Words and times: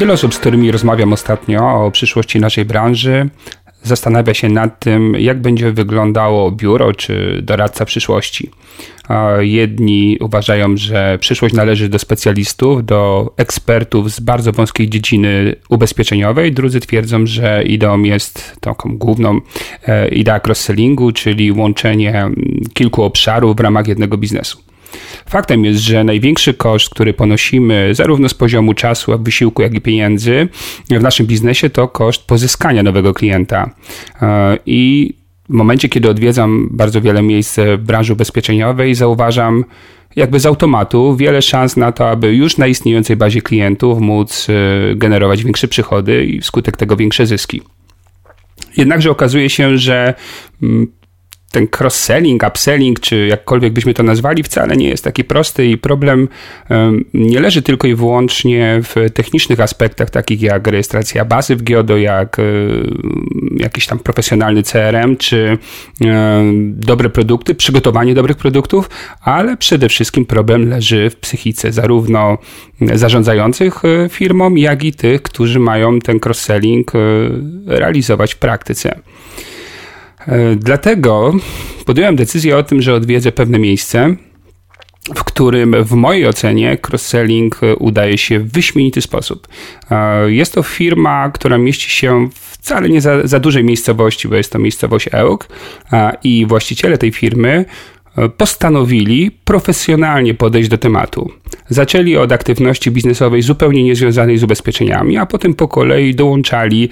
Wiele 0.00 0.12
osób, 0.12 0.34
z 0.34 0.38
którymi 0.38 0.70
rozmawiam 0.70 1.12
ostatnio 1.12 1.84
o 1.84 1.90
przyszłości 1.90 2.40
naszej 2.40 2.64
branży, 2.64 3.28
zastanawia 3.82 4.34
się 4.34 4.48
nad 4.48 4.80
tym, 4.80 5.14
jak 5.18 5.40
będzie 5.40 5.72
wyglądało 5.72 6.50
biuro 6.50 6.94
czy 6.94 7.40
doradca 7.42 7.84
przyszłości. 7.84 8.50
Jedni 9.40 10.18
uważają, 10.20 10.76
że 10.76 11.18
przyszłość 11.20 11.54
należy 11.54 11.88
do 11.88 11.98
specjalistów, 11.98 12.84
do 12.84 13.32
ekspertów 13.36 14.12
z 14.12 14.20
bardzo 14.20 14.52
wąskiej 14.52 14.88
dziedziny 14.88 15.54
ubezpieczeniowej, 15.68 16.52
drudzy 16.52 16.80
twierdzą, 16.80 17.26
że 17.26 17.62
ideą 17.62 18.02
jest 18.02 18.56
taką 18.60 18.98
główną 18.98 19.40
e, 19.86 20.08
idea 20.08 20.40
cross-sellingu, 20.40 21.12
czyli 21.12 21.52
łączenie 21.52 22.30
kilku 22.74 23.02
obszarów 23.02 23.56
w 23.56 23.60
ramach 23.60 23.88
jednego 23.88 24.16
biznesu. 24.16 24.70
Faktem 25.26 25.64
jest, 25.64 25.80
że 25.80 26.04
największy 26.04 26.54
koszt, 26.54 26.90
który 26.90 27.14
ponosimy 27.14 27.94
zarówno 27.94 28.28
z 28.28 28.34
poziomu 28.34 28.74
czasu, 28.74 29.18
wysiłku, 29.18 29.62
jak 29.62 29.74
i 29.74 29.80
pieniędzy 29.80 30.48
w 30.90 31.02
naszym 31.02 31.26
biznesie, 31.26 31.70
to 31.70 31.88
koszt 31.88 32.26
pozyskania 32.26 32.82
nowego 32.82 33.14
klienta. 33.14 33.70
E, 34.22 34.58
I 34.66 35.14
w 35.48 35.52
momencie, 35.52 35.88
kiedy 35.88 36.10
odwiedzam 36.10 36.68
bardzo 36.70 37.00
wiele 37.00 37.22
miejsc 37.22 37.58
w 37.78 37.82
branży 37.82 38.12
ubezpieczeniowej, 38.12 38.94
zauważam 38.94 39.64
jakby 40.16 40.40
z 40.40 40.46
automatu 40.46 41.16
wiele 41.16 41.42
szans 41.42 41.76
na 41.76 41.92
to, 41.92 42.10
aby 42.10 42.34
już 42.34 42.58
na 42.58 42.66
istniejącej 42.66 43.16
bazie 43.16 43.42
klientów 43.42 44.00
móc 44.00 44.46
e, 44.48 44.94
generować 44.94 45.44
większe 45.44 45.68
przychody 45.68 46.24
i 46.24 46.40
wskutek 46.40 46.76
tego 46.76 46.96
większe 46.96 47.26
zyski. 47.26 47.62
Jednakże 48.76 49.10
okazuje 49.10 49.50
się, 49.50 49.78
że 49.78 50.14
mm, 50.62 50.86
ten 51.52 51.66
cross-selling, 51.80 52.48
upselling, 52.48 53.00
czy 53.00 53.26
jakkolwiek 53.26 53.72
byśmy 53.72 53.94
to 53.94 54.02
nazwali, 54.02 54.42
wcale 54.42 54.76
nie 54.76 54.88
jest 54.88 55.04
taki 55.04 55.24
prosty 55.24 55.66
i 55.66 55.78
problem 55.78 56.28
nie 57.14 57.40
leży 57.40 57.62
tylko 57.62 57.88
i 57.88 57.94
wyłącznie 57.94 58.80
w 58.82 59.10
technicznych 59.14 59.60
aspektach, 59.60 60.10
takich 60.10 60.42
jak 60.42 60.66
rejestracja 60.66 61.24
bazy 61.24 61.56
w 61.56 61.62
GIODO, 61.62 61.96
jak 61.96 62.38
e, 62.38 62.42
jakiś 63.56 63.86
tam 63.86 63.98
profesjonalny 63.98 64.62
CRM, 64.62 65.16
czy 65.16 65.58
dobre 66.62 67.10
produkty, 67.10 67.54
przygotowanie 67.54 68.14
dobrych 68.14 68.36
produktów, 68.36 68.90
ale 69.20 69.56
przede 69.56 69.88
wszystkim 69.88 70.26
problem 70.26 70.68
leży 70.68 71.10
w 71.10 71.16
psychice 71.16 71.72
zarówno 71.72 72.38
zarządzających 72.80 73.84
e, 73.84 74.08
firmą, 74.08 74.54
jak 74.54 74.84
i 74.84 74.92
tych, 74.92 75.22
którzy 75.22 75.60
mają 75.60 75.98
ten 75.98 76.18
cross-selling 76.18 76.94
e, 76.94 77.78
realizować 77.78 78.34
w 78.34 78.38
praktyce. 78.38 79.00
E, 80.26 80.56
dlatego 80.56 81.34
podjąłem 81.86 82.16
decyzję 82.16 82.56
o 82.56 82.62
tym, 82.62 82.82
że 82.82 82.94
odwiedzę 82.94 83.32
pewne 83.32 83.58
miejsce, 83.58 84.16
w 85.14 85.24
którym 85.24 85.84
w 85.84 85.92
mojej 85.92 86.26
ocenie 86.26 86.78
cross-selling 86.88 87.50
udaje 87.78 88.18
się 88.18 88.38
w 88.38 88.52
wyśmienity 88.52 89.00
sposób. 89.00 89.48
E, 89.90 90.30
jest 90.32 90.54
to 90.54 90.62
firma, 90.62 91.30
która 91.30 91.58
mieści 91.58 91.90
się 91.90 92.28
wcale 92.32 92.88
nie 92.88 93.00
za, 93.00 93.26
za 93.26 93.40
dużej 93.40 93.64
miejscowości, 93.64 94.28
bo 94.28 94.36
jest 94.36 94.52
to 94.52 94.58
miejscowość 94.58 95.08
Ełk 95.12 95.48
i 96.24 96.46
właściciele 96.46 96.98
tej 96.98 97.12
firmy 97.12 97.64
e, 98.16 98.28
postanowili 98.28 99.30
profesjonalnie 99.30 100.34
podejść 100.34 100.68
do 100.68 100.78
tematu. 100.78 101.30
Zaczęli 101.68 102.16
od 102.16 102.32
aktywności 102.32 102.90
biznesowej 102.90 103.42
zupełnie 103.42 103.84
niezwiązanej 103.84 104.38
z 104.38 104.42
ubezpieczeniami, 104.42 105.16
a 105.16 105.26
potem 105.26 105.54
po 105.54 105.68
kolei 105.68 106.14
dołączali 106.14 106.88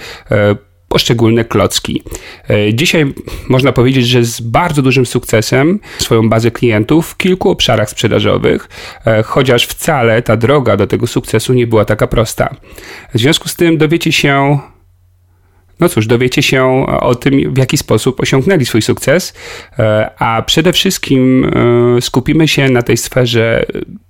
poszczególne 0.89 1.45
klocki. 1.45 2.03
E, 2.51 2.75
dzisiaj 2.75 3.15
można 3.49 3.73
powiedzieć, 3.73 4.09
że 4.09 4.25
z 4.25 4.41
bardzo 4.41 4.83
dużym 4.83 5.07
sukcesem 5.07 5.81
swoją 5.99 6.29
bazę 6.29 6.51
klientów 6.51 7.09
w 7.09 7.17
kilku 7.17 7.51
obszarach 7.51 7.91
sprzedażowych, 7.91 8.69
e, 9.07 9.23
chociaż 9.23 9.67
wcale 9.67 10.23
ta 10.23 10.37
droga 10.37 10.77
do 10.77 10.87
tego 10.87 11.07
sukcesu 11.07 11.53
nie 11.53 11.67
była 11.67 11.85
taka 11.85 12.07
prosta. 12.07 12.57
W 13.15 13.19
związku 13.19 13.49
z 13.49 13.57
tym 13.57 13.79
dowiecie 13.79 14.13
się 14.13 14.59
no 15.81 15.89
cóż, 15.89 16.07
dowiecie 16.07 16.43
się 16.43 16.87
o 17.01 17.15
tym, 17.15 17.55
w 17.55 17.59
jaki 17.59 17.77
sposób 17.79 18.21
osiągnęli 18.21 18.67
swój 18.67 18.83
sukces, 18.83 19.35
e, 19.79 20.11
a 20.19 20.43
przede 20.43 20.73
wszystkim 20.73 21.51
skupimy 22.01 22.49
się 22.49 22.69
na 22.69 22.83
tej 22.83 22.97
sferze 22.97 23.67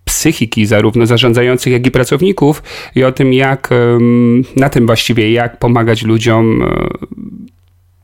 psychiki 0.08 0.66
zarówno 0.66 1.06
zarządzających, 1.06 1.72
jak 1.72 1.86
i 1.86 1.91
pracowników 1.91 2.62
i 2.94 3.04
o 3.04 3.12
tym, 3.12 3.32
jak 3.32 3.70
na 4.56 4.69
tym 4.69 4.86
właściwie, 4.86 5.32
jak 5.32 5.58
pomagać 5.58 6.02
ludziom 6.02 6.62
e, 6.62 6.88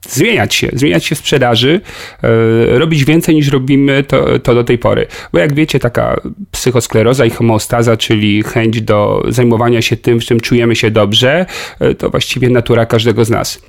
zmieniać 0.08 0.54
się, 0.54 0.68
zmieniać 0.72 1.04
się 1.04 1.14
w 1.14 1.18
sprzedaży, 1.18 1.80
e, 2.22 2.78
robić 2.78 3.04
więcej 3.04 3.34
niż 3.34 3.48
robimy 3.48 4.02
to, 4.02 4.38
to 4.38 4.54
do 4.54 4.64
tej 4.64 4.78
pory. 4.78 5.06
Bo 5.32 5.38
jak 5.38 5.54
wiecie, 5.54 5.78
taka 5.78 6.20
psychoskleroza 6.50 7.24
i 7.24 7.30
homeostaza, 7.30 7.96
czyli 7.96 8.42
chęć 8.42 8.82
do 8.82 9.24
zajmowania 9.28 9.82
się 9.82 9.96
tym, 9.96 10.20
w 10.20 10.24
czym 10.24 10.40
czujemy 10.40 10.76
się 10.76 10.90
dobrze, 10.90 11.46
e, 11.80 11.94
to 11.94 12.10
właściwie 12.10 12.48
natura 12.48 12.86
każdego 12.86 13.24
z 13.24 13.30
nas. 13.30 13.62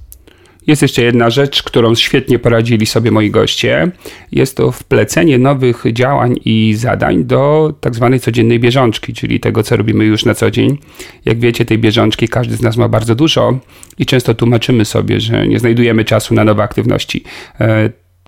Jest 0.67 0.81
jeszcze 0.81 1.03
jedna 1.03 1.29
rzecz, 1.29 1.63
którą 1.63 1.95
świetnie 1.95 2.39
poradzili 2.39 2.85
sobie 2.85 3.11
moi 3.11 3.31
goście. 3.31 3.91
Jest 4.31 4.57
to 4.57 4.71
wplecenie 4.71 5.37
nowych 5.37 5.83
działań 5.93 6.35
i 6.45 6.73
zadań 6.77 7.25
do 7.25 7.73
tak 7.81 7.95
zwanej 7.95 8.19
codziennej 8.19 8.59
bieżączki, 8.59 9.13
czyli 9.13 9.39
tego, 9.39 9.63
co 9.63 9.77
robimy 9.77 10.05
już 10.05 10.25
na 10.25 10.33
co 10.33 10.51
dzień. 10.51 10.77
Jak 11.25 11.39
wiecie, 11.39 11.65
tej 11.65 11.77
bieżączki 11.77 12.27
każdy 12.27 12.55
z 12.55 12.61
nas 12.61 12.77
ma 12.77 12.89
bardzo 12.89 13.15
dużo 13.15 13.59
i 13.99 14.05
często 14.05 14.33
tłumaczymy 14.33 14.85
sobie, 14.85 15.19
że 15.19 15.47
nie 15.47 15.59
znajdujemy 15.59 16.05
czasu 16.05 16.33
na 16.33 16.43
nowe 16.43 16.63
aktywności. 16.63 17.23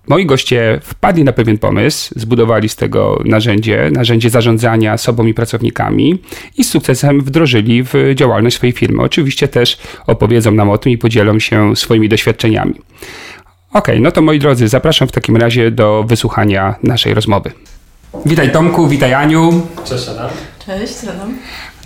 Moi 0.08 0.26
goście 0.26 0.80
wpadli 0.82 1.24
na 1.24 1.32
pewien 1.32 1.58
pomysł, 1.58 2.14
zbudowali 2.16 2.68
z 2.68 2.76
tego 2.76 3.22
narzędzie, 3.24 3.90
narzędzie 3.92 4.30
zarządzania 4.30 4.96
sobą 4.96 5.26
i 5.26 5.34
pracownikami 5.34 6.22
i 6.56 6.64
z 6.64 6.70
sukcesem 6.70 7.20
wdrożyli 7.20 7.82
w 7.82 7.92
działalność 8.14 8.56
swojej 8.56 8.72
firmy. 8.72 9.02
Oczywiście 9.02 9.48
też 9.48 9.78
opowiedzą 10.06 10.50
nam 10.50 10.70
o 10.70 10.78
tym 10.78 10.92
i 10.92 10.98
podzielą 10.98 11.38
się 11.38 11.76
swoimi 11.76 12.08
doświadczeniami. 12.08 12.74
Ok, 13.72 13.88
no 14.00 14.10
to 14.12 14.22
moi 14.22 14.38
drodzy, 14.38 14.68
zapraszam 14.68 15.08
w 15.08 15.12
takim 15.12 15.36
razie 15.36 15.70
do 15.70 16.04
wysłuchania 16.08 16.74
naszej 16.82 17.14
rozmowy. 17.14 17.52
Witaj 18.26 18.52
Tomku, 18.52 18.88
witaj 18.88 19.14
Aniu. 19.14 19.66
Cześć 19.84 20.08
Adam. 20.08 20.30
Cześć, 20.66 21.04
Adam. 21.04 21.34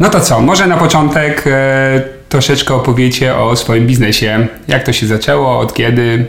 No 0.01 0.09
to 0.09 0.21
co, 0.21 0.41
może 0.41 0.67
na 0.67 0.77
początek 0.77 1.45
e, 1.47 2.03
troszeczkę 2.29 2.75
opowiecie 2.75 3.37
o 3.37 3.57
swoim 3.57 3.87
biznesie. 3.87 4.47
Jak 4.69 4.85
to 4.85 4.93
się 4.93 5.07
zaczęło, 5.07 5.59
od 5.59 5.75
kiedy, 5.75 6.27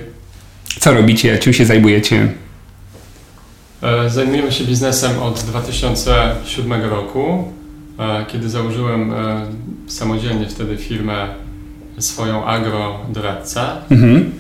co 0.79 0.93
robicie? 0.93 1.37
Czym 1.37 1.53
się 1.53 1.65
zajmujecie? 1.65 2.33
E, 3.83 4.09
zajmujemy 4.09 4.51
się 4.51 4.63
biznesem 4.63 5.23
od 5.23 5.39
2007 5.39 6.83
roku, 6.83 7.43
e, 7.99 8.25
kiedy 8.25 8.49
założyłem 8.49 9.13
e, 9.13 9.45
samodzielnie 9.87 10.45
wtedy 10.45 10.77
firmę 10.77 11.27
swoją 11.99 12.45
agro 12.45 12.99
doradca. 13.09 13.77
Mhm. 13.91 14.31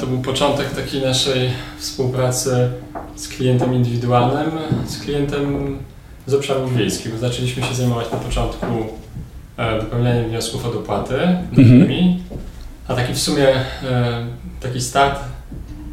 To 0.00 0.06
był 0.06 0.18
początek 0.18 0.70
takiej 0.70 1.02
naszej 1.02 1.50
współpracy 1.78 2.70
z 3.16 3.28
klientem 3.28 3.74
indywidualnym, 3.74 4.50
z 4.86 4.98
klientem 4.98 5.76
z 6.26 6.34
obszarów 6.34 6.76
wiejskich. 6.76 7.18
Zaczęliśmy 7.18 7.62
się 7.62 7.74
zajmować 7.74 8.12
na 8.12 8.18
początku 8.18 8.66
wypełnianiem 9.80 10.28
wniosków 10.28 10.66
o 10.66 10.72
dopłaty, 10.72 11.14
mhm. 11.58 11.88
a 12.88 12.94
taki 12.94 13.12
w 13.12 13.18
sumie 13.18 13.46
taki 14.60 14.80
start 14.80 15.20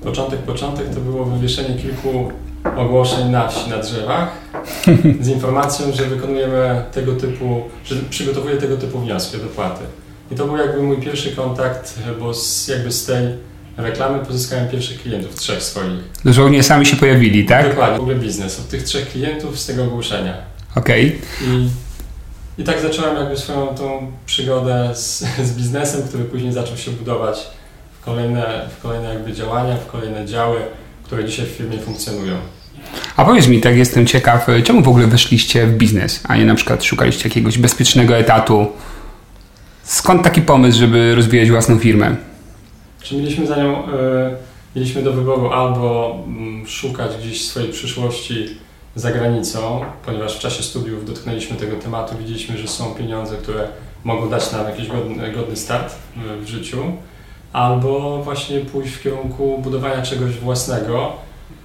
początek, 0.07 0.39
początek 0.39 0.93
to 0.93 0.99
było 0.99 1.25
wywieszenie 1.25 1.75
kilku 1.75 2.31
ogłoszeń 2.77 3.29
na 3.29 3.47
wsi, 3.47 3.69
na 3.69 3.77
drzewach 3.77 4.31
z 5.21 5.27
informacją, 5.27 5.91
że 5.93 6.05
wykonujemy 6.05 6.83
tego 6.91 7.13
typu, 7.15 7.63
że 7.85 7.95
przygotowuję 8.09 8.57
tego 8.57 8.77
typu 8.77 8.99
wnioski 8.99 9.37
o 9.37 9.39
dopłaty. 9.39 9.83
I 10.31 10.35
to 10.35 10.45
był 10.45 10.57
jakby 10.57 10.83
mój 10.83 10.97
pierwszy 10.97 11.35
kontakt, 11.35 11.99
bo 12.19 12.33
z, 12.33 12.67
jakby 12.67 12.91
z 12.91 13.05
tej 13.05 13.27
reklamy 13.77 14.25
pozyskałem 14.25 14.67
pierwszych 14.67 15.01
klientów, 15.01 15.35
trzech 15.35 15.63
swoich. 15.63 15.99
Dosłownie 16.25 16.63
sami 16.63 16.85
się 16.85 16.95
pojawili, 16.95 17.45
tak? 17.45 17.69
Dokładnie, 17.69 17.97
w 17.97 18.01
ogóle 18.01 18.15
biznes, 18.15 18.59
od 18.59 18.69
tych 18.69 18.83
trzech 18.83 19.09
klientów 19.09 19.59
z 19.59 19.65
tego 19.65 19.83
ogłoszenia. 19.83 20.33
Okej. 20.75 21.07
Okay. 21.07 21.57
I, 21.57 21.69
I 22.61 22.63
tak 22.63 22.81
zacząłem 22.81 23.17
jakby 23.17 23.37
swoją 23.37 23.67
tą 23.67 24.11
przygodę 24.25 24.91
z, 24.95 25.19
z 25.49 25.51
biznesem, 25.57 26.03
który 26.07 26.23
później 26.23 26.51
zaczął 26.51 26.77
się 26.77 26.91
budować 26.91 27.47
kolejne, 28.07 28.69
w 28.77 28.81
kolejne 28.81 29.13
jakby 29.13 29.33
działania, 29.33 29.75
w 29.75 29.87
kolejne 29.87 30.25
działy, 30.25 30.59
które 31.03 31.25
dzisiaj 31.25 31.45
w 31.45 31.49
firmie 31.49 31.77
funkcjonują. 31.79 32.35
A 33.15 33.25
powiedz 33.25 33.47
mi, 33.47 33.61
tak 33.61 33.77
jestem 33.77 34.05
ciekaw, 34.05 34.47
czemu 34.63 34.81
w 34.81 34.87
ogóle 34.87 35.07
weszliście 35.07 35.67
w 35.67 35.77
biznes, 35.77 36.23
a 36.27 36.37
nie 36.37 36.45
na 36.45 36.55
przykład 36.55 36.83
szukaliście 36.83 37.29
jakiegoś 37.29 37.57
bezpiecznego 37.57 38.17
etatu? 38.17 38.67
Skąd 39.83 40.23
taki 40.23 40.41
pomysł, 40.41 40.79
żeby 40.79 41.15
rozwijać 41.15 41.49
własną 41.49 41.79
firmę? 41.79 42.15
Czy 43.01 43.15
mieliśmy 43.15 43.47
za 43.47 43.55
nią, 43.55 43.83
y, 43.83 43.91
mieliśmy 44.75 45.03
do 45.03 45.13
wyboru 45.13 45.51
albo 45.51 46.17
y, 46.65 46.69
szukać 46.69 47.11
gdzieś 47.17 47.47
swojej 47.47 47.71
przyszłości 47.71 48.57
za 48.95 49.11
granicą, 49.11 49.81
ponieważ 50.05 50.35
w 50.35 50.39
czasie 50.39 50.63
studiów 50.63 51.05
dotknęliśmy 51.05 51.57
tego 51.57 51.75
tematu, 51.75 52.17
widzieliśmy, 52.17 52.57
że 52.57 52.67
są 52.67 52.95
pieniądze, 52.95 53.35
które 53.35 53.67
mogą 54.03 54.29
dać 54.29 54.51
nam 54.51 54.65
jakiś 54.65 54.87
godny, 54.87 55.31
godny 55.31 55.55
start 55.55 55.93
w, 56.15 56.45
w 56.45 56.47
życiu, 56.47 56.77
albo 57.53 58.23
właśnie 58.23 58.59
pójść 58.59 58.93
w 58.93 59.03
kierunku 59.03 59.59
budowania 59.63 60.01
czegoś 60.01 60.31
własnego, 60.31 61.11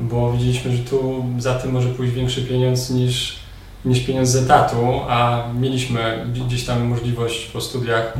bo 0.00 0.32
widzieliśmy, 0.32 0.76
że 0.76 0.82
tu 0.82 1.25
za 1.38 1.55
tym 1.55 1.73
może 1.73 1.88
pójść 1.88 2.12
większy 2.12 2.43
pieniądz 2.43 2.90
niż, 2.90 3.38
niż 3.84 4.00
pieniądz 4.00 4.29
z 4.29 4.37
etatu, 4.37 5.00
a 5.08 5.44
mieliśmy 5.61 6.26
gdzieś 6.46 6.64
tam 6.64 6.84
możliwość 6.84 7.46
po 7.46 7.61
studiach 7.61 8.12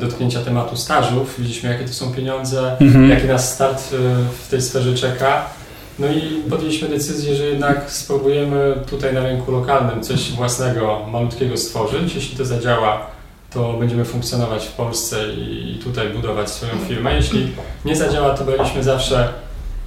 dotknięcia 0.00 0.40
tematu 0.40 0.76
stażów, 0.76 1.34
widzieliśmy 1.38 1.70
jakie 1.70 1.84
to 1.84 1.92
są 1.92 2.12
pieniądze, 2.12 2.76
mhm. 2.80 3.10
jaki 3.10 3.26
nas 3.26 3.54
start 3.54 3.92
y, 3.92 3.96
w 4.44 4.48
tej 4.50 4.62
sferze 4.62 4.94
czeka. 4.94 5.44
No 5.98 6.06
i 6.06 6.50
podjęliśmy 6.50 6.88
decyzję, 6.88 7.34
że 7.34 7.44
jednak 7.44 7.90
spróbujemy 7.90 8.74
tutaj 8.90 9.14
na 9.14 9.20
rynku 9.20 9.52
lokalnym 9.52 10.02
coś 10.02 10.32
własnego, 10.32 11.00
malutkiego 11.12 11.56
stworzyć. 11.56 12.14
Jeśli 12.14 12.36
to 12.36 12.44
zadziała, 12.44 13.06
to 13.50 13.72
będziemy 13.72 14.04
funkcjonować 14.04 14.66
w 14.66 14.72
Polsce 14.72 15.16
i 15.32 15.80
tutaj 15.84 16.08
budować 16.08 16.50
swoją 16.50 16.72
firmę. 16.88 17.14
Jeśli 17.14 17.52
nie 17.84 17.96
zadziała, 17.96 18.34
to 18.34 18.44
braliśmy 18.44 18.82
zawsze 18.82 19.28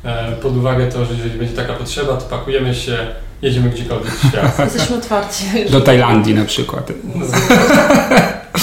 e, 0.04 0.32
pod 0.32 0.58
uwagę 0.58 0.88
to, 0.88 1.06
że 1.06 1.14
jeżeli 1.14 1.40
będzie 1.40 1.56
taka 1.56 1.74
potrzeba, 1.74 2.18
to 2.18 2.26
pakujemy 2.26 2.76
się, 2.76 2.98
jedziemy 3.42 3.70
gdziekolwiek 3.70 4.14
w 4.14 4.28
świat. 4.28 4.60
Jesteśmy 4.74 4.96
otwarci. 4.96 5.46
Do 5.70 5.82
Tajlandii 5.82 6.34
na 6.34 6.46
przykład. 6.46 6.92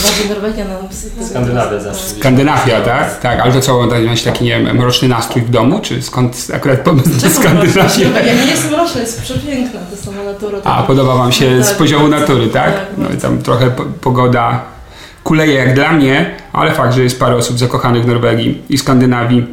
Bardziej 0.03 0.29
Norwegia 0.29 0.65
nam... 0.65 0.89
Skandynawia 1.31 1.81
zawsze. 1.81 2.05
Skandynawia, 2.05 2.81
tak? 2.81 3.21
Tak, 3.21 3.41
ale 3.41 3.53
to 3.53 3.61
co, 3.61 3.87
masz 4.07 4.23
taki, 4.23 4.45
nie 4.45 4.51
wiem, 4.51 4.77
mroczny 4.77 5.09
nastrój 5.09 5.43
w 5.43 5.51
domu? 5.51 5.81
Czy 5.81 6.03
skąd 6.03 6.47
akurat 6.55 6.81
pomysł 6.81 7.11
na 7.23 7.31
Skandynawię? 7.31 8.05
Ja 8.27 8.35
nie 8.35 8.47
jest 8.51 8.71
mroczna, 8.71 9.01
jest 9.01 9.23
przepiękna, 9.23 9.81
to 9.91 9.97
sama 9.97 10.23
natura. 10.25 10.59
A, 10.65 10.83
podoba 10.83 11.15
Wam 11.15 11.33
się 11.33 11.65
z 11.65 11.69
tak, 11.69 11.79
poziomu 11.79 12.09
natury, 12.09 12.49
tak? 12.49 12.75
tak 12.75 12.87
no 12.99 13.09
i 13.11 13.17
tam 13.17 13.43
trochę 13.43 13.71
pogoda 14.01 14.78
kuleje 15.25 15.55
jak 15.55 15.75
dla 15.75 15.93
mnie, 15.93 16.37
ale 16.53 16.73
fakt, 16.73 16.95
że 16.95 17.03
jest 17.03 17.21
parę 17.21 17.37
osób 17.37 17.59
zakochanych 17.59 18.05
w 18.05 18.07
Norwegii 18.07 18.63
i 18.69 18.79
Skandynawii. 18.79 19.47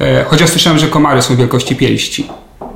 E, 0.00 0.24
chociaż 0.24 0.50
słyszałem, 0.50 0.78
że 0.78 0.86
komary 0.86 1.22
są 1.22 1.36
wielkości 1.36 1.76
pięści. 1.76 2.28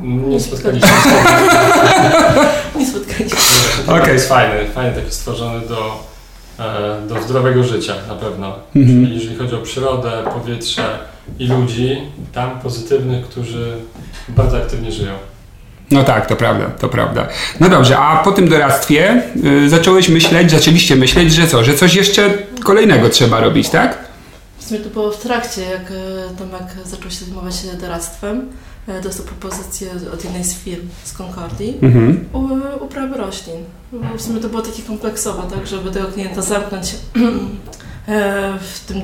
Nie 0.02 0.40
spotkaliśmy 0.40 0.88
się. 0.88 0.94
Nie 2.78 2.86
spotkaliśmy 2.86 3.38
się. 3.38 3.92
Okay. 3.92 4.12
Jest 4.12 4.28
fajny, 4.28 4.70
fajny 4.70 4.92
taki 4.92 5.10
stworzony 5.10 5.60
do, 5.66 6.04
e, 6.58 7.06
do 7.08 7.22
zdrowego 7.22 7.64
życia 7.64 7.94
na 8.08 8.14
pewno. 8.14 8.54
Mhm. 8.76 9.04
Czyli 9.04 9.14
jeżeli 9.14 9.36
chodzi 9.36 9.54
o 9.54 9.58
przyrodę, 9.58 10.10
powietrze 10.32 10.98
i 11.38 11.46
ludzi, 11.46 11.96
tam 12.32 12.60
pozytywnych, 12.60 13.24
którzy 13.24 13.76
bardzo 14.28 14.56
aktywnie 14.56 14.92
żyją. 14.92 15.12
No 15.92 16.04
tak, 16.04 16.26
to 16.26 16.36
prawda, 16.36 16.64
to 16.64 16.88
prawda. 16.88 17.28
No 17.60 17.68
dobrze, 17.68 17.98
a 17.98 18.24
po 18.24 18.32
tym 18.32 18.48
doradztwie 18.48 19.22
y, 19.64 19.68
zacząłeś 19.68 20.08
myśleć, 20.08 20.50
zaczęliście 20.50 20.96
myśleć, 20.96 21.32
że 21.32 21.46
co, 21.46 21.64
że 21.64 21.74
coś 21.74 21.94
jeszcze 21.94 22.30
kolejnego 22.64 23.08
trzeba 23.08 23.40
robić, 23.40 23.68
tak? 23.68 23.98
W 24.58 24.64
sumie 24.64 24.80
to 24.80 24.90
było 24.90 25.10
w 25.10 25.22
trakcie, 25.22 25.62
jak 25.62 25.90
e, 25.90 26.36
Tomek 26.38 26.62
zaczął 26.84 27.10
się 27.10 27.24
zajmować 27.24 27.54
doradztwem. 27.80 28.48
E, 28.88 29.00
dostał 29.00 29.26
propozycję 29.26 29.90
od 30.14 30.24
jednej 30.24 30.44
z 30.44 30.54
firm 30.54 30.88
z 31.04 31.12
Concordii 31.12 31.78
mhm. 31.82 32.24
uprawy 32.80 33.16
roślin. 33.16 33.64
W 34.16 34.22
sumie 34.22 34.40
to 34.40 34.48
było 34.48 34.62
takie 34.62 34.82
kompleksowe, 34.82 35.42
tak, 35.56 35.66
żeby 35.66 35.90
tego 35.90 36.08
klienta 36.08 36.42
zamknąć 36.42 36.94
w 38.74 38.80
tym 38.86 39.00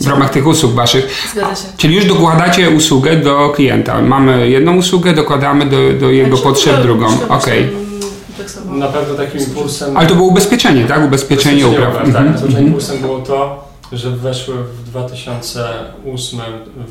w 0.00 0.06
ramach 0.06 0.30
tych 0.30 0.46
usług 0.46 0.72
waszych. 0.72 1.28
Zgadza 1.32 1.54
się. 1.54 1.68
Czyli 1.76 1.94
już 1.94 2.04
dokładacie 2.04 2.70
usługę 2.70 3.16
do 3.16 3.48
klienta. 3.48 4.02
Mamy 4.02 4.48
jedną 4.48 4.76
usługę, 4.76 5.12
dokładamy 5.12 5.66
do, 5.66 5.76
do 6.00 6.10
jego 6.10 6.36
znaczy, 6.36 6.42
potrzeb 6.42 6.82
drugą. 6.82 7.06
Okej. 7.28 7.68
Okay. 7.68 8.78
Na 8.78 8.88
pewno 8.88 9.14
takim 9.14 9.40
impulsem. 9.40 9.96
Ale 9.96 10.08
to 10.08 10.14
było 10.14 10.28
ubezpieczenie, 10.28 10.84
tak? 10.84 11.04
Ubezpieczenie, 11.04 11.66
ubezpieczenie 11.66 11.88
upraw. 11.88 12.08
upraw 12.08 12.14
tak. 12.14 12.26
Mhm. 12.26 12.46
mhm. 12.46 12.66
impulsem 12.66 12.98
było 12.98 13.18
to, 13.18 13.68
że 13.92 14.10
weszły 14.10 14.54
w 14.64 14.82
2008 14.82 16.40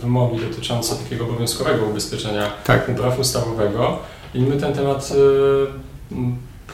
wymogi 0.01 0.39
dotyczące 0.49 0.95
takiego 0.95 1.25
obowiązkowego 1.25 1.85
ubezpieczenia 1.85 2.51
tak. 2.63 2.89
upraw 2.89 3.19
ustawowego 3.19 3.99
i 4.33 4.41
my 4.41 4.57
ten 4.57 4.73
temat 4.73 5.11
y, 6.11 6.15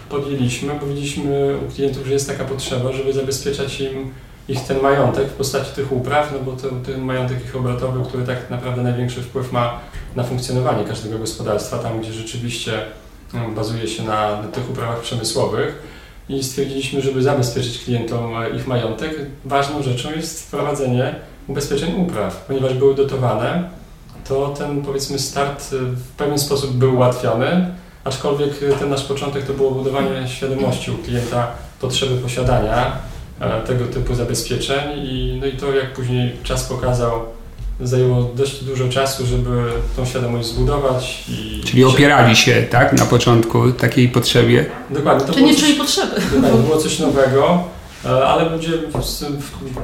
podjęliśmy, 0.10 0.74
bo 0.82 0.88
widzieliśmy 0.88 1.58
u 1.68 1.72
klientów, 1.72 2.06
że 2.06 2.14
jest 2.14 2.28
taka 2.28 2.46
potrzeba, 2.46 2.92
żeby 2.92 3.14
zabezpieczać 3.14 3.82
im 3.82 4.12
ich 4.48 4.62
ten 4.62 4.82
majątek 4.82 5.28
w 5.28 5.34
postaci 5.34 5.72
tych 5.72 5.92
upraw, 5.92 6.32
no 6.34 6.40
bo 6.40 6.52
to, 6.52 6.68
ten 6.86 7.02
majątek 7.02 7.46
ich 7.46 7.56
obrotowy, 7.56 8.06
który 8.10 8.26
tak 8.26 8.50
naprawdę 8.50 8.84
największy 8.84 9.22
wpływ 9.22 9.52
ma 9.52 9.80
na 10.16 10.24
funkcjonowanie 10.24 10.84
każdego 10.84 11.20
gospodarstwa, 11.20 11.80
tam 11.80 12.02
gdzie 12.02 12.14
rzeczywiście 12.14 12.72
no, 13.34 13.50
bazuje 13.50 13.88
się 13.88 14.04
na, 14.04 14.42
na 14.42 14.48
tych 14.48 14.70
uprawach 14.70 15.00
przemysłowych. 15.00 15.96
I 16.30 16.44
stwierdziliśmy, 16.44 17.02
żeby 17.02 17.24
zabezpieczyć 17.24 17.84
klientom 17.84 18.34
ich 18.58 18.68
majątek, 18.68 19.12
ważną 19.46 19.84
rzeczą 19.84 20.12
jest 20.12 20.48
wprowadzenie 20.48 21.16
ubezpieczeń 21.48 22.02
upraw, 22.02 22.46
ponieważ 22.48 22.74
były 22.74 22.96
dotowane, 22.96 23.70
to 24.28 24.50
ten 24.58 24.82
powiedzmy 24.82 25.20
start 25.20 25.66
w 25.72 26.08
pewien 26.18 26.40
sposób 26.40 26.72
był 26.72 26.96
ułatwiony, 26.96 27.76
aczkolwiek 28.04 28.60
ten 28.80 28.90
nasz 28.90 29.04
początek 29.04 29.46
to 29.46 29.54
było 29.54 29.72
budowanie 29.72 30.28
świadomości 30.28 30.92
u 30.92 30.98
klienta 30.98 31.48
potrzeby 31.82 32.22
posiadania. 32.22 32.76
E, 32.76 33.15
tego 33.68 33.86
typu 33.86 34.16
zabezpieczeń 34.16 35.00
i, 35.04 35.38
no 35.42 35.48
i 35.48 35.52
to 35.52 35.76
jak 35.76 35.94
później 35.94 36.36
czas 36.44 36.64
pokazał, 36.64 37.26
zajęło 37.82 38.32
dość 38.36 38.64
dużo 38.64 38.90
czasu, 38.90 39.26
żeby 39.26 39.64
tą 39.96 40.06
świadomość 40.06 40.48
zbudować. 40.48 41.24
I 41.30 41.62
Czyli 41.66 41.84
opierali 41.84 42.36
się, 42.36 42.68
tak, 42.70 42.94
na 42.94 43.06
początku 43.06 43.72
takiej 43.72 44.10
potrzebie? 44.10 44.66
Dokładnie. 44.90 45.28
To 45.28 45.34
Czy 45.34 45.42
nie 45.42 45.56
czuli 45.56 45.74
potrzeby. 45.74 46.22
To 46.52 46.58
było 46.58 46.78
coś 46.78 47.00
nowego, 47.00 47.64
e, 48.06 48.10
ale 48.10 48.50
ludzie, 48.50 48.72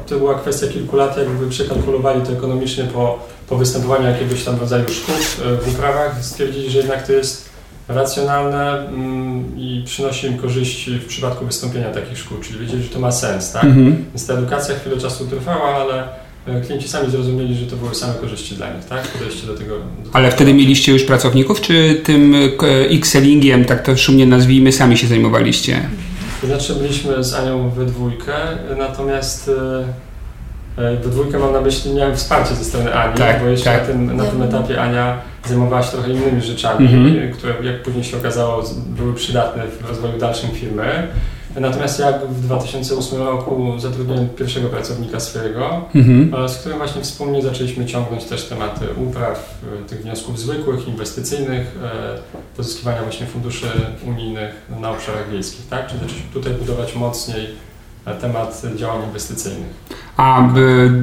to 0.07 0.18
była 0.18 0.39
kwestia 0.39 0.68
kilku 0.68 0.95
lat, 0.95 1.18
jakby 1.18 1.50
przekalkulowali 1.50 2.21
to 2.21 2.31
ekonomicznie 2.31 2.83
po, 2.83 3.19
po 3.50 3.57
występowaniu 3.57 4.09
jakiegoś 4.09 4.44
tam 4.44 4.59
rodzaju 4.59 4.89
szkód 4.89 5.45
e, 5.45 5.56
w 5.56 5.75
uprawach, 5.75 6.25
stwierdzili, 6.25 6.69
że 6.69 6.77
jednak 6.77 7.07
to 7.07 7.12
jest 7.13 7.50
racjonalne 7.95 8.88
mm, 8.88 9.57
i 9.57 9.83
przynosi 9.85 10.27
im 10.27 10.38
korzyści 10.38 10.99
w 10.99 11.06
przypadku 11.06 11.45
wystąpienia 11.45 11.89
takich 11.89 12.18
szkód, 12.18 12.42
czyli 12.47 12.59
wiedzieli, 12.59 12.83
że 12.83 12.89
to 12.89 12.99
ma 12.99 13.11
sens, 13.11 13.51
tak? 13.51 13.63
Mhm. 13.63 14.06
Więc 14.07 14.27
ta 14.27 14.33
edukacja 14.33 14.75
chwilę 14.75 14.97
czasu 14.97 15.27
trwała, 15.27 15.75
ale 15.75 16.04
e, 16.45 16.61
klienci 16.61 16.87
sami 16.87 17.11
zrozumieli, 17.11 17.56
że 17.56 17.66
to 17.66 17.75
były 17.75 17.95
same 17.95 18.13
korzyści 18.13 18.56
dla 18.56 18.73
nich, 18.73 18.85
tak? 18.85 19.07
Podejście 19.07 19.47
do 19.47 19.54
tego. 19.54 19.75
Do 19.75 20.16
ale 20.16 20.31
wtedy 20.31 20.54
mieliście 20.54 20.92
już 20.92 21.04
pracowników, 21.04 21.61
czy 21.61 22.01
tym 22.04 22.35
e, 22.35 22.89
X-sellingiem, 22.89 23.66
tak 23.66 23.83
to 23.83 23.97
szumnie 23.97 24.25
nazwijmy, 24.25 24.71
sami 24.71 24.97
się 24.97 25.07
zajmowaliście? 25.07 25.89
To 26.42 26.47
znaczy 26.47 26.75
byliśmy 26.75 27.23
z 27.23 27.33
Anią 27.33 27.69
we 27.69 27.85
dwójkę, 27.85 28.33
natomiast 28.77 29.51
e, 30.78 30.97
we 30.97 31.09
dwójkę 31.09 31.40
mam 31.40 31.54
na 31.54 31.61
myśli, 31.61 31.94
miałem 31.94 32.16
wsparcie 32.16 32.56
ze 32.56 32.66
strony 32.66 32.94
Ani, 32.94 33.18
tak, 33.18 33.42
bo 33.42 33.47
jeszcze 33.47 33.66
tak. 33.66 33.81
na, 33.81 33.87
tym, 33.87 34.18
na 34.18 34.23
tym 34.23 34.42
etapie 34.42 34.81
Ania 34.81 35.18
zajmowała 35.47 35.83
się 35.83 35.92
trochę 35.92 36.09
innymi 36.09 36.42
rzeczami, 36.42 36.87
mm-hmm. 36.87 37.31
które 37.31 37.54
jak 37.63 37.83
później 37.83 38.04
się 38.04 38.18
okazało 38.18 38.63
były 38.87 39.13
przydatne 39.13 39.63
w 39.68 39.90
rozwoju 39.90 40.18
dalszym 40.18 40.49
firmy. 40.49 41.07
Natomiast 41.59 41.99
ja 41.99 42.19
w 42.30 42.42
2008 42.42 43.21
roku 43.21 43.80
zatrudniłem 43.80 44.30
pierwszego 44.30 44.69
pracownika 44.69 45.19
swojego, 45.19 45.81
mm-hmm. 45.95 46.49
z 46.49 46.57
którym 46.57 46.78
właśnie 46.78 47.01
wspólnie 47.01 47.42
zaczęliśmy 47.42 47.85
ciągnąć 47.85 48.23
też 48.23 48.44
tematy 48.45 48.85
upraw, 49.07 49.61
e, 49.83 49.90
tych 49.90 50.01
wniosków 50.01 50.40
zwykłych, 50.40 50.87
inwestycyjnych, 50.87 51.78
e, 51.83 52.37
pozyskiwania 52.57 53.01
właśnie 53.01 53.25
funduszy 53.25 53.68
unijnych 54.07 54.51
na 54.81 54.92
obszarach 54.92 55.30
wiejskich, 55.30 55.68
tak? 55.69 55.87
Czyli 55.87 55.99
zaczęliśmy 55.99 56.31
tutaj 56.33 56.54
budować 56.54 56.95
mocniej 56.95 57.47
temat 58.21 58.61
działań 58.75 59.03
inwestycyjnych. 59.07 59.69
A 60.17 60.53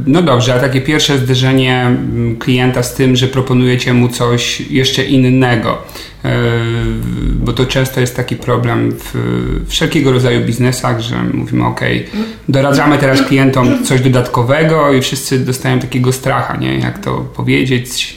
no 0.06 0.22
dobrze, 0.22 0.54
a 0.54 0.58
takie 0.58 0.80
pierwsze 0.80 1.18
zderzenie 1.18 1.96
klienta 2.38 2.82
z 2.82 2.94
tym, 2.94 3.16
że 3.16 3.28
proponujecie 3.28 3.94
mu 3.94 4.08
coś 4.08 4.60
jeszcze 4.60 5.04
innego, 5.04 5.78
e, 6.24 6.30
bo 7.34 7.52
to 7.52 7.66
często 7.66 8.00
jest 8.00 8.16
taki 8.16 8.36
problem 8.36 8.92
w 8.92 9.14
wszelkiego 9.68 10.12
rodzaju 10.12 10.46
biznesach, 10.46 11.00
że 11.00 11.22
mówimy 11.22 11.66
ok, 11.66 11.80
doradzamy 12.48 12.98
teraz 12.98 13.22
klientom 13.22 13.84
coś 13.84 14.00
dodatkowego 14.00 14.92
i 14.92 15.00
wszyscy 15.00 15.38
dostają 15.38 15.78
takiego 15.78 16.12
stracha, 16.12 16.56
nie? 16.56 16.78
Jak 16.78 16.98
to 17.04 17.18
powiedzieć, 17.18 18.16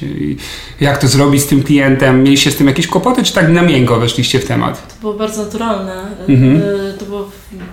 jak 0.81 0.97
to 0.97 1.07
zrobić 1.07 1.41
z 1.41 1.47
tym 1.47 1.63
klientem. 1.63 2.23
Mieliście 2.23 2.51
z 2.51 2.55
tym 2.55 2.67
jakieś 2.67 2.87
kłopoty, 2.87 3.23
czy 3.23 3.33
tak 3.33 3.49
na 3.49 3.61
miękko 3.61 3.99
weszliście 3.99 4.39
w 4.39 4.45
temat? 4.45 4.87
To 4.87 5.01
było 5.01 5.13
bardzo 5.13 5.43
naturalne. 5.43 5.93
Mhm. 6.27 6.57
E, 6.57 6.93
to 6.97 7.05
było 7.05 7.31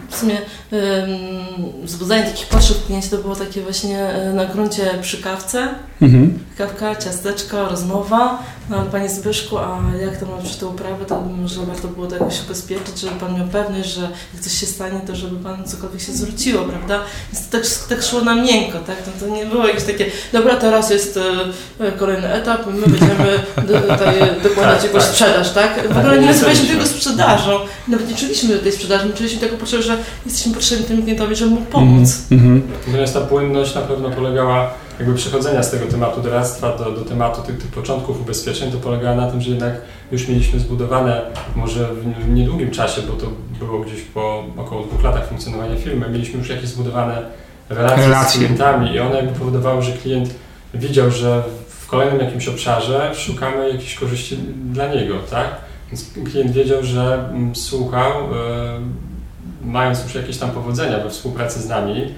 w 0.09 0.17
sumie 0.17 0.37
wzbudzanie 1.85 2.25
takich 2.25 2.47
potrzeb 2.47 2.87
klienci 2.87 3.11
to 3.11 3.19
było 3.19 3.37
takie 3.37 3.61
właśnie 3.61 4.09
e, 4.09 4.33
na 4.33 4.47
gruncie 4.47 4.91
przy 5.03 5.23
kawce. 5.23 5.69
Mhm. 6.03 6.39
Kawka, 6.59 6.97
ciasteczko, 6.97 7.69
rozmowa. 7.69 8.43
No 8.71 8.77
ale 8.77 8.91
Panie 8.91 9.09
Zbyszku, 9.09 9.59
a 9.59 9.81
jak 10.03 10.17
tam 10.17 10.31
na 10.31 10.37
przykład 10.37 10.59
te 10.61 10.67
uprawy, 10.67 11.05
to 11.05 11.21
może 11.21 11.67
warto 11.67 11.89
było 11.89 12.07
to 12.07 12.15
jakoś 12.15 12.43
ubezpieczyć, 12.45 13.01
żeby 13.01 13.21
Pan 13.21 13.35
miał 13.35 13.47
pewność, 13.47 13.89
że 13.89 14.01
jak 14.35 14.43
coś 14.43 14.53
się 14.53 14.67
stanie, 14.67 15.01
to 15.07 15.17
żeby 15.17 15.37
Pan 15.37 15.65
cokolwiek 15.65 16.01
się 16.01 16.13
zwróciło, 16.13 16.65
prawda? 16.65 17.01
Więc 17.33 17.49
to 17.49 17.59
tak, 17.59 17.67
tak 17.89 18.03
szło 18.03 18.21
na 18.21 18.35
miękko, 18.35 18.79
tak? 18.79 18.97
No 19.07 19.13
to 19.21 19.35
nie 19.35 19.47
było 19.47 19.67
jakieś 19.67 19.85
takie, 19.85 20.07
dobra, 20.33 20.57
teraz 20.57 20.91
jest 20.91 21.19
e, 21.81 21.93
kolejny 21.93 22.33
etap, 22.33 22.67
my 22.67 22.81
będziemy 22.81 23.39
tutaj 23.89 24.15
dokładać 24.43 24.75
tak, 24.75 24.85
jakąś 24.85 25.03
tak. 25.03 25.13
sprzedaż, 25.13 25.53
tak? 25.53 25.93
W 25.93 25.99
ogóle 25.99 26.19
nie 26.21 26.27
nazywaliśmy 26.27 26.69
tego 26.69 26.87
sprzedażą, 26.87 27.59
nawet 27.89 28.09
nie 28.09 28.17
czuliśmy 28.17 28.59
tej 28.59 28.73
sprzedaży, 28.73 29.07
my 29.07 29.13
czuliśmy 29.13 29.41
tego 29.41 29.57
potrzeby, 29.57 29.83
że 29.83 29.97
jesteśmy 30.27 30.55
potrzebni 30.55 30.85
temu 30.87 31.03
klientowi, 31.03 31.37
żeby 31.37 31.51
mu 31.51 31.61
pomóc. 31.61 32.19
Mm 32.31 32.45
-hmm. 32.45 32.63
Natomiast 32.87 33.15
ta 33.15 33.21
płynność 33.21 33.75
na 33.75 33.81
pewno 33.81 34.11
polegała 34.11 34.71
jakby 34.99 35.15
przechodzenia 35.15 35.63
z 35.63 35.71
tego 35.71 35.87
tematu 35.87 36.23
doradztwa 36.23 36.77
do, 36.77 36.93
do 36.93 37.05
tematu 37.05 37.43
tych, 37.43 37.59
tych 37.59 37.71
początków 37.71 38.21
ubezpieczeń, 38.21 38.73
to 38.73 38.79
polegała 38.79 39.17
na 39.17 39.31
tym, 39.31 39.41
że 39.41 39.51
jednak 39.51 39.73
już 40.13 40.29
mieliśmy 40.29 40.61
zbudowane, 40.61 41.23
może 41.57 41.89
w 41.95 42.29
niedługim 42.29 42.71
czasie, 42.71 43.03
bo 43.03 43.13
to 43.13 43.27
było 43.59 43.81
gdzieś 43.81 44.03
po 44.03 44.45
około 44.57 44.85
dwóch 44.85 45.03
latach 45.03 45.29
funkcjonowania 45.29 45.77
firmy, 45.77 46.09
mieliśmy 46.09 46.39
już 46.39 46.49
jakieś 46.49 46.69
zbudowane 46.69 47.23
relacje, 47.69 48.05
relacje. 48.05 48.31
z 48.31 48.39
klientami 48.39 48.93
i 48.93 49.01
one 49.01 49.17
jakby 49.17 49.39
powodowały, 49.39 49.83
że 49.83 49.93
klient 49.93 50.35
widział, 50.75 51.11
że 51.11 51.43
w 51.69 51.87
kolejnym 51.87 52.21
jakimś 52.21 52.49
obszarze 52.49 53.15
szukamy 53.15 53.71
jakichś 53.71 53.95
korzyści 53.95 54.39
dla 54.73 54.89
niego, 54.89 55.15
tak? 55.31 55.47
Więc 55.91 56.11
klient 56.31 56.53
wiedział, 56.53 56.85
że 56.85 57.29
mm, 57.31 57.57
słuchał, 57.57 58.13
yy, 58.31 59.71
mając 59.71 60.05
już 60.05 60.15
jakieś 60.15 60.37
tam 60.39 60.51
powodzenia 60.51 60.99
we 60.99 61.11
współpracy 61.11 61.61
z 61.61 61.69
nami, 61.69 62.15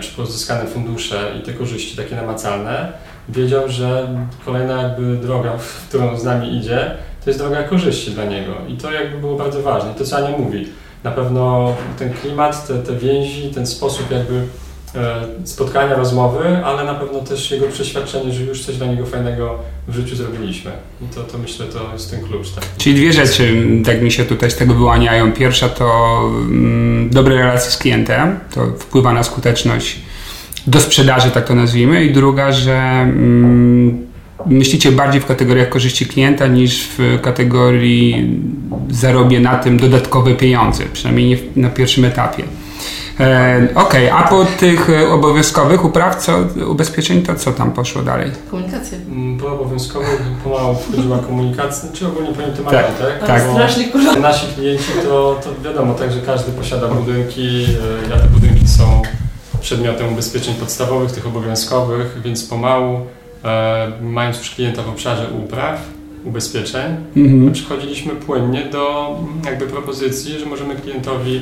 czy 0.00 0.16
pozyskane 0.16 0.66
fundusze 0.66 1.32
i 1.40 1.42
te 1.42 1.52
korzyści 1.52 1.96
takie 1.96 2.16
namacalne, 2.16 2.92
wiedział, 3.28 3.68
że 3.68 4.08
kolejna 4.44 4.82
jakby 4.82 5.16
droga, 5.16 5.56
w 5.58 5.88
którą 5.88 6.18
z 6.18 6.24
nami 6.24 6.56
idzie, 6.56 6.94
to 7.24 7.30
jest 7.30 7.40
droga 7.40 7.62
korzyści 7.62 8.10
dla 8.10 8.24
niego. 8.24 8.52
I 8.68 8.76
to 8.76 8.92
jakby 8.92 9.18
było 9.18 9.36
bardzo 9.36 9.62
ważne. 9.62 9.94
To, 9.94 10.04
co 10.04 10.16
Ania 10.16 10.38
mówi, 10.38 10.68
na 11.04 11.10
pewno 11.10 11.74
ten 11.98 12.12
klimat, 12.12 12.66
te, 12.66 12.78
te 12.78 12.96
więzi, 12.96 13.50
ten 13.50 13.66
sposób 13.66 14.10
jakby 14.10 14.42
E, 14.42 14.71
spotkania, 15.44 15.94
rozmowy, 15.94 16.64
ale 16.64 16.84
na 16.84 16.94
pewno 16.94 17.20
też 17.20 17.50
jego 17.50 17.66
przeświadczenie, 17.66 18.32
że 18.32 18.42
już 18.42 18.60
coś 18.66 18.76
dla 18.76 18.86
niego 18.86 19.06
fajnego 19.06 19.58
w 19.88 19.94
życiu 19.94 20.16
zrobiliśmy. 20.16 20.70
I 21.02 21.14
to, 21.14 21.22
to 21.22 21.38
myślę, 21.38 21.66
to 21.66 21.92
jest 21.92 22.10
ten 22.10 22.24
klucz. 22.24 22.50
Tak. 22.50 22.64
Czyli 22.78 22.94
dwie 22.94 23.12
rzeczy, 23.12 23.66
tak 23.84 24.02
mi 24.02 24.12
się 24.12 24.24
tutaj 24.24 24.50
z 24.50 24.56
tego 24.56 24.74
wyłaniają. 24.74 25.32
Pierwsza 25.32 25.68
to 25.68 26.18
mm, 26.24 27.10
dobre 27.10 27.36
relacje 27.36 27.70
z 27.70 27.76
klientem, 27.76 28.40
to 28.54 28.66
wpływa 28.78 29.12
na 29.12 29.22
skuteczność 29.22 29.98
do 30.66 30.80
sprzedaży, 30.80 31.30
tak 31.30 31.46
to 31.46 31.54
nazwijmy. 31.54 32.04
I 32.04 32.12
druga, 32.12 32.52
że 32.52 32.76
mm, 32.76 34.06
myślicie 34.46 34.92
bardziej 34.92 35.20
w 35.20 35.26
kategoriach 35.26 35.68
korzyści 35.68 36.06
klienta 36.06 36.46
niż 36.46 36.88
w 36.98 37.18
kategorii 37.22 38.40
zarobię 38.90 39.40
na 39.40 39.58
tym 39.58 39.78
dodatkowe 39.78 40.34
pieniądze, 40.34 40.84
przynajmniej 40.92 41.28
nie 41.28 41.62
na 41.62 41.70
pierwszym 41.70 42.04
etapie. 42.04 42.42
E, 43.20 43.68
Okej, 43.74 44.10
okay, 44.10 44.12
a 44.12 44.28
po 44.28 44.44
tych 44.44 44.90
e, 44.90 45.08
obowiązkowych 45.08 45.84
upraw, 45.84 46.16
co, 46.16 46.38
ubezpieczeń, 46.68 47.22
to 47.22 47.34
co 47.34 47.52
tam 47.52 47.72
poszło 47.72 48.02
dalej? 48.02 48.30
Komunikacja. 48.50 48.98
Mm, 48.98 49.38
po 49.38 49.52
obowiązkowych 49.52 50.22
pomału 50.44 50.74
wchodziła 50.74 51.18
komunikacja, 51.18 51.88
czy 51.92 52.06
ogólnie 52.06 52.32
powiem 52.32 52.52
tematy, 52.52 52.76
tak? 52.76 52.98
Tak, 52.98 53.26
tak. 53.26 53.42
strasznie 53.42 53.84
kurwa. 53.84 54.16
Nasi 54.16 54.46
klienci 54.54 54.84
to, 55.02 55.40
to 55.44 55.62
wiadomo, 55.64 55.94
także 55.94 56.20
każdy 56.20 56.52
posiada 56.52 56.88
budynki, 56.88 57.64
e, 57.64 58.10
ja 58.10 58.16
te 58.18 58.28
budynki 58.28 58.68
są 58.68 59.02
przedmiotem 59.60 60.12
ubezpieczeń 60.12 60.54
podstawowych, 60.54 61.12
tych 61.12 61.26
obowiązkowych, 61.26 62.20
więc 62.24 62.44
pomału, 62.44 63.00
e, 63.44 63.92
mając 64.02 64.38
już 64.38 64.50
klienta 64.50 64.82
w 64.82 64.88
obszarze 64.88 65.26
upraw, 65.44 65.80
ubezpieczeń, 66.24 66.96
mhm. 67.16 67.52
przechodziliśmy 67.52 68.12
płynnie 68.12 68.64
do 68.64 69.14
jakby 69.44 69.66
propozycji, 69.66 70.38
że 70.38 70.46
możemy 70.46 70.76
klientowi 70.76 71.40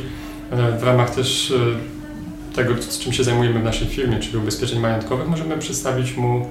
w 0.51 0.83
ramach 0.83 1.11
też 1.11 1.51
e, 1.51 2.55
tego, 2.57 2.83
z 2.83 2.99
czym 2.99 3.13
się 3.13 3.25
zajmujemy 3.25 3.61
w 3.61 3.65
naszej 3.65 3.89
firmie, 3.89 4.19
czyli 4.19 4.37
ubezpieczeń 4.37 4.81
majątkowych, 4.81 5.29
możemy 5.29 5.59
przedstawić 5.59 6.17
mu 6.17 6.47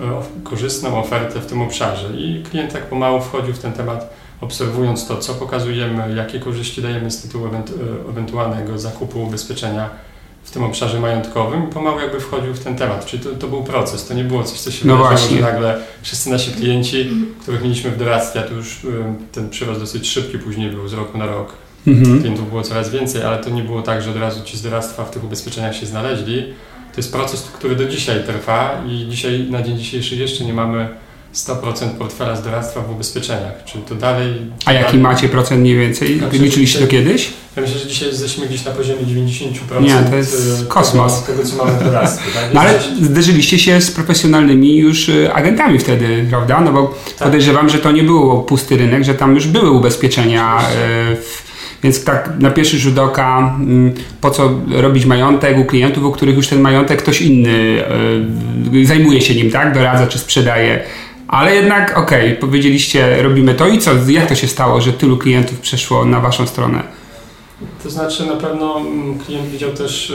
e, 0.00 0.22
korzystną 0.44 0.98
ofertę 0.98 1.40
w 1.40 1.46
tym 1.46 1.62
obszarze. 1.62 2.08
I 2.16 2.42
klient 2.50 2.72
tak 2.72 2.86
pomału 2.86 3.20
wchodził 3.20 3.54
w 3.54 3.58
ten 3.58 3.72
temat, 3.72 4.14
obserwując 4.40 5.06
to, 5.06 5.16
co 5.16 5.34
pokazujemy, 5.34 6.14
jakie 6.16 6.40
korzyści 6.40 6.82
dajemy 6.82 7.10
z 7.10 7.22
tytułu 7.22 7.48
ewentualnego 8.08 8.78
zakupu 8.78 9.22
ubezpieczenia 9.22 9.90
w 10.44 10.50
tym 10.50 10.64
obszarze 10.64 11.00
majątkowym 11.00 11.68
i 11.68 11.72
pomału 11.72 12.00
jakby 12.00 12.20
wchodził 12.20 12.54
w 12.54 12.58
ten 12.58 12.76
temat. 12.76 13.06
Czyli 13.06 13.22
to, 13.22 13.30
to 13.30 13.48
był 13.48 13.64
proces, 13.64 14.06
to 14.06 14.14
nie 14.14 14.24
było 14.24 14.44
coś, 14.44 14.60
co 14.60 14.70
się 14.70 14.86
no 14.86 14.96
wydarzyło, 14.96 15.36
że 15.36 15.40
nagle 15.40 15.80
wszyscy 16.02 16.30
nasi 16.30 16.50
klienci, 16.50 17.10
których 17.40 17.62
mieliśmy 17.62 17.90
w 17.90 17.98
doradztwie, 17.98 18.40
a 18.40 18.42
to 18.42 18.54
już 18.54 18.86
ten 19.32 19.50
przyrost 19.50 19.80
dosyć 19.80 20.08
szybki 20.08 20.38
później 20.38 20.70
był 20.70 20.88
z 20.88 20.92
roku 20.92 21.18
na 21.18 21.26
rok, 21.26 21.52
Mhm. 21.86 22.20
Klientów 22.20 22.48
było 22.48 22.62
coraz 22.62 22.90
więcej, 22.90 23.22
ale 23.22 23.38
to 23.38 23.50
nie 23.50 23.62
było 23.62 23.82
tak, 23.82 24.02
że 24.02 24.10
od 24.10 24.16
razu 24.16 24.44
ci 24.44 24.56
z 24.56 24.62
doradztwa 24.62 25.04
w 25.04 25.10
tych 25.10 25.24
ubezpieczeniach 25.24 25.76
się 25.76 25.86
znaleźli. 25.86 26.42
To 26.92 26.96
jest 26.96 27.12
proces, 27.12 27.42
który 27.42 27.76
do 27.76 27.84
dzisiaj 27.84 28.24
trwa 28.26 28.82
i 28.88 29.06
dzisiaj, 29.08 29.46
na 29.50 29.62
dzień 29.62 29.78
dzisiejszy 29.78 30.16
jeszcze 30.16 30.44
nie 30.44 30.52
mamy 30.52 30.88
100% 31.34 31.88
portfela 31.98 32.36
z 32.36 32.42
doradztwa 32.42 32.80
w 32.80 32.90
ubezpieczeniach, 32.90 33.64
czyli 33.64 33.84
to 33.84 33.94
dalej... 33.94 34.34
A 34.64 34.72
jaki 34.72 34.86
dalej... 34.86 35.00
macie 35.00 35.28
procent 35.28 35.60
mniej 35.60 35.76
więcej? 35.76 36.18
Znaczy, 36.18 36.38
Liczyliście 36.38 36.78
to 36.78 36.86
kiedyś? 36.86 37.30
Ja 37.56 37.62
myślę, 37.62 37.78
że 37.78 37.86
dzisiaj 37.86 38.08
jesteśmy 38.08 38.46
gdzieś 38.46 38.64
na 38.64 38.70
poziomie 38.70 39.00
90% 39.00 39.82
Nie, 39.82 40.10
to 40.10 40.16
jest 40.16 40.66
kosmos. 40.68 41.22
Tego, 41.22 41.38
tego 41.38 41.48
co 41.48 41.64
mamy 41.64 41.78
w 41.78 41.84
doradztwie. 41.84 42.30
Tak? 42.34 42.54
No 42.54 42.60
ale 42.60 42.80
zderzyliście 43.02 43.58
się 43.58 43.80
z 43.80 43.90
profesjonalnymi 43.90 44.76
już 44.76 45.08
y, 45.08 45.32
agentami 45.32 45.78
wtedy, 45.78 46.26
prawda? 46.30 46.60
No 46.60 46.72
bo 46.72 46.94
tak. 47.18 47.28
podejrzewam, 47.28 47.68
że 47.68 47.78
to 47.78 47.92
nie 47.92 48.02
było 48.02 48.38
pusty 48.38 48.76
rynek, 48.76 49.04
że 49.04 49.14
tam 49.14 49.34
już 49.34 49.46
były 49.46 49.70
ubezpieczenia 49.70 50.58
y, 50.60 51.16
w 51.16 51.49
więc 51.82 52.04
tak 52.04 52.32
na 52.38 52.50
pierwszy 52.50 52.78
rzut 52.78 52.98
oka, 52.98 53.56
mm, 53.60 53.92
po 54.20 54.30
co 54.30 54.50
robić 54.70 55.06
majątek 55.06 55.58
u 55.58 55.64
klientów, 55.64 56.04
u 56.04 56.12
których 56.12 56.36
już 56.36 56.48
ten 56.48 56.60
majątek 56.60 57.02
ktoś 57.02 57.22
inny 57.22 57.84
e, 58.82 58.86
zajmuje 58.86 59.20
się 59.20 59.34
nim, 59.34 59.50
tak? 59.50 59.74
Doradza 59.74 60.06
czy 60.06 60.18
sprzedaje. 60.18 60.84
Ale 61.28 61.54
jednak, 61.54 61.98
okej, 61.98 62.26
okay, 62.26 62.40
powiedzieliście, 62.40 63.22
robimy 63.22 63.54
to 63.54 63.68
i 63.68 63.78
co? 63.78 63.90
Jak 64.08 64.28
to 64.28 64.34
się 64.34 64.46
stało, 64.46 64.80
że 64.80 64.92
tylu 64.92 65.18
klientów 65.18 65.60
przeszło 65.60 66.04
na 66.04 66.20
Waszą 66.20 66.46
stronę? 66.46 66.82
To 67.82 67.90
znaczy, 67.90 68.26
na 68.26 68.36
pewno 68.36 68.80
mm, 68.80 69.18
klient 69.18 69.48
widział 69.48 69.70
też 69.70 70.12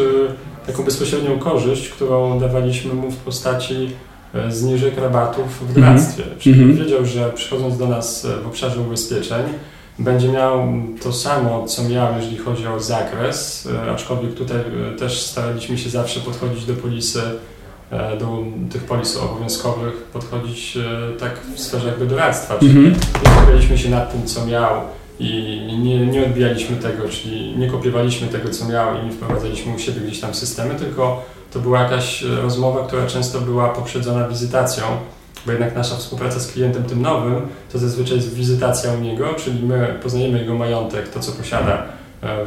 e, 0.66 0.72
taką 0.72 0.84
bezpośrednią 0.84 1.40
korzyść, 1.40 1.90
którą 1.90 2.40
dawaliśmy 2.40 2.94
mu 2.94 3.12
w 3.12 3.16
postaci 3.16 3.90
e, 4.34 4.52
zniżek 4.52 4.98
rabatów 4.98 5.70
w 5.70 5.74
doradztwie. 5.74 6.24
Mm 6.24 6.36
-hmm. 6.36 6.42
Czyli 6.42 6.64
mm 6.64 6.76
-hmm. 6.76 6.84
wiedział, 6.84 7.06
że 7.06 7.32
przychodząc 7.36 7.78
do 7.78 7.88
nas 7.88 8.28
w 8.44 8.48
obszarze 8.48 8.82
ubezpieczeń, 8.82 9.44
będzie 10.00 10.30
miał 10.30 10.68
to 11.04 11.14
samo, 11.14 11.66
co 11.68 11.84
miał, 11.84 12.16
jeżeli 12.16 12.38
chodzi 12.38 12.68
o 12.68 12.80
zakres, 12.80 13.70
e, 13.86 13.92
aczkolwiek 13.92 14.34
tutaj 14.34 14.58
e, 14.58 14.98
też 14.98 15.22
staraliśmy 15.22 15.78
się 15.78 15.90
zawsze 15.90 16.20
podchodzić 16.20 16.66
do 16.66 16.74
polisy, 16.74 17.22
e, 17.92 18.18
do 18.18 18.44
tych 18.72 18.84
polis 18.84 19.18
obowiązkowych, 19.18 19.94
podchodzić 19.94 20.78
tak 21.20 21.40
w 21.56 21.60
sferze 21.60 21.88
jakby 21.88 22.06
doradztwa, 22.06 22.60
czyli 22.60 22.72
mm 22.72 22.94
-hmm. 22.94 23.78
się 23.78 23.90
nad 23.90 24.12
tym, 24.12 24.26
co 24.26 24.46
miał 24.46 24.82
i 25.20 25.80
nie, 25.84 26.08
nie 26.08 26.26
odbijaliśmy 26.26 26.76
tego, 26.76 27.10
czyli 27.10 27.58
nie 27.58 27.68
kopiowaliśmy 27.68 28.28
tego, 28.28 28.50
co 28.50 28.66
miał 28.66 29.02
i 29.02 29.06
nie 29.06 29.12
wprowadzaliśmy 29.12 29.76
u 29.76 29.80
siebie 29.80 30.02
gdzieś 30.02 30.20
tam 30.20 30.34
systemy, 30.34 30.76
tylko 30.76 31.24
to 31.54 31.60
była 31.60 31.82
jakaś 31.82 32.22
rozmowa, 32.22 32.88
która 32.88 33.08
często 33.08 33.42
była 33.42 33.70
poprzedzona 33.70 34.28
wizytacją, 34.28 34.84
bo 35.46 35.52
jednak 35.52 35.76
nasza 35.76 35.96
współpraca 35.96 36.40
z 36.40 36.52
klientem 36.52 36.84
tym 36.84 37.02
nowym 37.02 37.42
to 37.72 37.80
zazwyczaj 37.80 38.16
jest 38.16 38.34
wizytacja 38.34 38.94
u 38.94 39.00
niego, 39.00 39.34
czyli 39.34 39.64
my 39.64 39.96
poznajemy 40.04 40.40
jego 40.40 40.56
majątek, 40.56 41.10
to 41.10 41.20
co 41.20 41.32
posiada 41.32 41.84
e, 42.24 42.46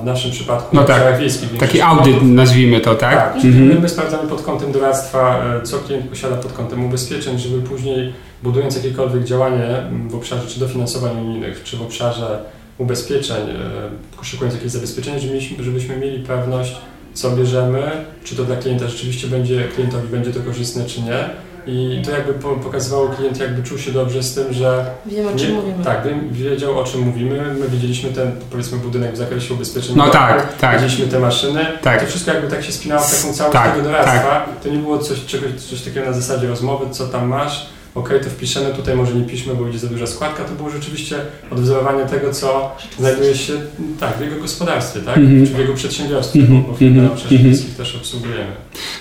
w, 0.00 0.04
naszym 0.04 0.30
przypadku 0.30 0.76
no 0.76 0.84
tak, 0.84 1.18
wiejskich. 1.18 1.58
Taki 1.58 1.80
audyt 1.80 2.22
nazwijmy 2.22 2.80
to, 2.80 2.94
tak? 2.94 3.14
Tak, 3.14 3.44
mhm. 3.44 3.82
my 3.82 3.88
sprawdzamy 3.88 4.28
pod 4.28 4.42
kątem 4.42 4.72
doradztwa, 4.72 5.44
e, 5.44 5.62
co 5.62 5.78
klient 5.78 6.08
posiada 6.08 6.36
pod 6.36 6.52
kątem 6.52 6.84
ubezpieczeń, 6.84 7.38
żeby 7.38 7.62
później 7.62 8.12
budując 8.42 8.76
jakiekolwiek 8.76 9.24
działanie 9.24 9.82
w 10.08 10.14
obszarze 10.14 10.46
czy 10.48 10.60
dofinansowań 10.60 11.16
unijnych, 11.16 11.62
czy 11.62 11.76
w 11.76 11.82
obszarze 11.82 12.38
ubezpieczeń, 12.78 13.50
e, 13.50 14.24
szykując 14.24 14.54
jakieś 14.54 14.72
zabezpieczenie, 14.72 15.18
żebyśmy 15.60 15.96
mieli 15.96 16.24
pewność, 16.24 16.76
co 17.14 17.30
bierzemy, 17.30 17.90
czy 18.24 18.36
to 18.36 18.44
dla 18.44 18.56
klienta 18.56 18.88
rzeczywiście 18.88 19.28
będzie, 19.28 19.64
klientowi 19.74 20.08
będzie 20.08 20.32
to 20.32 20.40
korzystne, 20.40 20.84
czy 20.84 21.02
nie 21.02 21.30
i 21.66 22.02
to 22.04 22.10
jakby 22.10 22.32
pokazywało 22.64 23.08
klient, 23.08 23.40
jakby 23.40 23.62
czuł 23.62 23.78
się 23.78 23.92
dobrze 23.92 24.22
z 24.22 24.34
tym, 24.34 24.52
że... 24.52 24.90
Wiem, 25.06 25.26
o 25.26 25.38
czym 25.38 25.50
nie, 25.50 25.54
mówimy. 25.54 25.84
Tak, 25.84 26.08
wiedział 26.30 26.78
o 26.78 26.84
czym 26.84 27.00
mówimy. 27.00 27.54
My 27.60 27.68
widzieliśmy 27.68 28.10
ten, 28.10 28.32
powiedzmy, 28.50 28.78
budynek 28.78 29.12
w 29.12 29.16
zakresie 29.16 29.54
ubezpieczeń. 29.54 29.96
No 29.96 30.08
tak, 30.08 30.56
tak. 30.56 30.74
Widzieliśmy 30.74 31.06
te 31.06 31.18
maszyny. 31.18 31.66
Tak. 31.82 32.00
To 32.00 32.06
wszystko 32.06 32.32
jakby 32.32 32.48
tak 32.48 32.64
się 32.64 32.72
spinało 32.72 33.02
w 33.02 33.22
taką 33.22 33.34
całość 33.34 33.52
tak, 33.52 33.70
tego 33.70 33.84
doradztwa. 33.84 34.30
Tak. 34.30 34.60
To 34.62 34.68
nie 34.68 34.78
było 34.78 34.98
coś, 34.98 35.24
czegoś, 35.24 35.52
coś 35.52 35.82
takiego 35.82 36.06
na 36.06 36.12
zasadzie 36.12 36.48
rozmowy, 36.48 36.86
co 36.90 37.06
tam 37.06 37.28
masz, 37.28 37.66
ok, 37.96 38.08
to 38.24 38.30
wpiszemy, 38.30 38.74
tutaj 38.74 38.96
może 38.96 39.14
nie 39.14 39.24
piszmy, 39.24 39.54
bo 39.54 39.64
będzie 39.64 39.78
za 39.78 39.86
duża 39.86 40.06
składka, 40.06 40.44
to 40.44 40.52
było 40.52 40.70
rzeczywiście 40.70 41.16
odwzorowanie 41.50 42.04
tego, 42.06 42.32
co 42.32 42.76
znajduje 42.98 43.34
się 43.34 43.52
tak, 44.00 44.18
w 44.18 44.20
jego 44.20 44.36
gospodarstwie, 44.36 45.00
tak? 45.00 45.16
Mm 45.16 45.30
-hmm. 45.30 45.48
czy 45.48 45.54
w 45.54 45.58
jego 45.58 45.74
przedsiębiorstwie, 45.74 46.40
mm 46.40 46.52
-hmm. 46.52 46.66
bo 46.66 46.74
w 46.74 46.82
mm 46.82 47.08
-hmm. 47.08 47.14
przecież 47.16 47.40
mm 47.40 47.52
-hmm. 47.52 47.76
też 47.76 47.96
obsługujemy. 47.96 48.52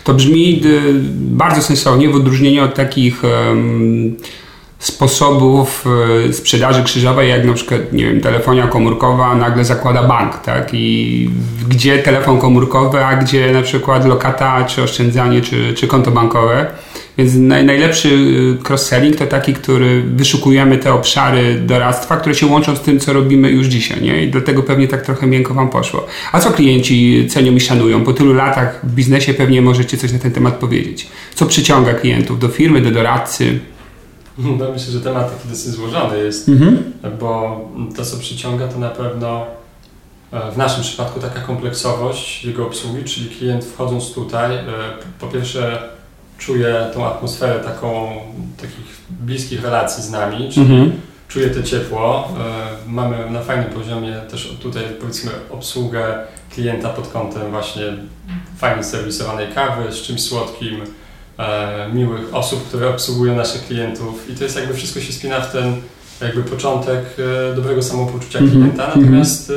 To 0.03 0.13
brzmi 0.13 0.61
y, 0.65 0.81
bardzo 1.13 1.61
sensownie 1.61 2.09
w 2.09 2.15
odróżnieniu 2.15 2.63
od 2.63 2.73
takich 2.73 3.23
um, 3.23 4.15
sposobów 4.79 5.85
y, 6.29 6.33
sprzedaży 6.33 6.83
krzyżowej, 6.83 7.29
jak 7.29 7.45
na 7.45 7.53
przykład, 7.53 7.93
nie 7.93 8.05
wiem, 8.05 8.21
telefonia 8.21 8.67
komórkowa 8.67 9.35
nagle 9.35 9.65
zakłada 9.65 10.03
bank, 10.03 10.37
tak? 10.37 10.69
I 10.73 11.29
gdzie 11.69 11.99
telefon 11.99 12.39
komórkowy, 12.39 13.05
a 13.05 13.15
gdzie 13.15 13.51
na 13.51 13.61
przykład 13.61 14.05
lokata, 14.05 14.63
czy 14.63 14.83
oszczędzanie, 14.83 15.41
czy, 15.41 15.73
czy 15.73 15.87
konto 15.87 16.11
bankowe. 16.11 16.71
Więc 17.17 17.35
naj, 17.35 17.65
najlepszy 17.65 18.09
y, 18.09 18.63
cross-selling 18.63 19.15
to 19.15 19.27
taki, 19.27 19.53
który 19.53 20.03
wyszukujemy 20.03 20.77
te 20.77 20.93
obszary 20.93 21.59
doradztwa, 21.59 22.17
które 22.17 22.35
się 22.35 22.45
łączą 22.47 22.75
z 22.75 22.81
tym, 22.81 22.99
co 22.99 23.13
robimy 23.13 23.51
już 23.51 23.67
dzisiaj, 23.67 24.01
nie? 24.01 24.23
I 24.23 24.31
dlatego 24.31 24.63
pewnie 24.63 24.87
tak 24.87 25.05
trochę 25.05 25.27
miękko 25.27 25.53
Wam 25.53 25.69
poszło. 25.69 26.05
A 26.31 26.39
co 26.39 26.51
klienci 26.51 27.27
cenią 27.29 27.51
i 27.51 27.59
szanują? 27.59 28.03
Po 28.03 28.13
tylu 28.13 28.33
latach 28.33 28.79
w 28.83 28.93
biznesie 28.93 29.33
pewnie 29.33 29.61
możecie 29.61 29.97
coś 29.97 30.11
na 30.11 30.19
ten 30.19 30.31
temat 30.31 30.55
powiedzieć. 30.55 31.07
Co 31.35 31.45
przyciąga 31.45 31.93
klientów 31.93 32.39
do 32.39 32.47
firmy, 32.47 32.81
do 32.81 32.91
doradcy? 32.91 33.59
No, 34.37 34.71
myślę, 34.73 34.91
że 34.91 35.01
temat 35.01 35.37
taki 35.37 35.49
dosyć 35.49 35.71
złożony 35.71 36.17
jest, 36.17 36.49
mhm. 36.49 36.93
bo 37.19 37.61
to, 37.95 38.05
co 38.05 38.17
przyciąga, 38.17 38.67
to 38.67 38.79
na 38.79 38.89
pewno 38.89 39.45
e, 40.31 40.51
w 40.51 40.57
naszym 40.57 40.83
przypadku 40.83 41.19
taka 41.19 41.41
kompleksowość 41.41 42.45
jego 42.45 42.65
obsługi, 42.65 43.03
czyli 43.03 43.29
klient 43.29 43.65
wchodząc 43.65 44.13
tutaj, 44.13 44.55
e, 44.55 44.63
po 45.19 45.27
pierwsze 45.27 45.94
czuje 46.37 46.87
tą 46.93 47.05
atmosferę 47.07 47.59
taką, 47.59 48.09
takich 48.61 49.01
bliskich 49.09 49.63
relacji 49.63 50.03
z 50.03 50.11
nami, 50.11 50.49
czyli 50.51 50.65
mhm. 50.65 50.91
czuje 51.27 51.49
to 51.49 51.63
ciepło. 51.63 52.29
E, 52.39 52.89
mamy 52.89 53.31
na 53.31 53.41
fajnym 53.41 53.69
poziomie 53.69 54.21
też 54.31 54.57
tutaj 54.61 54.83
powiedzmy 54.99 55.31
obsługę 55.49 56.17
klienta 56.53 56.89
pod 56.89 57.07
kątem 57.07 57.51
właśnie 57.51 57.83
fajnie 58.57 58.83
serwisowanej 58.83 59.47
kawy 59.47 59.91
z 59.91 60.01
czymś 60.01 60.21
słodkim, 60.21 60.81
e, 61.37 61.89
miłych 61.93 62.35
osób, 62.35 62.67
które 62.67 62.89
obsługują 62.89 63.35
naszych 63.35 63.67
klientów 63.67 64.29
i 64.29 64.35
to 64.35 64.43
jest 64.43 64.55
jakby 64.55 64.73
wszystko 64.73 64.99
się 64.99 65.13
spina 65.13 65.41
w 65.41 65.51
ten 65.51 65.75
jakby 66.21 66.43
początek 66.43 67.05
e, 67.51 67.55
dobrego 67.55 67.83
samopoczucia 67.83 68.39
mhm. 68.39 68.61
klienta, 68.61 68.87
natomiast 68.95 69.51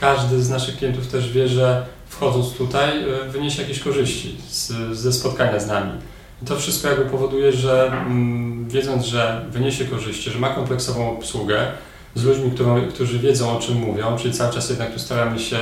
każdy 0.00 0.42
z 0.42 0.50
naszych 0.50 0.76
klientów 0.76 1.06
też 1.06 1.32
wie, 1.32 1.48
że 1.48 1.95
wchodząc 2.16 2.52
tutaj, 2.52 2.90
e, 3.02 3.28
wyniesie 3.28 3.62
jakieś 3.62 3.80
korzyści 3.80 4.36
z, 4.48 4.72
ze 4.98 5.12
spotkania 5.12 5.60
z 5.60 5.66
nami. 5.66 5.92
I 6.42 6.46
to 6.46 6.56
wszystko 6.56 6.88
jakby 6.88 7.04
powoduje, 7.04 7.52
że 7.52 7.92
mm, 7.92 8.68
wiedząc, 8.68 9.04
że 9.04 9.44
wyniesie 9.50 9.84
korzyści, 9.84 10.30
że 10.30 10.38
ma 10.38 10.48
kompleksową 10.48 11.18
obsługę 11.18 11.66
z 12.14 12.24
ludźmi, 12.24 12.50
którą, 12.50 12.88
którzy 12.88 13.18
wiedzą 13.18 13.56
o 13.56 13.60
czym 13.60 13.76
mówią, 13.76 14.16
czyli 14.18 14.34
cały 14.34 14.54
czas 14.54 14.68
jednak 14.70 14.92
tu 14.92 14.98
staramy 14.98 15.38
się 15.38 15.58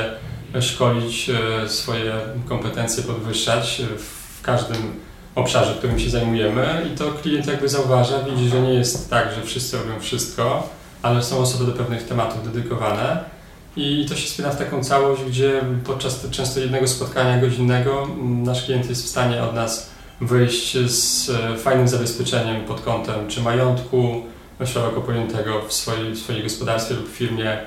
szkolić 0.61 1.31
e, 1.31 1.69
swoje 1.69 2.13
kompetencje, 2.49 3.03
podwyższać 3.03 3.83
w 3.99 4.43
każdym 4.43 4.77
obszarze, 5.35 5.75
którym 5.75 5.99
się 5.99 6.11
zajmujemy 6.11 6.91
i 6.95 6.99
to 6.99 7.05
klient 7.23 7.47
jakby 7.47 7.69
zauważa, 7.69 8.23
widzi, 8.23 8.49
że 8.49 8.61
nie 8.61 8.75
jest 8.75 9.11
tak, 9.11 9.29
że 9.35 9.43
wszyscy 9.43 9.79
robią 9.79 10.01
wszystko, 10.01 10.69
ale 11.03 11.23
są 11.23 11.39
osoby 11.39 11.67
do 11.67 11.73
pewnych 11.73 12.03
tematów 12.07 12.45
dedykowane 12.45 13.34
i 13.77 14.07
to 14.09 14.17
się 14.17 14.29
spina 14.29 14.51
w 14.51 14.59
taką 14.59 14.85
całość, 14.85 15.23
gdzie 15.23 15.61
podczas 15.85 16.27
często 16.31 16.61
jednego 16.61 16.89
spotkania 16.89 17.41
godzinnego 17.41 18.03
mm, 18.03 18.43
nasz 18.43 18.65
klient 18.65 18.89
jest 18.89 19.05
w 19.05 19.09
stanie 19.09 19.43
od 19.43 19.55
nas 19.55 19.91
wyjść 20.21 20.79
z 20.91 21.31
e, 21.31 21.57
fajnym 21.57 21.89
zabezpieczeniem 21.89 22.65
pod 22.65 22.81
kątem 22.81 23.29
czy 23.29 23.43
majątku 23.43 24.23
szeroko 24.65 25.01
pojętego 25.01 25.63
w 25.69 25.73
swojej, 25.73 26.13
w 26.13 26.19
swojej 26.19 26.43
gospodarstwie 26.43 26.95
lub 26.95 27.09
firmie, 27.09 27.59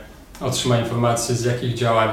otrzyma 0.41 0.79
informacje 0.79 1.35
z 1.35 1.45
jakich 1.45 1.73
działań 1.73 2.09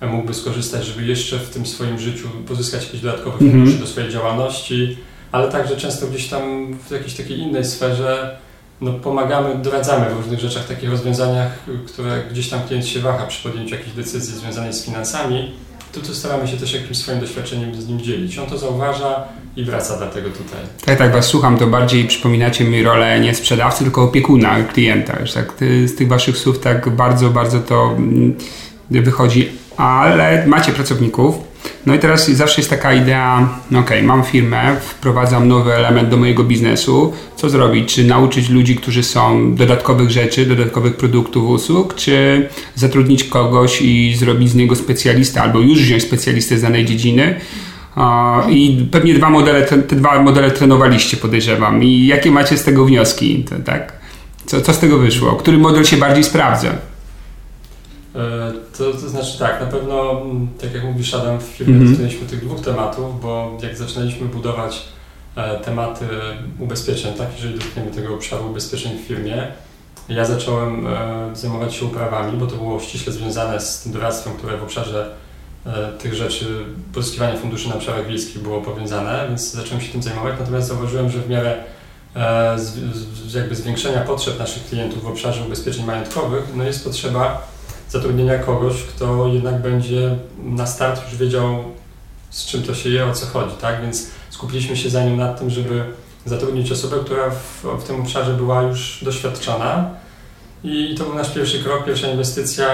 mógłby 0.00 0.34
skorzystać, 0.34 0.84
żeby 0.84 1.06
jeszcze 1.06 1.38
w 1.38 1.50
tym 1.50 1.66
swoim 1.66 1.98
życiu 1.98 2.28
pozyskać 2.48 2.84
jakieś 2.84 3.00
dodatkowe 3.00 3.32
mhm. 3.32 3.50
fundusze 3.50 3.70
mm 3.70 3.78
-hmm. 3.78 3.86
do 3.86 3.92
swojej 3.92 4.10
działalności, 4.10 4.96
ale 5.32 5.52
także 5.52 5.76
często 5.76 6.06
gdzieś 6.06 6.28
tam 6.28 6.74
w 6.88 6.90
jakiejś 6.90 7.14
takiej 7.14 7.38
innej 7.38 7.64
sferze 7.64 8.38
no, 8.80 8.92
pomagamy, 8.92 9.54
doradzamy 9.54 10.10
w 10.10 10.16
różnych 10.16 10.40
rzeczach, 10.40 10.66
takich 10.66 10.90
rozwiązaniach, 10.90 11.52
które 11.86 12.22
gdzieś 12.30 12.48
tam 12.48 12.60
klient 12.68 12.86
się 12.86 13.00
waha 13.00 13.26
przy 13.26 13.48
podjęciu 13.48 13.74
jakiejś 13.74 13.92
decyzji 13.92 14.34
związanej 14.34 14.72
z 14.72 14.84
finansami, 14.84 15.52
to 15.92 16.00
tu 16.00 16.14
staramy 16.14 16.48
się 16.48 16.56
też 16.56 16.74
jakimś 16.74 16.98
swoim 16.98 17.20
doświadczeniem 17.20 17.74
z 17.74 17.88
nim 17.88 18.00
dzielić. 18.00 18.38
On 18.38 18.46
to 18.46 18.58
zauważa 18.58 19.24
i 19.56 19.64
wraca 19.64 19.96
dlatego 19.96 20.30
tutaj. 20.30 20.60
Tak, 20.84 20.98
tak, 20.98 21.12
Was 21.12 21.26
słucham, 21.26 21.58
to 21.58 21.66
bardziej 21.66 22.04
przypominacie 22.04 22.64
mi 22.64 22.82
rolę 22.82 23.20
nie 23.20 23.34
sprzedawcy, 23.34 23.84
tylko 23.84 24.02
opiekuna 24.02 24.62
klienta. 24.62 25.20
Już 25.20 25.32
tak 25.32 25.52
z 25.86 25.94
tych 25.94 26.08
Waszych 26.08 26.38
słów 26.38 26.58
tak 26.58 26.88
bardzo, 26.88 27.30
bardzo 27.30 27.60
to 27.60 27.94
mm, 27.96 28.36
wychodzi. 28.90 29.48
Ale 29.76 30.46
macie 30.46 30.72
pracowników, 30.72 31.34
no 31.86 31.94
i 31.94 31.98
teraz 31.98 32.30
zawsze 32.30 32.60
jest 32.60 32.70
taka 32.70 32.94
idea, 32.94 33.48
ok, 33.80 33.90
mam 34.02 34.24
firmę, 34.24 34.76
wprowadzam 34.80 35.48
nowy 35.48 35.74
element 35.74 36.08
do 36.08 36.16
mojego 36.16 36.44
biznesu, 36.44 37.12
co 37.36 37.50
zrobić? 37.50 37.94
Czy 37.94 38.04
nauczyć 38.04 38.48
ludzi, 38.48 38.76
którzy 38.76 39.02
są 39.02 39.54
dodatkowych 39.54 40.10
rzeczy, 40.10 40.46
dodatkowych 40.46 40.96
produktów, 40.96 41.48
usług, 41.48 41.94
czy 41.94 42.48
zatrudnić 42.74 43.24
kogoś 43.24 43.82
i 43.82 44.16
zrobić 44.16 44.50
z 44.50 44.54
niego 44.54 44.76
specjalistę, 44.76 45.42
albo 45.42 45.60
już 45.60 45.82
wziąć 45.82 46.02
specjalistę 46.02 46.58
z 46.58 46.62
danej 46.62 46.84
dziedziny? 46.84 47.40
I 48.48 48.88
pewnie 48.90 49.14
dwa 49.14 49.30
modele, 49.30 49.62
te, 49.62 49.78
dwa 49.78 50.22
modele 50.22 50.50
trenowaliście, 50.50 51.16
podejrzewam. 51.16 51.84
I 51.84 52.06
jakie 52.06 52.30
macie 52.30 52.56
z 52.56 52.64
tego 52.64 52.84
wnioski? 52.84 53.44
Tak? 53.64 53.92
Co, 54.46 54.60
co 54.60 54.72
z 54.72 54.78
tego 54.78 54.98
wyszło? 54.98 55.32
Który 55.32 55.58
model 55.58 55.84
się 55.84 55.96
bardziej 55.96 56.24
sprawdza? 56.24 56.89
E, 58.14 58.52
to, 58.78 58.92
to 58.92 59.08
znaczy 59.08 59.38
tak, 59.38 59.60
na 59.60 59.66
pewno, 59.66 60.22
mm, 60.22 60.48
tak 60.60 60.74
jak 60.74 60.84
mówisz 60.84 61.14
Adam, 61.14 61.40
w 61.40 61.42
firmie 61.42 61.74
mm 61.74 61.94
-hmm. 61.94 62.26
tych 62.30 62.44
dwóch 62.44 62.60
tematów, 62.60 63.20
bo 63.20 63.58
jak 63.62 63.76
zaczynaliśmy 63.76 64.28
budować 64.28 64.82
e, 65.36 65.58
tematy 65.58 66.04
ubezpieczeń, 66.58 67.14
tak, 67.14 67.28
jeżeli 67.36 67.58
dotkniemy 67.58 67.90
tego 67.90 68.14
obszaru 68.14 68.50
ubezpieczeń 68.50 68.98
w 68.98 69.06
firmie, 69.08 69.46
ja 70.08 70.24
zacząłem 70.24 70.86
e, 70.86 71.30
zajmować 71.36 71.74
się 71.74 71.84
uprawami, 71.84 72.38
bo 72.38 72.46
to 72.46 72.56
było 72.56 72.80
ściśle 72.80 73.12
związane 73.12 73.60
z 73.60 73.82
tym 73.82 73.92
doradztwem, 73.92 74.32
które 74.34 74.56
w 74.56 74.62
obszarze 74.62 75.10
tych 75.98 76.14
rzeczy, 76.14 76.64
pozyskiwania 76.94 77.36
funduszy 77.36 77.68
na 77.68 77.74
obszarach 77.74 78.06
wiejskich 78.06 78.42
było 78.42 78.60
powiązane, 78.60 79.24
więc 79.28 79.52
zacząłem 79.52 79.80
się 79.80 79.92
tym 79.92 80.02
zajmować, 80.02 80.34
natomiast 80.38 80.68
zauważyłem, 80.68 81.10
że 81.10 81.18
w 81.18 81.28
miarę 81.28 81.64
jakby 83.34 83.56
zwiększenia 83.56 84.00
potrzeb 84.00 84.38
naszych 84.38 84.66
klientów 84.66 85.02
w 85.02 85.06
obszarze 85.06 85.44
ubezpieczeń 85.44 85.84
majątkowych, 85.84 86.44
no 86.54 86.64
jest 86.64 86.84
potrzeba 86.84 87.42
zatrudnienia 87.90 88.38
kogoś, 88.38 88.82
kto 88.82 89.26
jednak 89.26 89.62
będzie 89.62 90.16
na 90.42 90.66
start 90.66 91.02
już 91.04 91.16
wiedział, 91.16 91.64
z 92.30 92.46
czym 92.46 92.62
to 92.62 92.74
się 92.74 92.90
je, 92.90 93.06
o 93.06 93.12
co 93.12 93.26
chodzi, 93.26 93.54
tak? 93.60 93.82
Więc 93.82 94.06
skupiliśmy 94.30 94.76
się 94.76 94.90
zanim 94.90 95.16
nad 95.16 95.38
tym, 95.38 95.50
żeby 95.50 95.84
zatrudnić 96.26 96.72
osobę, 96.72 96.96
która 97.04 97.30
w, 97.30 97.64
w 97.80 97.84
tym 97.84 98.00
obszarze 98.00 98.34
była 98.34 98.62
już 98.62 99.00
doświadczona. 99.04 99.90
I 100.64 100.94
to 100.98 101.04
był 101.04 101.14
nasz 101.14 101.30
pierwszy 101.30 101.64
krok, 101.64 101.84
pierwsza 101.84 102.08
inwestycja 102.08 102.66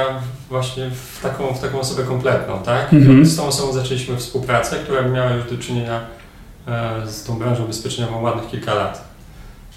właśnie 0.48 0.90
w 0.90 1.22
taką, 1.22 1.54
w 1.54 1.60
taką 1.60 1.80
osobę 1.80 2.02
kompletną, 2.02 2.58
tak? 2.62 2.94
Mhm. 2.94 3.26
Z 3.26 3.36
tą 3.36 3.46
osobą 3.46 3.72
zaczęliśmy 3.72 4.16
współpracę, 4.16 4.76
która 4.76 5.02
miała 5.02 5.30
już 5.30 5.50
do 5.50 5.58
czynienia 5.58 6.00
e, 6.66 7.06
z 7.06 7.24
tą 7.24 7.38
branżą 7.38 7.64
ubezpieczeniową 7.64 8.22
ładnych 8.22 8.50
kilka 8.50 8.74
lat. 8.74 9.05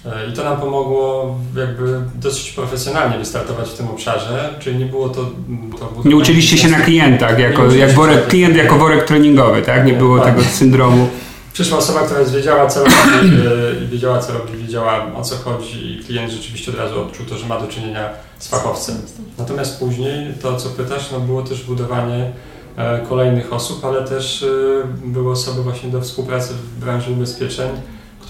E, 0.06 0.28
I 0.30 0.32
to 0.32 0.44
nam 0.44 0.60
pomogło 0.60 1.34
jakby 1.56 2.00
dosyć 2.14 2.50
profesjonalnie 2.50 3.18
wystartować 3.18 3.68
w 3.68 3.74
tym 3.74 3.88
obszarze, 3.88 4.54
czyli 4.58 4.78
nie 4.78 4.86
było 4.86 5.08
to... 5.08 5.30
to 5.78 6.08
nie 6.08 6.16
uczyliście 6.16 6.58
się 6.58 6.68
na 6.68 6.80
klientach, 6.80 7.38
jako, 7.38 7.74
jak 7.74 7.92
worek, 7.92 8.26
klient 8.26 8.56
jako 8.56 8.76
worek 8.76 9.04
treningowy, 9.04 9.62
tak? 9.62 9.86
Nie 9.86 9.92
było 9.92 10.20
tego 10.20 10.42
syndromu. 10.42 11.08
Przyszła 11.52 11.78
osoba, 11.78 12.00
która 12.00 12.24
wiedziała 12.24 12.66
co 12.66 12.80
robi 12.84 13.28
e, 13.28 13.84
i 13.84 13.88
wiedziała 13.88 14.18
co 14.18 14.32
robi, 14.32 14.58
wiedziała 14.58 15.06
o 15.14 15.22
co 15.22 15.36
chodzi 15.36 15.92
i 15.92 16.04
klient 16.04 16.32
rzeczywiście 16.32 16.70
od 16.70 16.78
razu 16.78 17.00
odczuł 17.00 17.26
to, 17.26 17.38
że 17.38 17.46
ma 17.46 17.60
do 17.60 17.66
czynienia 17.66 18.08
z 18.38 18.48
fachowcem. 18.48 18.96
Natomiast 19.38 19.78
później 19.78 20.34
to, 20.42 20.56
co 20.56 20.68
pytasz, 20.68 21.10
no 21.12 21.20
było 21.20 21.42
też 21.42 21.64
budowanie 21.64 22.30
e, 22.76 23.00
kolejnych 23.08 23.52
osób, 23.52 23.84
ale 23.84 24.04
też 24.04 24.46
były 25.04 25.32
osoby 25.32 25.62
właśnie 25.62 25.90
do 25.90 26.00
współpracy 26.00 26.54
w 26.54 26.80
branży 26.80 27.10
ubezpieczeń, 27.10 27.68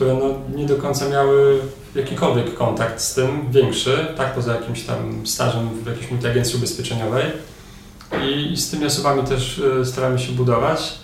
które 0.00 0.14
no 0.14 0.56
nie 0.56 0.66
do 0.66 0.76
końca 0.76 1.08
miały 1.08 1.60
jakikolwiek 1.94 2.54
kontakt 2.54 3.00
z 3.00 3.14
tym, 3.14 3.50
większy, 3.50 4.06
tak, 4.16 4.34
poza 4.34 4.54
jakimś 4.54 4.82
tam 4.82 5.26
stażem 5.26 5.68
w 5.84 5.86
jakiejś 5.86 6.10
multiagencji 6.10 6.56
ubezpieczeniowej. 6.56 7.24
I, 8.24 8.52
I, 8.52 8.56
z 8.56 8.70
tymi 8.70 8.86
osobami 8.86 9.22
też 9.22 9.62
e, 9.80 9.84
staramy 9.84 10.18
się 10.18 10.32
budować 10.32 10.94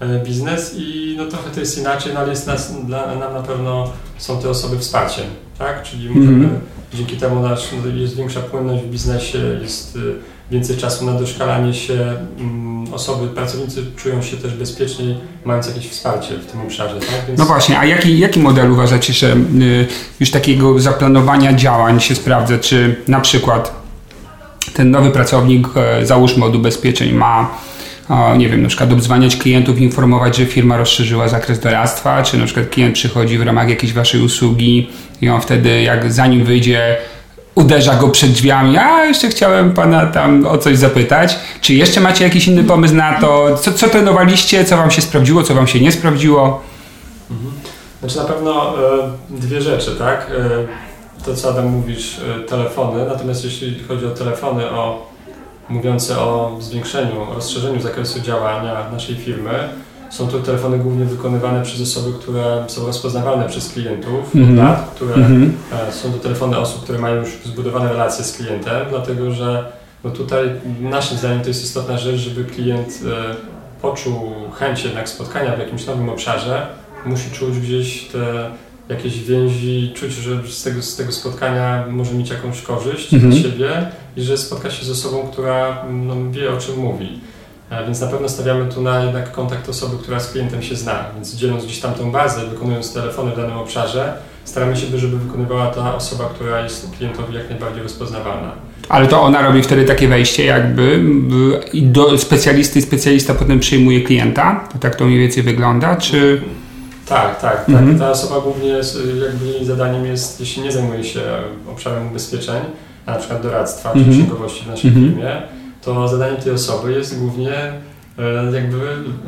e, 0.00 0.18
biznes 0.24 0.74
i 0.76 1.14
no 1.18 1.26
trochę 1.26 1.50
to 1.50 1.60
jest 1.60 1.78
inaczej, 1.78 2.14
no 2.14 2.20
ale 2.20 2.30
jest 2.30 2.46
nas, 2.46 2.84
dla, 2.86 3.14
nam 3.14 3.34
na 3.34 3.42
pewno 3.42 3.92
są 4.18 4.42
te 4.42 4.50
osoby 4.50 4.78
wsparciem, 4.78 5.26
tak, 5.58 5.82
czyli 5.82 6.08
możemy, 6.08 6.44
mm 6.44 6.50
-hmm. 6.50 6.96
dzięki 6.96 7.16
temu 7.16 7.40
nasz, 7.40 7.68
no, 7.84 8.00
jest 8.00 8.16
większa 8.16 8.40
płynność 8.40 8.82
w 8.84 8.90
biznesie, 8.90 9.38
jest 9.62 9.98
więcej 10.50 10.76
czasu 10.76 11.04
na 11.04 11.12
doszkalanie 11.12 11.74
się. 11.74 12.16
Mm, 12.38 12.94
osoby, 12.94 13.28
pracownicy 13.28 13.82
czują 13.96 14.22
się 14.22 14.36
też 14.36 14.54
bezpieczniej, 14.54 15.16
mając 15.44 15.66
jakieś 15.66 15.88
wsparcie 15.88 16.34
w 16.34 16.46
tym 16.46 16.60
obszarze. 16.60 17.00
Tak? 17.00 17.26
Więc... 17.28 17.38
No 17.38 17.44
właśnie, 17.44 17.78
a 17.78 17.84
jaki, 17.84 18.18
jaki 18.18 18.40
model 18.40 18.72
uważacie, 18.72 19.12
że 19.12 19.32
y, 19.32 19.86
już 20.20 20.30
takiego 20.30 20.80
zaplanowania 20.80 21.52
działań 21.52 22.00
się 22.00 22.14
sprawdza? 22.14 22.58
Czy 22.58 22.96
na 23.08 23.20
przykład 23.20 23.84
ten 24.74 24.90
nowy 24.90 25.10
pracownik, 25.10 25.68
e, 25.76 26.06
załóżmy 26.06 26.44
od 26.44 26.56
ubezpieczeń, 26.56 27.12
ma 27.12 27.50
nie 28.36 28.48
wiem, 28.48 28.62
na 28.62 28.68
przykład 28.68 28.92
obdzwaniać 28.92 29.36
klientów, 29.36 29.78
informować, 29.78 30.36
że 30.36 30.46
firma 30.46 30.76
rozszerzyła 30.76 31.28
zakres 31.28 31.60
doradztwa, 31.60 32.22
czy 32.22 32.38
na 32.38 32.44
przykład 32.44 32.68
klient 32.68 32.94
przychodzi 32.94 33.38
w 33.38 33.42
ramach 33.42 33.68
jakiejś 33.68 33.92
waszej 33.92 34.20
usługi 34.20 34.88
i 35.20 35.28
on 35.28 35.40
wtedy, 35.40 35.82
jak 35.82 36.12
zanim 36.12 36.44
wyjdzie, 36.44 36.96
uderza 37.54 37.94
go 37.94 38.08
przed 38.08 38.32
drzwiami, 38.32 38.78
a 38.78 39.04
jeszcze 39.04 39.28
chciałem 39.28 39.72
pana 39.72 40.06
tam 40.06 40.46
o 40.46 40.58
coś 40.58 40.78
zapytać. 40.78 41.38
Czy 41.60 41.74
jeszcze 41.74 42.00
macie 42.00 42.24
jakiś 42.24 42.48
inny 42.48 42.64
pomysł 42.64 42.94
na 42.94 43.20
to? 43.20 43.56
Co, 43.56 43.72
co 43.72 43.88
trenowaliście, 43.88 44.64
co 44.64 44.76
wam 44.76 44.90
się 44.90 45.02
sprawdziło, 45.02 45.42
co 45.42 45.54
wam 45.54 45.66
się 45.66 45.80
nie 45.80 45.92
sprawdziło? 45.92 46.62
Mhm. 47.30 47.52
Znaczy 48.00 48.16
na 48.18 48.24
pewno 48.24 48.74
e, 48.78 49.10
dwie 49.30 49.62
rzeczy, 49.62 49.96
tak? 49.98 50.30
E, 50.30 51.24
to 51.24 51.34
co 51.34 51.50
Adam 51.50 51.66
mówisz, 51.66 52.20
e, 52.36 52.40
telefony, 52.40 53.06
natomiast 53.06 53.44
jeśli 53.44 53.84
chodzi 53.88 54.06
o 54.06 54.10
telefony, 54.10 54.70
o 54.70 55.10
mówiące 55.68 56.18
o 56.18 56.56
zwiększeniu, 56.60 57.26
rozszerzeniu 57.34 57.80
zakresu 57.80 58.20
działania 58.20 58.90
naszej 58.92 59.16
firmy. 59.16 59.68
Są 60.14 60.28
to 60.28 60.38
telefony 60.38 60.78
głównie 60.78 61.04
wykonywane 61.04 61.62
przez 61.62 61.80
osoby, 61.80 62.18
które 62.18 62.64
są 62.68 62.86
rozpoznawalne 62.86 63.48
przez 63.48 63.68
klientów 63.68 64.34
mm 64.34 64.54
-hmm. 64.54 64.58
lat, 64.58 64.90
które 64.94 65.14
mm 65.14 65.50
-hmm. 65.50 65.92
są 65.92 66.12
to 66.12 66.18
telefony 66.18 66.58
osób, 66.58 66.82
które 66.82 66.98
mają 66.98 67.16
już 67.16 67.28
zbudowane 67.44 67.88
relacje 67.88 68.24
z 68.24 68.36
klientem, 68.36 68.86
dlatego 68.90 69.32
że 69.32 69.72
no 70.04 70.10
tutaj 70.10 70.50
naszym 70.80 71.18
zdaniem 71.18 71.40
to 71.40 71.48
jest 71.48 71.64
istotna 71.64 71.98
rzecz, 71.98 72.16
żeby 72.16 72.44
klient 72.44 73.00
e, 73.06 73.34
poczuł 73.82 74.20
chęć 74.58 74.84
jednak 74.84 75.08
spotkania 75.08 75.56
w 75.56 75.58
jakimś 75.58 75.86
nowym 75.86 76.08
obszarze, 76.08 76.66
musi 77.06 77.30
czuć 77.30 77.58
gdzieś 77.58 78.08
te 78.08 78.50
jakieś 78.88 79.24
więzi, 79.24 79.92
czuć, 79.96 80.12
że 80.12 80.42
z 80.48 80.62
tego, 80.62 80.82
z 80.82 80.96
tego 80.96 81.12
spotkania 81.12 81.84
może 81.90 82.14
mieć 82.14 82.30
jakąś 82.30 82.62
korzyść 82.62 83.14
mhm. 83.14 83.32
dla 83.32 83.42
siebie 83.42 83.86
i 84.16 84.22
że 84.22 84.38
spotka 84.38 84.70
się 84.70 84.84
z 84.84 84.90
osobą, 84.90 85.28
która 85.32 85.84
no, 85.90 86.14
wie 86.30 86.52
o 86.52 86.58
czym 86.58 86.78
mówi. 86.78 87.20
Więc 87.86 88.00
na 88.00 88.06
pewno 88.06 88.28
stawiamy 88.28 88.66
tu 88.72 88.82
na 88.82 89.04
jednak 89.04 89.32
kontakt 89.32 89.68
osoby, 89.68 89.96
która 90.02 90.20
z 90.20 90.32
klientem 90.32 90.62
się 90.62 90.76
zna. 90.76 91.04
Więc 91.14 91.34
dzieląc 91.34 91.64
gdzieś 91.64 91.80
tam 91.80 91.94
tą 91.94 92.12
bazę, 92.12 92.40
wykonując 92.46 92.94
telefony 92.94 93.32
w 93.32 93.36
danym 93.36 93.56
obszarze, 93.56 94.12
staramy 94.44 94.76
się, 94.76 94.98
żeby 94.98 95.18
wykonywała 95.18 95.66
ta 95.66 95.94
osoba, 95.94 96.30
która 96.34 96.60
jest 96.60 96.90
klientowi 96.96 97.34
jak 97.34 97.50
najbardziej 97.50 97.82
rozpoznawalna. 97.82 98.52
Ale 98.88 99.06
to 99.06 99.22
ona 99.22 99.42
robi 99.42 99.62
wtedy 99.62 99.84
takie 99.84 100.08
wejście 100.08 100.44
jakby 100.44 101.00
do 101.74 102.18
specjalisty 102.18 102.78
i 102.78 102.82
specjalista 102.82 103.34
potem 103.34 103.60
przyjmuje 103.60 104.00
klienta? 104.00 104.68
To 104.72 104.78
tak 104.78 104.96
to 104.96 105.04
mniej 105.04 105.18
więcej 105.18 105.42
wygląda, 105.42 105.96
czy... 105.96 106.42
Tak, 107.08 107.40
tak, 107.40 107.56
tak. 107.56 107.68
Mhm. 107.68 107.98
Ta 107.98 108.10
osoba 108.10 108.40
głównie 108.40 108.68
jakby 108.68 109.46
jej 109.46 109.64
zadaniem 109.64 110.06
jest, 110.06 110.40
jeśli 110.40 110.62
nie 110.62 110.72
zajmuje 110.72 111.04
się 111.04 111.20
obszarem 111.70 112.06
ubezpieczeń, 112.08 112.62
na 113.06 113.14
przykład 113.14 113.42
doradztwa 113.42 113.92
czy 113.92 113.98
mhm. 113.98 114.16
księgowości 114.16 114.64
w 114.64 114.66
naszej 114.66 114.90
mhm. 114.90 115.08
firmie, 115.08 115.42
to 115.84 116.08
zadaniem 116.08 116.36
tej 116.36 116.52
osoby 116.52 116.92
jest 116.92 117.18
głównie 117.18 117.72
e, 118.18 118.52
jakby 118.54 118.78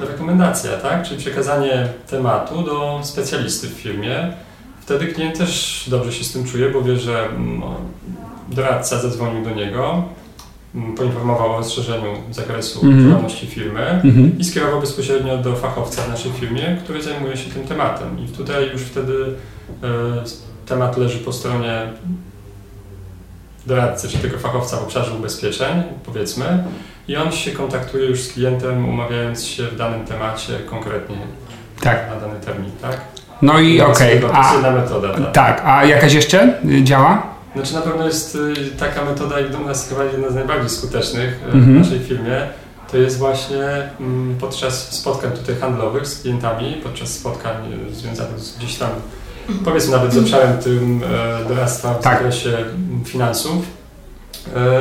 rekomendacja, 0.01 0.73
tak? 0.73 1.03
Czyli 1.03 1.21
przekazanie 1.21 1.89
tematu 2.11 2.63
do 2.63 3.01
specjalisty 3.03 3.69
w 3.69 3.71
firmie. 3.71 4.33
Wtedy 4.81 5.07
klient 5.07 5.39
też 5.39 5.85
dobrze 5.91 6.13
się 6.13 6.25
z 6.25 6.33
tym 6.33 6.45
czuje, 6.45 6.71
bo 6.71 6.83
wie, 6.83 6.97
że 6.97 7.27
mm, 7.27 7.63
doradca 8.49 8.99
zadzwonił 8.99 9.45
do 9.45 9.51
niego, 9.51 10.05
Mm, 10.77 10.95
poinformował 10.95 11.53
o 11.53 11.57
rozszerzeniu 11.57 12.13
zakresu 12.31 12.87
mm 12.87 12.99
-hmm. 12.99 13.09
działalności 13.09 13.47
firmy 13.47 13.81
mm 13.81 14.03
-hmm. 14.03 14.41
i 14.41 14.45
skierował 14.45 14.81
bezpośrednio 14.81 15.39
do 15.39 15.57
fachowca 15.57 16.03
w 16.03 16.09
naszej 16.09 16.33
firmie, 16.33 16.77
który 16.85 17.03
zajmuje 17.03 17.37
się 17.37 17.51
tym 17.51 17.65
tematem. 17.65 18.25
I 18.25 18.29
tutaj 18.29 18.71
już 18.73 18.83
wtedy 18.83 19.25
e, 19.83 19.87
temat 20.67 20.97
leży 20.97 21.19
po 21.19 21.33
stronie 21.33 21.83
doradcy, 23.67 24.09
czy 24.09 24.19
tego 24.19 24.39
fachowca 24.39 24.77
w 24.77 24.83
obszarze 24.83 25.13
ubezpieczeń, 25.13 25.83
powiedzmy, 26.05 26.65
i 27.09 27.17
on 27.17 27.33
się 27.33 27.51
kontaktuje 27.51 28.07
już 28.07 28.23
z 28.23 28.33
klientem, 28.33 28.89
umawiając 28.89 29.45
się 29.45 29.63
w 29.63 29.77
danym 29.77 30.07
temacie 30.07 30.59
konkretnie 30.71 31.17
tak. 31.81 32.11
na 32.11 32.21
dany 32.21 32.41
termin, 32.41 32.71
tak? 32.83 33.01
No 33.43 33.61
i 33.61 33.81
okej. 33.81 34.25
Okay. 34.25 34.37
A, 34.37 34.71
metoda, 34.71 35.15
tak. 35.15 35.33
tak. 35.33 35.63
A 35.65 35.85
jakaś 35.85 36.13
jeszcze 36.13 36.59
działa? 36.83 37.23
Znaczy 37.55 37.75
na 37.75 37.81
pewno 37.81 38.07
jest 38.07 38.35
y, 38.35 38.55
taka 38.79 39.05
metoda 39.05 39.41
i 39.41 39.51
do 39.51 39.61
nas 39.61 39.89
chyba 39.89 40.05
jedna 40.05 40.29
z 40.31 40.35
najbardziej 40.35 40.71
skutecznych 40.71 41.43
y, 41.49 41.51
w 41.51 41.55
mhm. 41.55 41.79
naszej 41.79 42.01
firmie. 42.01 42.47
To 42.91 42.97
jest 42.97 43.19
właśnie 43.19 43.91
mm, 44.01 44.37
podczas 44.41 44.93
spotkań 44.93 45.31
tutaj 45.33 45.57
handlowych 45.57 46.07
z 46.07 46.21
klientami, 46.21 46.81
podczas 46.83 47.09
spotkań 47.09 47.57
y, 47.91 47.95
związanych 47.95 48.39
z 48.39 48.59
gdzieś 48.59 48.77
tam, 48.77 48.91
powiedzmy 49.65 49.93
nawet 49.93 50.13
z 50.13 50.19
obszarem 50.19 50.59
tym 50.59 51.03
e, 51.05 51.49
doradztwa 51.49 51.95
w 51.95 52.03
tak. 52.03 52.15
zakresie 52.15 52.65
finansów. 53.05 53.65
E, 54.57 54.81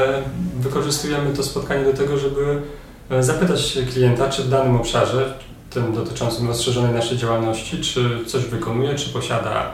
wykorzystujemy 0.59 1.33
to 1.33 1.43
spotkanie 1.43 1.85
do 1.85 1.93
tego, 1.93 2.17
żeby 2.17 2.61
e, 3.09 3.23
zapytać 3.23 3.77
klienta, 3.93 4.29
czy 4.29 4.43
w 4.43 4.49
danym 4.49 4.75
obszarze, 4.75 5.33
tym 5.69 5.93
dotyczącym 5.93 6.47
rozszerzonej 6.47 6.93
naszej 6.93 7.17
działalności, 7.17 7.81
czy 7.81 8.25
coś 8.25 8.45
wykonuje, 8.45 8.95
czy 8.95 9.09
posiada 9.09 9.71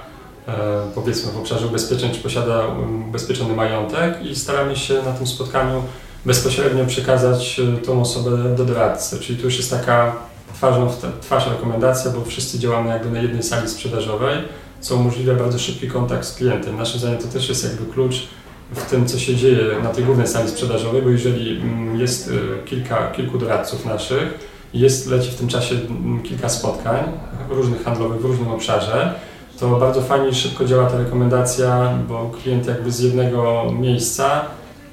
powiedzmy 0.95 1.31
w 1.31 1.37
obszarze 1.37 1.67
ubezpieczeń, 1.67 2.11
czy 2.11 2.19
posiada 2.19 2.67
um, 2.67 3.09
ubezpieczony 3.09 3.55
majątek 3.55 4.25
i 4.25 4.35
staramy 4.35 4.75
się 4.75 4.93
na 4.93 5.11
tym 5.11 5.27
spotkaniu 5.27 5.83
bezpośrednio 6.25 6.85
przekazać 6.85 7.61
tą 7.85 8.01
osobę 8.01 8.55
do 8.55 8.65
doradcy. 8.65 9.19
Czyli 9.19 9.39
tu 9.39 9.45
już 9.45 9.57
jest 9.57 9.69
taka 9.69 10.15
twarzą 10.53 10.89
w 10.89 11.21
twarz 11.21 11.47
rekomendacja, 11.47 12.11
bo 12.11 12.25
wszyscy 12.25 12.59
działamy 12.59 12.89
jakby 12.89 13.11
na 13.11 13.21
jednej 13.21 13.43
sali 13.43 13.69
sprzedażowej, 13.69 14.37
co 14.81 14.95
umożliwia 14.95 15.33
bardzo 15.33 15.59
szybki 15.59 15.87
kontakt 15.87 16.25
z 16.25 16.35
klientem. 16.35 16.77
Naszym 16.77 16.99
zdaniem 16.99 17.19
to 17.19 17.27
też 17.27 17.49
jest 17.49 17.63
jakby 17.63 17.93
klucz 17.93 18.27
w 18.75 18.89
tym, 18.89 19.07
co 19.07 19.19
się 19.19 19.35
dzieje 19.35 19.57
na 19.83 19.89
tej 19.89 20.03
głównej 20.03 20.27
sali 20.27 20.49
sprzedażowej, 20.49 21.01
bo 21.01 21.09
jeżeli 21.09 21.61
mm, 21.61 21.99
jest 21.99 22.31
e, 22.31 22.65
kilka, 22.67 23.11
kilku 23.11 23.37
doradców 23.37 23.85
naszych, 23.85 24.51
jest, 24.73 25.07
leci 25.07 25.31
w 25.31 25.35
tym 25.35 25.47
czasie 25.47 25.75
mm, 25.75 26.23
kilka 26.23 26.49
spotkań 26.49 27.03
różnych 27.49 27.83
handlowych 27.83 28.21
w 28.21 28.25
różnym 28.25 28.51
obszarze, 28.51 29.13
to 29.59 29.79
bardzo 29.79 30.01
fajnie 30.01 30.33
szybko 30.33 30.65
działa 30.65 30.89
ta 30.89 30.97
rekomendacja, 30.97 31.97
bo 32.07 32.31
klient 32.43 32.67
jakby 32.67 32.91
z 32.91 32.99
jednego 32.99 33.65
miejsca 33.79 34.45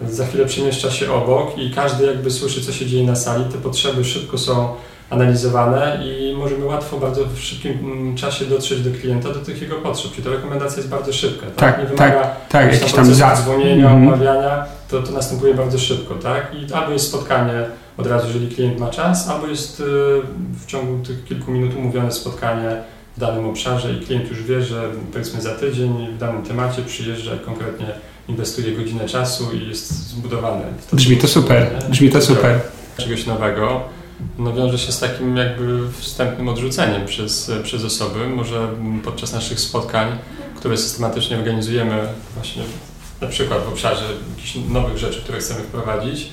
za 0.09 0.27
chwilę 0.27 0.47
przemieszcza 0.47 0.91
się 0.91 1.13
obok 1.13 1.59
i 1.59 1.71
każdy 1.71 2.07
jakby 2.07 2.31
słyszy, 2.31 2.61
co 2.61 2.73
się 2.73 2.87
dzieje 2.87 3.07
na 3.07 3.17
sali. 3.17 3.45
Te 3.45 3.59
potrzeby 3.59 4.05
szybko 4.05 4.39
są 4.39 4.75
analizowane 5.11 6.01
i 6.05 6.37
możemy 6.39 6.65
łatwo, 6.65 6.99
bardzo 6.99 7.27
w 7.27 7.39
szybkim 7.41 7.73
mm, 7.73 8.17
czasie 8.17 8.45
dotrzeć 8.45 8.81
do 8.81 8.91
klienta, 9.01 9.29
do 9.29 9.41
tych 9.41 9.63
jego 9.63 9.77
potrzeb. 9.77 10.13
Czyli 10.13 10.25
ta 10.25 10.31
rekomendacja 10.31 10.77
jest 10.77 10.89
bardzo 10.89 11.13
szybka. 11.13 11.47
Tak? 11.47 11.57
tak 11.57 11.79
Nie 11.79 11.85
wymaga 11.85 12.23
tak, 12.23 12.49
tak, 12.49 12.73
jakieś 12.73 12.93
tam 12.93 13.15
dzwonienia, 13.37 13.91
mm 13.91 14.09
omawiania, 14.09 14.65
to, 14.89 15.03
to 15.03 15.13
następuje 15.13 15.55
bardzo 15.55 15.79
szybko. 15.79 16.15
Tak? 16.15 16.55
I 16.55 16.73
albo 16.73 16.93
jest 16.93 17.09
spotkanie 17.09 17.65
od 17.97 18.07
razu, 18.07 18.27
jeżeli 18.27 18.49
klient 18.49 18.81
ma 18.81 18.91
czas, 18.91 19.29
albo 19.29 19.47
jest 19.47 19.81
y, 19.81 19.85
w 20.61 20.67
ciągu 20.67 21.05
tych 21.05 21.25
kilku 21.25 21.51
minut 21.51 21.77
umówione 21.77 22.13
spotkanie 22.13 22.77
w 23.17 23.21
danym 23.21 23.47
obszarze 23.47 23.93
i 23.93 24.07
klient 24.07 24.29
już 24.29 24.43
wie, 24.43 24.63
że 24.63 24.83
powiedzmy 25.13 25.41
za 25.41 25.55
tydzień 25.55 26.09
w 26.15 26.19
danym 26.19 26.43
temacie 26.43 26.83
przyjeżdża 26.83 27.31
konkretnie 27.47 27.87
inwestuje 28.29 28.73
godzinę 28.73 29.07
czasu 29.07 29.53
i 29.53 29.69
jest 29.69 30.09
zbudowany. 30.09 30.65
Brzmi 30.93 31.17
to 31.17 31.29
super, 31.29 31.71
brzmi 31.91 32.11
to 32.11 32.23
super. 32.23 32.61
Czegoś 32.97 33.27
nowego 33.27 33.81
no 34.39 34.53
wiąże 34.53 34.79
się 34.79 34.93
z 34.93 35.01
takim 35.01 35.37
jakby 35.37 35.93
wstępnym 35.93 36.49
odrzuceniem 36.49 37.07
przez, 37.07 37.51
przez 37.63 37.85
osoby. 37.85 38.27
Może 38.27 38.69
podczas 39.05 39.33
naszych 39.33 39.61
spotkań, 39.61 40.19
które 40.57 40.77
systematycznie 40.77 41.37
organizujemy 41.37 42.09
właśnie 42.35 42.63
na 43.21 43.29
przykład 43.29 43.65
w 43.65 43.69
obszarze 43.69 44.05
jakichś 44.37 44.57
nowych 44.69 44.99
rzeczy, 44.99 45.21
które 45.21 45.39
chcemy 45.39 45.61
wprowadzić, 45.61 46.29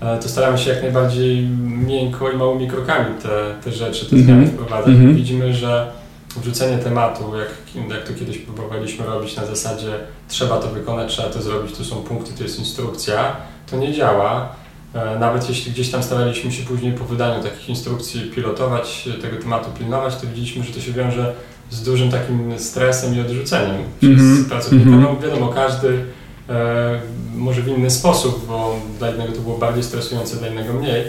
e, 0.00 0.18
to 0.18 0.28
staramy 0.28 0.58
się 0.58 0.70
jak 0.70 0.82
najbardziej 0.82 1.48
miękko 1.86 2.30
i 2.30 2.36
małymi 2.36 2.68
krokami 2.68 3.14
te, 3.22 3.54
te 3.64 3.72
rzeczy, 3.72 4.06
te 4.06 4.16
zmiany 4.16 4.32
mm 4.32 4.46
-hmm. 4.46 4.52
wprowadzać. 4.52 4.94
Mm 4.94 5.12
-hmm. 5.12 5.16
Widzimy, 5.16 5.54
że 5.54 5.92
wrzucenie 6.36 6.78
tematu, 6.78 7.32
jak, 7.38 7.48
jak 7.90 8.08
to 8.08 8.14
kiedyś 8.14 8.38
próbowaliśmy 8.38 9.06
robić 9.06 9.36
na 9.36 9.46
zasadzie 9.46 9.92
trzeba 10.28 10.58
to 10.58 10.68
wykonać, 10.68 11.12
trzeba 11.12 11.28
to 11.28 11.42
zrobić, 11.42 11.76
tu 11.76 11.84
są 11.84 11.96
punkty, 11.96 12.32
to 12.38 12.42
jest 12.42 12.58
instrukcja, 12.58 13.36
to 13.70 13.76
nie 13.76 13.92
działa. 13.92 14.59
E, 14.94 15.18
nawet 15.18 15.48
jeśli 15.48 15.72
gdzieś 15.72 15.90
tam 15.90 16.02
staraliśmy 16.02 16.52
się 16.52 16.62
później 16.62 16.92
po 16.92 17.04
wydaniu 17.04 17.42
takich 17.42 17.68
instrukcji 17.68 18.20
pilotować, 18.20 19.08
tego 19.22 19.36
tematu 19.36 19.70
pilnować, 19.78 20.16
to 20.16 20.26
widzieliśmy, 20.26 20.64
że 20.64 20.72
to 20.72 20.80
się 20.80 20.92
wiąże 20.92 21.34
z 21.70 21.82
dużym 21.82 22.10
takim 22.10 22.58
stresem 22.58 23.16
i 23.16 23.20
odrzuceniem 23.20 23.76
mm 23.76 23.86
-hmm. 23.86 24.16
przez 24.16 24.26
mhm. 24.26 24.44
pracownika. 24.44 24.90
-hmm. 24.90 25.00
No 25.00 25.16
wiadomo, 25.28 25.48
każdy 25.48 26.04
e, 26.48 27.00
może 27.34 27.62
w 27.62 27.68
inny 27.68 27.90
sposób, 27.90 28.46
bo 28.46 28.76
dla 28.98 29.08
jednego 29.08 29.32
to 29.32 29.40
było 29.40 29.58
bardziej 29.58 29.82
stresujące, 29.82 30.36
dla 30.36 30.48
innego 30.48 30.72
mniej 30.72 31.04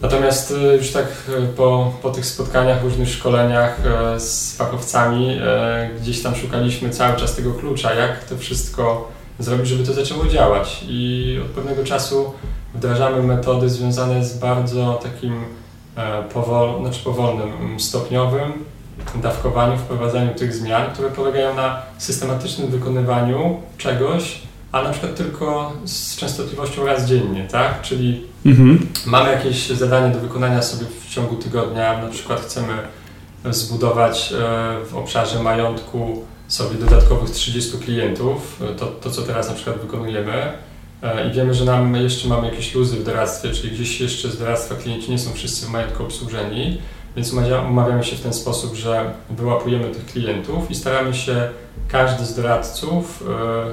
Natomiast 0.00 0.50
y, 0.50 0.76
już 0.76 0.90
tak 0.90 1.06
po, 1.56 1.92
po 2.02 2.10
tych 2.10 2.26
spotkaniach, 2.26 2.82
różnych 2.82 3.08
szkoleniach 3.08 3.80
z 4.18 4.56
fachowcami, 4.56 5.38
gdzieś 6.00 6.22
tam 6.22 6.36
szukaliśmy 6.36 6.90
cały 6.90 7.16
czas 7.16 7.36
tego 7.36 7.54
klucza, 7.54 7.94
jak 7.94 8.24
to 8.24 8.38
wszystko 8.38 9.12
zrobić, 9.38 9.68
żeby 9.68 9.84
to 9.84 9.92
zaczęło 9.92 10.26
działać. 10.26 10.84
I 10.88 11.40
od 11.44 11.50
pewnego 11.50 11.84
czasu 11.84 12.32
wdrażamy 12.76 13.22
metody 13.22 13.68
związane 13.68 14.24
z 14.24 14.38
bardzo 14.38 15.00
takim 15.02 15.44
e, 15.96 16.22
powol, 16.22 16.80
znaczy 16.80 17.04
powolnym, 17.04 17.52
mm, 17.52 17.80
stopniowym 17.80 18.52
dawkowaniu, 19.22 19.78
wprowadzaniu 19.78 20.34
tych 20.34 20.54
zmian, 20.54 20.92
które 20.92 21.10
polegają 21.10 21.54
na 21.54 21.82
systematycznym 21.98 22.70
wykonywaniu 22.70 23.60
czegoś, 23.78 24.38
a 24.72 24.82
na 24.82 24.90
przykład 24.90 25.14
tylko 25.14 25.72
z 25.84 26.16
częstotliwością 26.16 26.86
raz 26.86 27.04
dziennie, 27.04 27.48
tak? 27.50 27.82
Czyli 27.82 28.22
mhm. 28.46 28.86
mamy 29.06 29.32
jakieś 29.32 29.68
zadanie 29.68 30.14
do 30.14 30.20
wykonania 30.20 30.62
sobie 30.62 30.86
w 31.00 31.10
ciągu 31.10 31.36
tygodnia, 31.36 32.02
na 32.02 32.08
przykład 32.08 32.40
chcemy 32.40 32.72
zbudować 33.50 34.32
e, 34.32 34.36
w 34.84 34.96
obszarze 34.96 35.42
majątku 35.42 36.22
sobie 36.48 36.78
dodatkowych 36.78 37.30
30 37.30 37.78
klientów, 37.78 38.60
to, 38.78 38.86
to 38.86 39.10
co 39.10 39.22
teraz 39.22 39.48
na 39.48 39.54
przykład 39.54 39.80
wykonujemy 39.80 40.32
e, 40.32 40.52
i 41.28 41.32
wiemy, 41.32 41.54
że 41.54 41.64
nam 41.64 41.96
jeszcze 41.96 42.28
mamy 42.28 42.48
jakieś 42.48 42.74
luzy 42.74 42.96
w 42.96 43.04
doradztwie, 43.04 43.50
czyli 43.50 43.70
gdzieś 43.70 44.00
jeszcze 44.00 44.30
z 44.30 44.38
doradztwa 44.38 44.74
klienci 44.74 45.10
nie 45.10 45.18
są 45.18 45.32
wszyscy 45.32 45.66
w 45.66 45.70
majątku 45.70 46.02
obsłużeni, 46.02 46.78
więc 47.16 47.32
umawiamy 47.68 48.04
się 48.04 48.16
w 48.16 48.20
ten 48.20 48.32
sposób, 48.32 48.74
że 48.74 49.14
wyłapujemy 49.30 49.90
tych 49.90 50.06
klientów 50.06 50.70
i 50.70 50.74
staramy 50.74 51.14
się 51.14 51.48
każdy 51.88 52.24
z 52.24 52.34
doradców 52.34 53.24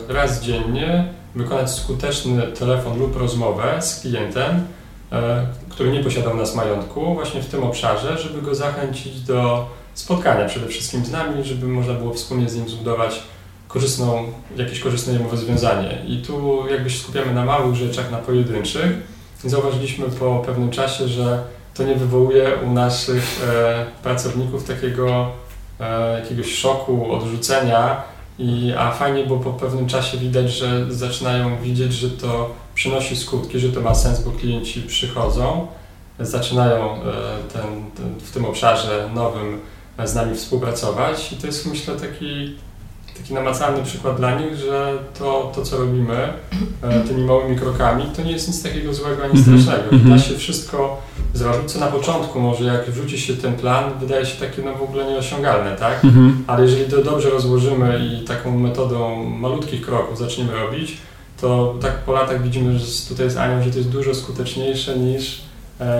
e, 0.09 0.13
raz 0.13 0.43
dziennie 0.43 1.07
wykonać 1.35 1.71
skuteczny 1.71 2.41
telefon 2.41 2.99
lub 2.99 3.15
rozmowę 3.15 3.81
z 3.81 3.99
klientem, 3.99 4.67
e, 5.11 5.47
który 5.69 5.91
nie 5.91 6.03
posiadał 6.03 6.37
nas 6.37 6.55
majątku, 6.55 7.13
właśnie 7.13 7.41
w 7.41 7.49
tym 7.49 7.63
obszarze, 7.63 8.17
żeby 8.17 8.41
go 8.41 8.55
zachęcić 8.55 9.21
do 9.21 9.67
spotkania 9.93 10.45
przede 10.45 10.67
wszystkim 10.67 11.05
z 11.05 11.11
nami, 11.11 11.43
żeby 11.43 11.67
można 11.67 11.93
było 11.93 12.13
wspólnie 12.13 12.49
z 12.49 12.55
nim 12.55 12.69
zbudować 12.69 13.23
korzystną, 13.73 14.23
jakieś 14.57 14.79
korzystne 14.79 15.13
jemu 15.13 15.29
rozwiązanie. 15.31 16.05
I 16.07 16.21
tu 16.21 16.67
jakby 16.69 16.89
się 16.89 16.99
skupiamy 16.99 17.33
na 17.33 17.45
małych 17.45 17.75
rzeczach, 17.75 18.11
na 18.11 18.17
pojedynczych. 18.17 18.91
Zauważyliśmy 19.45 20.05
po 20.05 20.43
pewnym 20.45 20.71
czasie, 20.71 21.07
że 21.07 21.43
to 21.73 21.83
nie 21.83 21.95
wywołuje 21.95 22.51
u 22.67 22.71
naszych 22.71 23.47
e, 23.49 23.85
pracowników 24.03 24.63
takiego 24.63 25.31
e, 25.79 26.19
jakiegoś 26.19 26.55
szoku, 26.55 27.11
odrzucenia, 27.11 28.03
i, 28.39 28.73
a 28.77 28.91
fajnie, 28.91 29.25
bo 29.25 29.37
po 29.37 29.53
pewnym 29.53 29.87
czasie 29.87 30.17
widać, 30.17 30.51
że 30.51 30.93
zaczynają 30.93 31.61
widzieć, 31.61 31.93
że 31.93 32.09
to 32.09 32.55
przynosi 32.75 33.15
skutki, 33.15 33.59
że 33.59 33.69
to 33.69 33.81
ma 33.81 33.95
sens, 33.95 34.19
bo 34.19 34.31
klienci 34.31 34.81
przychodzą, 34.81 35.67
zaczynają 36.19 36.93
e, 36.93 36.99
ten, 37.53 37.91
ten, 37.95 38.19
w 38.19 38.31
tym 38.31 38.45
obszarze 38.45 39.09
nowym 39.15 39.59
z 40.05 40.15
nami 40.15 40.35
współpracować 40.35 41.31
i 41.31 41.35
to 41.35 41.47
jest 41.47 41.65
myślę 41.65 41.95
taki 41.95 42.55
taki 43.17 43.33
namacalny 43.33 43.83
przykład 43.83 44.17
dla 44.17 44.39
nich, 44.39 44.55
że 44.55 44.93
to, 45.19 45.51
to 45.55 45.61
co 45.61 45.77
robimy 45.77 46.33
e, 46.81 46.99
tymi 46.99 47.23
małymi 47.23 47.55
krokami, 47.55 48.03
to 48.15 48.21
nie 48.21 48.31
jest 48.31 48.47
nic 48.47 48.63
takiego 48.63 48.93
złego 48.93 49.23
ani 49.23 49.39
mhm. 49.39 49.61
strasznego. 49.61 49.89
-hmm. 49.91 50.09
Da 50.09 50.19
się 50.19 50.37
wszystko 50.37 51.01
zrobić, 51.33 51.71
co 51.71 51.79
na 51.79 51.87
początku 51.87 52.39
może 52.39 52.63
jak 52.63 52.89
wrzuci 52.89 53.19
się 53.19 53.33
ten 53.33 53.53
plan, 53.53 53.91
wydaje 53.99 54.25
się 54.25 54.45
takie 54.45 54.61
no 54.61 54.73
w 54.75 54.81
ogóle 54.81 55.05
nieosiągalne, 55.05 55.75
tak? 55.75 56.03
-hmm. 56.03 56.31
Ale 56.47 56.63
jeżeli 56.63 56.91
to 56.91 57.03
dobrze 57.03 57.29
rozłożymy 57.29 57.99
i 58.05 58.25
taką 58.25 58.59
metodą 58.59 59.23
malutkich 59.23 59.85
kroków 59.85 60.17
zaczniemy 60.17 60.53
robić, 60.53 60.97
to 61.41 61.75
tak 61.81 61.97
po 61.97 62.11
latach 62.11 62.43
widzimy, 62.43 62.79
że 62.79 62.85
tutaj 63.09 63.29
z 63.29 63.37
Anią, 63.37 63.63
że 63.63 63.71
to 63.71 63.77
jest 63.77 63.89
dużo 63.89 64.15
skuteczniejsze 64.15 64.97
niż 64.99 65.41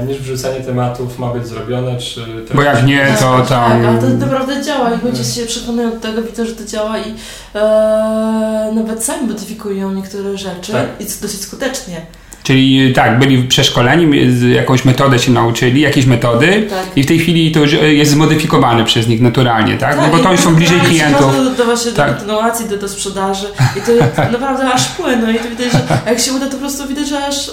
niż 0.08 0.18
wrzucenie 0.18 0.60
tematów 0.60 1.20
ma 1.20 1.34
być 1.34 1.48
zrobione, 1.48 1.98
czy... 1.98 2.22
Bo 2.54 2.62
jak 2.62 2.86
nie, 2.86 3.16
to 3.20 3.38
tak, 3.38 3.48
tam... 3.48 3.72
Tak, 3.72 3.86
ale 3.86 4.02
to 4.02 4.08
naprawdę 4.08 4.64
działa 4.64 4.92
i 4.92 5.06
ludzie 5.06 5.24
się 5.24 5.46
przekonują 5.46 5.92
do 5.92 6.00
tego, 6.00 6.22
widzę, 6.22 6.46
że 6.46 6.56
to 6.56 6.66
działa 6.66 6.98
i 6.98 7.16
e, 7.56 8.72
nawet 8.76 9.04
sami 9.04 9.28
modyfikują 9.28 9.92
niektóre 9.92 10.38
rzeczy 10.38 10.72
tak. 10.72 10.88
i 11.00 11.04
dosyć 11.04 11.42
skutecznie. 11.42 12.02
Czyli 12.44 12.94
tak, 12.94 13.20
byli 13.20 13.44
przeszkoleni, 13.44 14.28
jakąś 14.54 14.86
metodę 14.86 15.20
się 15.20 15.32
nauczyli, 15.32 15.82
jakieś 15.82 16.06
metody 16.06 16.68
tak. 16.70 16.98
i 16.98 17.04
w 17.04 17.06
tej 17.06 17.20
chwili 17.20 17.52
to 17.52 17.60
już 17.60 17.74
jest 17.74 18.12
zmodyfikowane 18.12 18.86
przez 18.86 19.08
nich 19.08 19.22
naturalnie, 19.22 19.78
tak? 19.78 19.96
tak 19.96 20.06
no 20.06 20.18
bo 20.18 20.24
to 20.24 20.30
oni 20.30 20.38
są 20.38 20.56
bliżej 20.56 20.80
klientów. 20.80 21.32
Do, 21.32 21.50
do 21.50 21.66
właśnie 21.66 21.92
tak. 21.92 22.08
do 22.08 22.14
kontynuacji, 22.14 22.70
do, 22.70 22.78
do 22.78 22.90
sprzedaży 22.90 23.48
i 23.78 23.82
to 23.82 23.92
naprawdę 24.38 24.74
aż 24.74 24.90
płyną 24.90 25.32
i 25.32 25.36
to 25.36 25.50
widać, 25.50 25.72
że 25.72 25.80
jak 26.06 26.20
się 26.20 26.34
uda, 26.34 26.46
to 26.46 26.52
po 26.52 26.58
prostu 26.58 26.88
widać, 26.88 27.10
że 27.10 27.26
aż... 27.26 27.52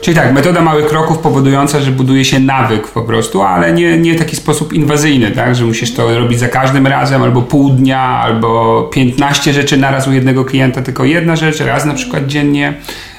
Czyli 0.00 0.16
tak, 0.16 0.32
metoda 0.32 0.60
małych 0.60 0.86
kroków 0.86 1.18
powodująca, 1.18 1.80
że 1.80 1.90
buduje 1.90 2.24
się 2.24 2.40
nawyk 2.40 2.88
po 2.88 3.02
prostu, 3.02 3.42
ale 3.42 3.72
nie, 3.72 3.98
nie 3.98 4.14
taki 4.14 4.36
sposób 4.36 4.72
inwazyjny, 4.72 5.30
tak? 5.30 5.56
Że 5.56 5.64
musisz 5.64 5.94
to 5.94 6.18
robić 6.18 6.38
za 6.38 6.48
każdym 6.48 6.86
razem, 6.86 7.22
albo 7.22 7.42
pół 7.42 7.70
dnia, 7.70 8.00
albo 8.00 8.82
15 8.82 9.52
rzeczy 9.52 9.76
naraz 9.76 10.08
u 10.08 10.12
jednego 10.12 10.44
klienta, 10.44 10.82
tylko 10.82 11.04
jedna 11.04 11.36
rzecz, 11.36 11.60
raz 11.60 11.84
na 11.84 11.94
przykład 11.94 12.26
dziennie 12.26 12.74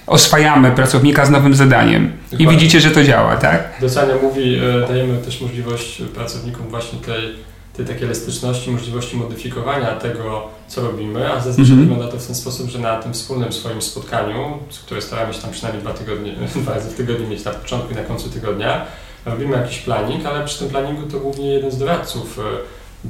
oswajamy 0.07 0.71
pracownika 0.71 1.25
z 1.25 1.29
nowym 1.29 1.55
zadaniem. 1.55 2.11
Dokładnie. 2.23 2.45
I 2.45 2.49
widzicie, 2.49 2.81
że 2.81 2.91
to 2.91 3.03
działa, 3.03 3.37
tak? 3.37 3.73
Docenia 3.81 4.13
mówi, 4.23 4.55
e, 4.55 4.87
dajemy 4.87 5.17
też 5.17 5.41
możliwość 5.41 6.01
pracownikom 6.15 6.67
właśnie 6.67 6.99
tej, 6.99 7.35
tej 7.73 7.85
takiej 7.85 8.03
elastyczności, 8.03 8.71
możliwości 8.71 9.17
modyfikowania 9.17 9.87
tego, 9.87 10.47
co 10.67 10.81
robimy, 10.81 11.31
a 11.33 11.39
zazwyczaj 11.39 11.73
mm 11.73 11.85
-hmm. 11.85 11.89
wygląda 11.89 12.11
to 12.11 12.19
w 12.19 12.27
ten 12.27 12.35
sposób, 12.35 12.69
że 12.69 12.79
na 12.79 12.97
tym 12.97 13.13
wspólnym 13.13 13.53
swoim 13.53 13.81
spotkaniu, 13.81 14.57
które 14.85 15.01
staramy 15.01 15.33
się 15.33 15.41
tam 15.41 15.51
przynajmniej 15.51 15.83
dwa, 15.83 15.93
tygodnie, 15.93 16.35
dwa 16.63 16.73
razy 16.73 16.89
w 16.89 16.93
tygodniu 16.93 17.27
mieć 17.27 17.45
na 17.45 17.51
początku 17.51 17.93
i 17.93 17.95
na 17.95 18.03
końcu 18.03 18.29
tygodnia, 18.29 18.85
robimy 19.25 19.57
jakiś 19.57 19.79
planning, 19.79 20.25
ale 20.25 20.45
przy 20.45 20.59
tym 20.59 20.69
planningu 20.69 21.11
to 21.11 21.19
głównie 21.19 21.53
jeden 21.53 21.71
z 21.71 21.77
doradców 21.77 22.39
e, 22.39 22.41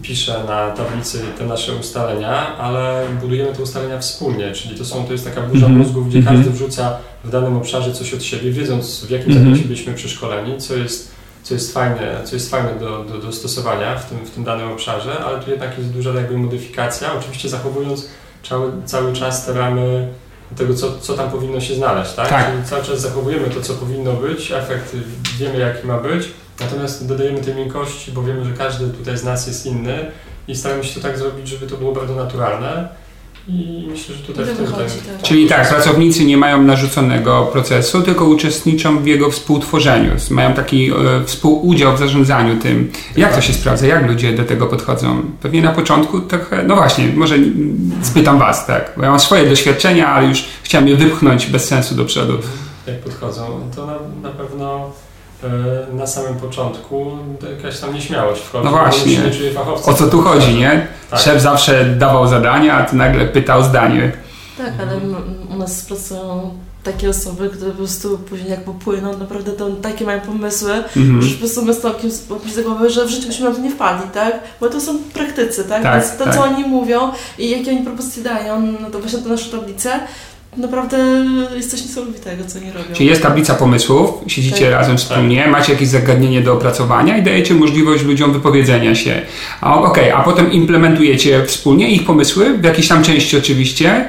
pisze 0.02 0.44
na 0.48 0.72
tablicy 0.72 1.20
te 1.38 1.46
nasze 1.46 1.76
ustalenia, 1.76 2.58
ale 2.58 3.06
budujemy 3.22 3.54
te 3.54 3.64
ustalenia 3.64 4.00
wspólnie, 4.00 4.52
czyli 4.52 4.78
to, 4.78 4.86
są, 4.86 5.06
to 5.06 5.12
jest 5.12 5.26
taka 5.26 5.42
burza 5.42 5.66
mm 5.66 5.78
-hmm. 5.78 5.84
mózgów, 5.84 6.10
gdzie 6.10 6.24
każdy 6.24 6.50
wrzuca 6.50 6.98
w 7.24 7.30
danym 7.30 7.58
obszarze 7.58 7.94
coś 7.94 8.14
od 8.14 8.24
siebie, 8.24 8.52
wiedząc 8.52 9.06
w 9.06 9.10
jakim 9.10 9.32
mm 9.32 9.44
-hmm. 9.44 9.46
zakresie 9.46 9.68
byliśmy 9.68 9.94
przeszkoleni, 9.94 10.58
co 10.58 10.76
jest, 10.76 11.12
co 11.44 11.54
jest 11.54 11.74
fajne, 11.74 12.22
co 12.24 12.36
jest 12.36 12.52
fajne 12.52 12.80
do, 12.80 13.04
do, 13.04 13.18
do 13.18 13.32
stosowania 13.32 13.98
w 13.98 14.10
tym, 14.10 14.26
w 14.26 14.30
tym 14.30 14.44
danym 14.44 14.72
obszarze, 14.72 15.20
ale 15.20 15.40
tu 15.40 15.52
jednak 15.52 15.78
jest 15.78 15.90
duża 15.90 16.14
jakby 16.14 16.38
modyfikacja, 16.38 17.14
oczywiście 17.20 17.50
zachowując 17.50 18.08
cały, 18.44 18.72
cały 18.86 19.14
czas 19.14 19.44
staramy 19.44 20.08
tego, 20.58 20.74
co, 20.74 21.00
co 21.00 21.14
tam 21.14 21.32
powinno 21.32 21.62
się 21.62 21.76
znaleźć, 21.76 22.14
tak? 22.14 22.30
tak. 22.30 22.52
Czyli 22.52 22.64
cały 22.64 22.84
czas 22.84 23.02
zachowujemy 23.02 23.50
to, 23.50 23.62
co 23.62 23.74
powinno 23.74 24.14
być, 24.14 24.52
efekt 24.52 24.96
wiemy, 25.40 25.60
jaki 25.60 25.88
ma 25.88 25.98
być, 25.98 26.28
Natomiast 26.62 27.08
dodajemy 27.08 27.42
tej 27.42 27.56
miękkości, 27.56 28.12
bo 28.12 28.24
wiemy, 28.24 28.46
że 28.46 28.52
każdy 28.52 28.88
tutaj 28.90 29.18
z 29.18 29.24
nas 29.24 29.48
jest 29.48 29.66
inny 29.66 30.12
i 30.48 30.56
staramy 30.56 30.84
się 30.84 30.96
to 30.96 31.08
tak 31.08 31.18
zrobić, 31.18 31.48
żeby 31.48 31.68
to 31.68 31.78
było 31.78 31.94
bardzo 31.94 32.16
naturalne. 32.16 33.02
I 33.48 33.88
myślę, 33.92 34.16
że 34.16 34.24
tutaj 34.24 34.46
w 34.46 34.58
tym 34.58 34.68
tak. 34.68 35.22
Czyli 35.24 35.48
tak, 35.48 35.70
pracownicy 35.70 36.26
nie 36.26 36.38
mają 36.38 36.64
narzuconego 36.64 37.50
procesu, 37.52 38.02
tylko 38.02 38.26
uczestniczą 38.26 39.00
w 39.00 39.08
jego 39.08 39.32
współtworzeniu. 39.32 40.12
Mają 40.30 40.54
taki 40.54 40.92
e, 40.92 40.94
współudział 41.26 41.96
w 41.96 42.00
zarządzaniu 42.00 42.60
tym. 42.60 42.92
Jak 43.18 43.36
to 43.36 43.42
się 43.42 43.54
sprawdza? 43.54 43.88
Jak 43.88 44.08
ludzie 44.08 44.34
do 44.34 44.44
tego 44.44 44.68
podchodzą? 44.68 45.22
Pewnie 45.42 45.62
na 45.62 45.72
początku 45.72 46.22
trochę, 46.22 46.64
no 46.64 46.76
właśnie, 46.76 47.08
może 47.16 47.36
spytam 48.02 48.40
Was, 48.40 48.66
tak, 48.66 48.94
bo 48.98 49.04
ja 49.04 49.10
mam 49.10 49.20
swoje 49.20 49.50
doświadczenia, 49.50 50.08
ale 50.08 50.28
już 50.28 50.46
chciałem 50.64 50.88
je 50.88 50.96
wypchnąć 50.96 51.48
bez 51.48 51.66
sensu 51.66 51.96
do 51.96 52.06
przodu. 52.06 52.34
Jak 52.88 53.00
podchodzą? 53.00 53.70
To 53.76 53.86
na, 53.86 53.96
na 54.22 54.30
pewno 54.30 54.92
na 55.94 56.08
samym 56.08 56.36
początku 56.36 57.12
jakaś 57.58 57.80
tam 57.80 57.94
nieśmiałość 57.94 58.42
wchodzi. 58.42 58.66
No 58.66 58.72
właśnie. 58.72 59.18
O 59.86 59.94
co 59.94 60.08
tu 60.08 60.22
chodzi, 60.22 60.54
nie? 60.56 60.88
Tak. 61.10 61.20
Szef 61.20 61.42
zawsze 61.42 61.86
dawał 61.86 62.28
zadania, 62.28 62.78
a 62.78 62.86
ty 62.86 62.96
nagle 62.96 63.26
pytał 63.26 63.64
zdanie. 63.64 64.12
Tak, 64.58 64.74
ale 64.80 64.98
u 65.56 65.58
nas 65.58 65.86
pracują 65.86 66.52
takie 66.84 67.10
osoby, 67.10 67.50
które 67.50 67.72
po 67.72 67.78
prostu 67.78 68.18
później 68.18 68.50
jak 68.50 68.64
popłyną, 68.64 69.18
naprawdę 69.18 69.52
to 69.52 69.70
takie 69.70 70.06
mają 70.06 70.22
pomysły, 70.22 70.72
mm 70.72 70.86
-hmm. 70.96 71.22
że 71.22 71.34
po 71.34 71.40
prostu 71.40 71.66
my 71.66 71.74
stokiem 71.74 72.12
z 72.12 72.62
głowy, 72.64 72.90
że 72.90 73.06
w 73.06 73.10
życiu 73.10 73.28
byśmy 73.28 73.50
na 73.50 73.56
to 73.56 73.62
nie 73.62 73.72
wpadli, 73.72 74.10
tak? 74.14 74.40
Bo 74.60 74.70
to 74.70 74.82
są 74.82 74.98
praktycy, 75.14 75.64
tak? 75.64 75.84
tak 75.84 76.02
Więc 76.02 76.18
to, 76.18 76.24
tak. 76.24 76.36
co 76.36 76.44
oni 76.44 76.64
mówią 76.64 77.12
i 77.38 77.50
jakie 77.50 77.72
oni 77.72 77.84
propozycje 77.84 78.24
dają, 78.24 78.62
no 78.62 78.90
to 78.90 79.00
właśnie 79.00 79.20
to 79.20 79.30
nasze 79.30 79.52
tablice, 79.52 80.00
naprawdę 80.58 80.98
jest 81.56 81.72
coś 81.72 81.82
niesamowitego, 81.82 82.44
co 82.48 82.60
nie 82.60 82.74
robią. 82.74 82.96
Czyli 82.96 83.10
jest 83.10 83.22
tablica 83.22 83.56
pomysłów, 83.56 84.10
siedzicie 84.28 84.66
tak. 84.66 84.72
razem 84.72 84.98
wspólnie, 84.98 85.42
tak. 85.42 85.52
macie 85.52 85.74
jakieś 85.74 85.88
zagadnienie 85.88 86.42
do 86.42 86.54
opracowania 86.54 87.18
i 87.18 87.24
dajecie 87.24 87.54
możliwość 87.54 88.04
ludziom 88.04 88.34
wypowiedzenia 88.34 88.96
się. 88.96 89.22
Okej, 89.62 89.84
okay, 89.84 90.16
a 90.16 90.24
potem 90.24 90.52
implementujecie 90.52 91.46
wspólnie 91.46 91.92
ich 91.92 92.06
pomysły, 92.06 92.58
w 92.58 92.64
jakiejś 92.64 92.88
tam 92.88 93.04
części 93.04 93.38
oczywiście, 93.38 94.06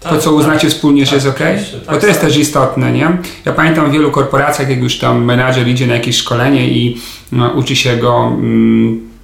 tak, 0.00 0.12
to 0.12 0.18
co 0.18 0.32
uznacie 0.32 0.66
tak, 0.66 0.70
wspólnie, 0.70 1.06
że 1.06 1.14
jest 1.14 1.26
ok? 1.26 1.38
Tak, 1.38 1.94
Bo 1.94 2.00
to 2.00 2.06
jest 2.06 2.20
też 2.20 2.36
istotne, 2.36 2.92
nie? 2.92 3.18
Ja 3.44 3.52
pamiętam 3.52 3.90
w 3.90 3.92
wielu 3.92 4.10
korporacjach, 4.10 4.70
jak 4.70 4.82
już 4.82 4.98
tam 4.98 5.24
menadżer 5.24 5.68
idzie 5.68 5.86
na 5.86 5.94
jakieś 5.94 6.16
szkolenie 6.16 6.68
i 6.68 7.00
no, 7.32 7.50
uczy 7.50 7.76
się 7.76 7.96
go... 7.96 8.26
Mm, 8.26 9.15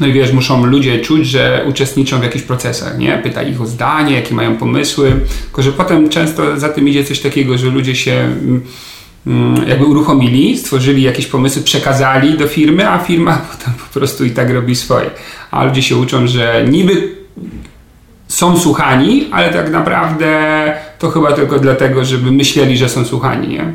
no 0.00 0.06
i 0.06 0.12
wiesz, 0.12 0.32
muszą 0.32 0.66
ludzie 0.66 1.00
czuć, 1.00 1.26
że 1.26 1.64
uczestniczą 1.68 2.20
w 2.20 2.22
jakichś 2.22 2.44
procesach, 2.44 2.98
nie? 2.98 3.20
Pyta 3.22 3.42
ich 3.42 3.60
o 3.60 3.66
zdanie, 3.66 4.14
jakie 4.14 4.34
mają 4.34 4.56
pomysły, 4.56 5.20
tylko 5.44 5.62
że 5.62 5.72
potem 5.72 6.08
często 6.08 6.60
za 6.60 6.68
tym 6.68 6.88
idzie 6.88 7.04
coś 7.04 7.20
takiego, 7.20 7.58
że 7.58 7.66
ludzie 7.66 7.96
się 7.96 8.12
mm, 8.12 8.60
mm, 9.26 9.68
jakby 9.68 9.84
uruchomili, 9.84 10.58
stworzyli 10.58 11.02
jakieś 11.02 11.26
pomysły, 11.26 11.62
przekazali 11.62 12.38
do 12.38 12.48
firmy, 12.48 12.90
a 12.90 12.98
firma 12.98 13.36
potem 13.52 13.74
po 13.74 13.98
prostu 13.98 14.24
i 14.24 14.30
tak 14.30 14.50
robi 14.50 14.74
swoje. 14.74 15.10
A 15.50 15.64
ludzie 15.64 15.82
się 15.82 15.96
uczą, 15.96 16.26
że 16.26 16.64
niby 16.68 17.21
są 18.32 18.58
słuchani, 18.58 19.28
ale 19.32 19.52
tak 19.52 19.70
naprawdę 19.70 20.28
to 20.98 21.10
chyba 21.10 21.32
tylko 21.32 21.58
dlatego, 21.58 22.04
żeby 22.04 22.32
myśleli, 22.32 22.76
że 22.76 22.88
są 22.88 23.04
słuchani, 23.04 23.48
nie? 23.48 23.72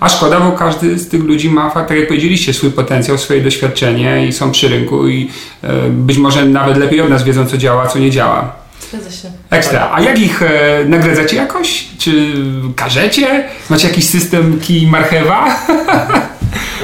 A 0.00 0.08
szkoda, 0.08 0.40
bo 0.40 0.52
każdy 0.52 0.98
z 0.98 1.08
tych 1.08 1.22
ludzi 1.24 1.50
ma, 1.50 1.70
tak 1.70 1.90
jak 1.90 2.08
powiedzieliście, 2.08 2.54
swój 2.54 2.70
potencjał, 2.70 3.18
swoje 3.18 3.40
doświadczenie 3.40 4.26
i 4.26 4.32
są 4.32 4.50
przy 4.50 4.68
rynku 4.68 5.08
i 5.08 5.30
e, 5.62 5.90
być 5.90 6.18
może 6.18 6.44
nawet 6.44 6.76
lepiej 6.76 7.00
od 7.00 7.10
nas 7.10 7.22
wiedzą, 7.22 7.46
co 7.46 7.58
działa, 7.58 7.86
co 7.86 7.98
nie 7.98 8.10
działa. 8.10 8.52
Zgadza 8.88 9.10
się. 9.10 9.30
Ekstra. 9.50 9.90
A 9.94 10.00
jak 10.00 10.18
ich 10.18 10.42
e, 10.42 10.84
nagradzacie 10.84 11.36
jakoś? 11.36 11.88
Czy 11.98 12.32
karzecie? 12.76 13.44
Macie 13.70 13.88
jakiś 13.88 14.08
system 14.08 14.60
kij 14.60 14.86
marchewa? 14.86 15.44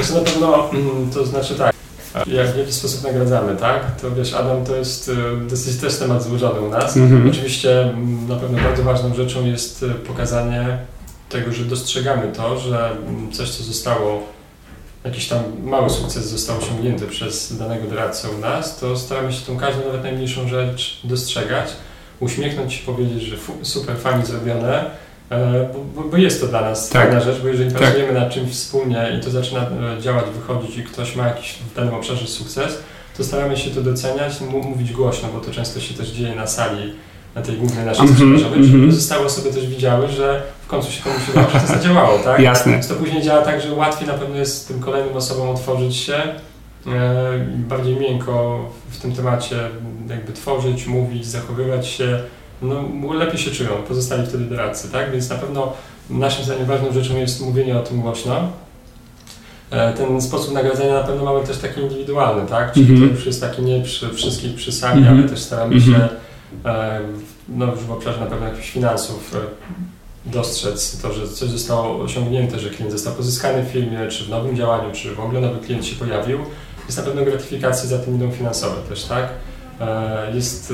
Znaczy 0.01 0.13
na 0.13 0.19
pewno, 0.19 0.69
mm, 0.69 1.11
to 1.13 1.25
znaczy 1.25 1.55
tak, 1.55 1.75
jak 2.27 2.47
w 2.47 2.57
jaki 2.57 2.71
sposób 2.71 3.03
nagradzamy, 3.03 3.55
tak? 3.55 4.01
To 4.01 4.11
wiesz, 4.11 4.33
Adam, 4.33 4.65
to 4.65 4.75
jest 4.75 5.11
dosyć 5.49 5.77
też 5.77 5.95
temat 5.95 6.23
złożony 6.23 6.61
u 6.61 6.69
nas. 6.69 6.97
Mhm. 6.97 7.29
Oczywiście 7.29 7.81
mm, 7.81 8.27
na 8.27 8.35
pewno 8.35 8.63
bardzo 8.63 8.83
ważną 8.83 9.15
rzeczą 9.15 9.45
jest 9.45 9.83
e, 9.83 9.89
pokazanie 9.89 10.77
tego, 11.29 11.51
że 11.51 11.65
dostrzegamy 11.65 12.31
to, 12.31 12.59
że 12.59 12.91
mm, 12.91 13.31
coś, 13.31 13.49
co 13.49 13.63
zostało, 13.63 14.23
jakiś 15.03 15.27
tam 15.27 15.43
mały 15.63 15.89
sukces 15.89 16.25
został 16.29 16.57
osiągnięty 16.57 17.07
przez 17.07 17.57
danego 17.57 17.87
doradcę 17.87 18.29
u 18.29 18.37
nas, 18.37 18.79
to 18.79 18.97
staramy 18.97 19.33
się 19.33 19.45
tą 19.45 19.57
każdą, 19.57 19.85
nawet 19.85 20.03
najmniejszą 20.03 20.47
rzecz 20.47 21.01
dostrzegać, 21.03 21.69
uśmiechnąć 22.19 22.73
się, 22.73 22.85
powiedzieć, 22.85 23.21
że 23.23 23.35
super, 23.61 23.97
fajnie 23.97 24.25
zrobione, 24.25 24.85
bo, 25.73 25.79
bo, 26.01 26.09
bo 26.09 26.17
jest 26.17 26.41
to 26.41 26.47
dla 26.47 26.61
nas 26.61 26.89
Tak. 26.89 27.21
rzecz, 27.23 27.41
bo 27.41 27.47
jeżeli 27.47 27.71
Tak. 27.71 27.81
pracujemy 27.81 28.13
nad 28.13 28.29
czymś 28.33 28.51
wspólnie 28.51 29.17
i 29.19 29.23
to 29.23 29.29
zaczyna 29.29 29.59
e, 29.61 30.01
działać, 30.01 30.25
wychodzić 30.39 30.77
i 30.77 30.83
ktoś 30.83 31.15
ma 31.15 31.27
jakiś 31.27 31.53
w 31.53 31.75
danym 31.75 31.93
obszarze 31.93 32.27
sukces, 32.27 32.77
to 33.17 33.23
staramy 33.23 33.57
się 33.57 33.69
to 33.69 33.81
doceniać, 33.81 34.41
mówić 34.41 34.91
głośno, 34.93 35.29
bo 35.33 35.39
to 35.39 35.51
często 35.51 35.79
się 35.79 35.93
też 35.93 36.09
dzieje 36.09 36.35
na 36.35 36.47
sali, 36.47 36.93
na 37.35 37.41
tej 37.41 37.55
głównej 37.57 37.85
naszej 37.85 38.01
Mhm, 38.07 38.17
sprzedażowej, 38.17 38.63
żeby 38.63 38.75
mhm. 38.75 38.89
pozostałe 38.91 39.25
osoby 39.25 39.53
też 39.53 39.67
widziały, 39.67 40.07
że 40.07 40.41
w 40.65 40.67
końcu 40.67 40.91
się 40.91 41.03
komuś 41.03 41.29
udało, 41.29 41.49
że 41.49 41.59
to 41.59 41.67
zadziałało, 41.67 42.19
tak? 42.19 42.39
Jasne. 42.39 42.71
Więc 42.71 42.87
to 42.87 42.93
później 42.95 43.23
działa 43.23 43.41
tak, 43.41 43.61
że 43.61 43.73
łatwiej 43.73 44.07
na 44.07 44.13
pewno 44.13 44.35
jest 44.35 44.67
tym 44.67 44.79
kolejnym 44.79 45.17
osobom 45.17 45.49
otworzyć 45.49 45.95
się, 45.95 46.13
e, 46.15 47.45
bardziej 47.57 47.95
miękko 47.95 48.65
w 48.89 48.97
tym 49.01 49.13
temacie 49.15 49.55
jakby 50.09 50.33
tworzyć, 50.33 50.87
mówić, 50.87 51.25
zachowywać 51.25 51.87
się, 51.87 52.19
no 52.61 53.13
lepiej 53.13 53.37
się 53.39 53.51
czują 53.51 53.69
pozostali 53.87 54.27
wtedy 54.27 54.43
doradcy, 54.45 54.91
tak? 54.91 55.11
Więc 55.11 55.29
na 55.29 55.35
pewno 55.35 55.73
naszym 56.09 56.45
zdaniem 56.45 56.65
ważną 56.65 56.93
rzeczą 56.93 57.15
jest 57.17 57.41
mówienie 57.41 57.77
o 57.79 57.83
tym 57.83 58.01
głośno. 58.01 58.35
E, 59.71 59.93
Ten 59.93 60.21
sposób 60.21 60.53
nagradzania 60.53 60.93
na 60.93 61.03
pewno 61.03 61.23
mamy 61.33 61.47
też 61.47 61.57
taki 61.57 61.81
indywidualny, 61.81 62.49
tak? 62.49 62.73
Czyli 62.73 62.91
Mhm. 62.91 63.09
to 63.09 63.15
już 63.15 63.25
jest 63.25 63.41
taki 63.41 63.61
nie 63.61 63.81
przy 63.83 64.09
wszystkich 64.13 64.55
przy 64.55 64.71
sali, 64.71 64.97
Mhm. 64.99 65.17
ale 65.19 65.29
też 65.29 65.39
staramy 65.39 65.81
się 65.81 66.09
e, 66.65 66.99
no 67.49 67.65
już 67.65 67.79
w 67.79 67.91
obszarze 67.91 68.19
na 68.19 68.25
pewno 68.25 68.47
jakichś 68.47 68.71
finansów 68.71 69.35
e, 69.35 69.39
dostrzec 70.31 71.01
to, 71.01 71.13
że 71.13 71.27
coś 71.27 71.49
zostało 71.49 72.03
osiągnięte, 72.03 72.59
że 72.59 72.69
klient 72.69 72.91
został 72.91 73.13
pozyskany 73.13 73.63
w 73.63 73.67
firmie, 73.67 74.07
czy 74.09 74.23
w 74.23 74.29
nowym 74.29 74.55
działaniu, 74.55 74.91
czy 74.93 75.15
w 75.15 75.19
ogóle 75.19 75.41
nowy 75.41 75.59
klient 75.65 75.85
się 75.85 75.95
pojawił. 75.95 76.39
Jest 76.85 76.97
na 76.97 77.03
pewno 77.03 77.25
gratyfikacje 77.25 77.89
za 77.89 77.99
tym 77.99 78.15
idą 78.15 78.31
finansowe 78.31 78.75
też, 78.89 79.03
tak? 79.03 79.29
E, 79.81 80.31
Jest, 80.35 80.73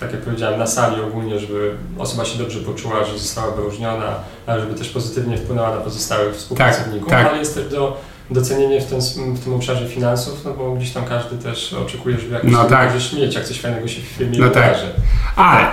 tak 0.00 0.12
jak 0.12 0.20
powiedziałem, 0.20 0.58
na 0.58 0.66
sali 0.66 1.00
ogólnie, 1.00 1.38
żeby 1.38 1.74
osoba 1.98 2.24
się 2.24 2.38
dobrze 2.38 2.58
poczuła, 2.60 3.04
że 3.04 3.18
została 3.18 3.50
wyróżniona, 3.50 4.14
ale 4.46 4.60
żeby 4.60 4.74
też 4.74 4.88
pozytywnie 4.88 5.36
wpłynęła 5.36 5.70
na 5.70 5.76
pozostałych 5.76 6.34
współpracowników, 6.34 7.08
tak. 7.08 7.26
ale 7.26 7.38
jest 7.38 7.54
też 7.54 7.68
do 7.68 8.00
docenienie 8.30 8.80
w 8.80 8.86
tym, 8.86 9.00
w 9.34 9.44
tym 9.44 9.54
obszarze 9.54 9.88
finansów, 9.88 10.44
no 10.44 10.54
bo 10.54 10.74
gdzieś 10.74 10.90
tam 10.90 11.04
każdy 11.04 11.38
też 11.38 11.72
oczekuje, 11.72 12.18
żeby 12.18 12.34
jakoś 12.34 12.52
No 12.52 12.64
tak. 12.64 12.86
możesz 12.88 13.12
mieć, 13.12 13.34
jak 13.34 13.44
coś 13.44 13.60
fajnego 13.60 13.88
się 13.88 14.00
w 14.00 14.04
firmie 14.04 14.38
No 14.38 14.50
tak. 14.50 14.64
wydarzy. 14.64 14.86
Ale 15.36 15.66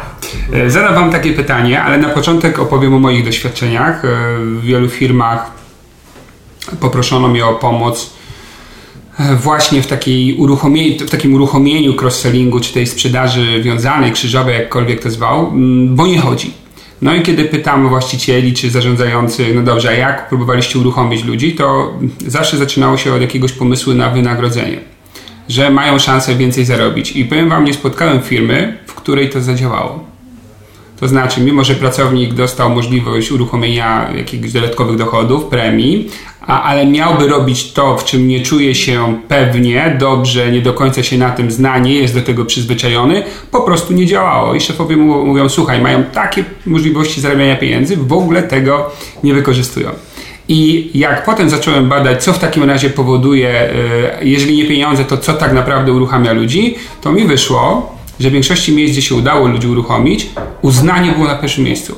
e, 0.53 0.69
zadam 0.69 0.95
Wam 0.95 1.11
takie 1.11 1.33
pytanie, 1.33 1.83
ale 1.83 1.97
na 1.97 2.09
początek 2.09 2.59
opowiem 2.59 2.93
o 2.93 2.99
moich 2.99 3.25
doświadczeniach. 3.25 4.05
E, 4.05 4.07
W 4.39 4.61
wielu 4.61 4.89
firmach 4.89 5.51
poproszono 6.79 7.27
mnie 7.27 7.45
o 7.45 7.53
pomoc 7.55 8.09
właśnie 9.41 9.81
w, 9.81 9.87
takiej 9.87 10.33
uruchomieniu, 10.33 11.07
w 11.07 11.09
takim 11.09 11.33
uruchomieniu 11.33 11.93
cross-sellingu, 11.93 12.59
czy 12.59 12.73
tej 12.73 12.87
sprzedaży 12.87 13.61
wiązanej, 13.61 14.11
krzyżowej, 14.11 14.55
jakkolwiek 14.55 15.03
to 15.03 15.11
zwał, 15.11 15.47
mm, 15.47 15.95
bo 15.95 16.07
nie 16.07 16.19
chodzi. 16.19 16.53
No 17.01 17.15
i 17.15 17.21
kiedy 17.21 17.45
pytam 17.45 17.89
właścicieli 17.89 18.53
czy 18.53 18.69
zarządzających, 18.69 19.55
no 19.55 19.61
dobrze, 19.61 19.89
a 19.89 19.93
jak 19.93 20.29
próbowaliście 20.29 20.79
uruchomić 20.79 21.23
ludzi, 21.23 21.55
to 21.55 21.93
zawsze 22.27 22.57
zaczynało 22.57 22.97
się 22.97 23.13
od 23.13 23.21
jakiegoś 23.21 23.51
pomysłu 23.51 23.93
na 23.93 24.09
wynagrodzenie 24.09 24.79
że 25.49 25.69
mają 25.69 25.99
szansę 25.99 26.35
więcej 26.35 26.65
zarobić. 26.65 27.11
I 27.11 27.25
powiem 27.25 27.49
Wam, 27.49 27.65
nie 27.65 27.73
spotkałem 27.73 28.21
firmy, 28.21 28.77
w 28.87 28.93
której 28.93 29.29
to 29.29 29.41
zadziałało. 29.41 30.03
To 30.99 31.07
znaczy, 31.07 31.41
mimo 31.41 31.63
że 31.63 31.75
pracownik 31.75 32.33
dostał 32.33 32.69
możliwość 32.69 33.31
uruchomienia 33.31 34.11
jakichś 34.15 34.51
dodatkowych 34.51 34.97
dochodów, 34.97 35.45
premii, 35.45 36.09
a, 36.47 36.63
ale 36.63 36.85
miałby 36.85 37.27
robić 37.27 37.71
to, 37.71 37.97
w 37.97 38.05
czym 38.05 38.27
nie 38.27 38.41
czuje 38.41 38.75
się 38.75 39.19
pewnie, 39.27 39.97
dobrze, 39.99 40.51
nie 40.51 40.61
do 40.61 40.73
końca 40.73 41.03
się 41.03 41.17
na 41.17 41.29
tym 41.29 41.51
zna, 41.51 41.77
nie 41.77 41.93
jest 41.93 42.13
do 42.15 42.21
tego 42.21 42.45
przyzwyczajony, 42.45 43.23
po 43.51 43.61
prostu 43.61 43.93
nie 43.93 44.05
działało. 44.05 44.55
I 44.55 44.61
szefowie 44.61 44.97
mu 44.97 45.25
mówią, 45.25 45.49
słuchaj, 45.49 45.81
mają 45.81 46.03
takie 46.03 46.43
możliwości 46.65 47.21
zarabiania 47.21 47.55
pieniędzy, 47.55 47.97
w 47.97 48.13
ogóle 48.13 48.43
tego 48.43 48.91
nie 49.23 49.33
wykorzystują. 49.33 49.89
I 50.49 50.89
jak 50.93 51.25
potem 51.25 51.49
zacząłem 51.49 51.89
badać, 51.89 52.23
co 52.23 52.33
w 52.33 52.39
takim 52.39 52.63
razie 52.63 52.89
powoduje, 52.89 53.69
y, 54.21 54.25
jeżeli 54.25 54.57
nie 54.57 54.65
pieniądze, 54.65 55.05
to 55.05 55.17
co 55.17 55.33
tak 55.33 55.53
naprawdę 55.53 55.93
uruchamia 55.93 56.33
ludzi, 56.33 56.75
to 57.01 57.11
mi 57.11 57.25
wyszło, 57.25 57.95
że 58.19 58.29
w 58.29 58.33
większości 58.33 58.75
miejsc, 58.75 58.93
gdzie 58.93 59.01
się 59.01 59.15
udało 59.15 59.47
ludzi 59.47 59.67
uruchomić, 59.67 60.29
uznanie 60.61 61.11
było 61.11 61.27
na 61.27 61.35
pierwszym 61.35 61.63
miejscu. 61.63 61.95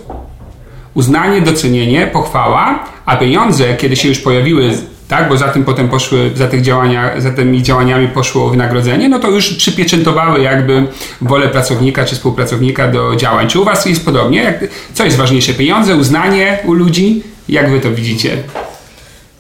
Uznanie, 1.00 1.42
docenienie, 1.42 2.08
pochwała, 2.08 2.86
a 3.06 3.18
pieniądze, 3.18 3.76
kiedy 3.76 3.96
się 3.96 4.08
już 4.08 4.20
pojawiły, 4.20 4.72
tak, 5.08 5.30
bo 5.30 5.38
za 5.38 5.48
tym 5.48 5.64
potem 5.64 5.90
poszły, 5.90 6.32
za, 6.36 6.48
tych 6.48 6.62
działania, 6.62 7.22
za 7.22 7.32
tymi 7.32 7.64
działaniami 7.64 8.08
poszło 8.08 8.50
wynagrodzenie, 8.50 9.10
no 9.10 9.20
to 9.20 9.30
już 9.30 9.54
przypieczętowały 9.54 10.42
jakby 10.42 10.88
wolę 11.22 11.48
pracownika 11.48 12.06
czy 12.06 12.16
współpracownika 12.16 12.88
do 12.88 13.16
działań. 13.16 13.48
Czy 13.48 13.60
u 13.60 13.66
Was 13.66 13.86
jest 13.86 14.06
podobnie? 14.06 14.44
Jak, 14.44 14.66
co 14.94 15.06
jest 15.06 15.18
ważniejsze? 15.18 15.54
Pieniądze, 15.54 15.96
uznanie 15.96 16.60
u 16.66 16.74
ludzi? 16.74 17.24
Jak 17.50 17.72
Wy 17.72 17.80
to 17.80 17.92
widzicie? 17.92 18.38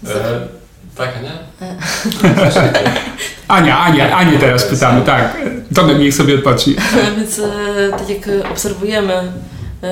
E, 0.08 0.48
tak, 0.95 1.10
a 1.17 1.22
nie? 1.22 1.50
Ania, 3.48 3.80
Ania, 3.80 4.17
Anię 4.17 4.39
teraz 4.39 4.63
pytamy, 4.63 5.02
tak. 5.02 5.38
Tomek 5.76 6.00
niech 6.00 6.13
sobie 6.13 6.36
odpocznie. 6.36 6.74
Więc 7.17 7.39
e, 7.39 7.89
tak 7.91 8.10
jak 8.10 8.28
e, 8.28 8.50
obserwujemy 8.50 9.13
e, 9.13 9.48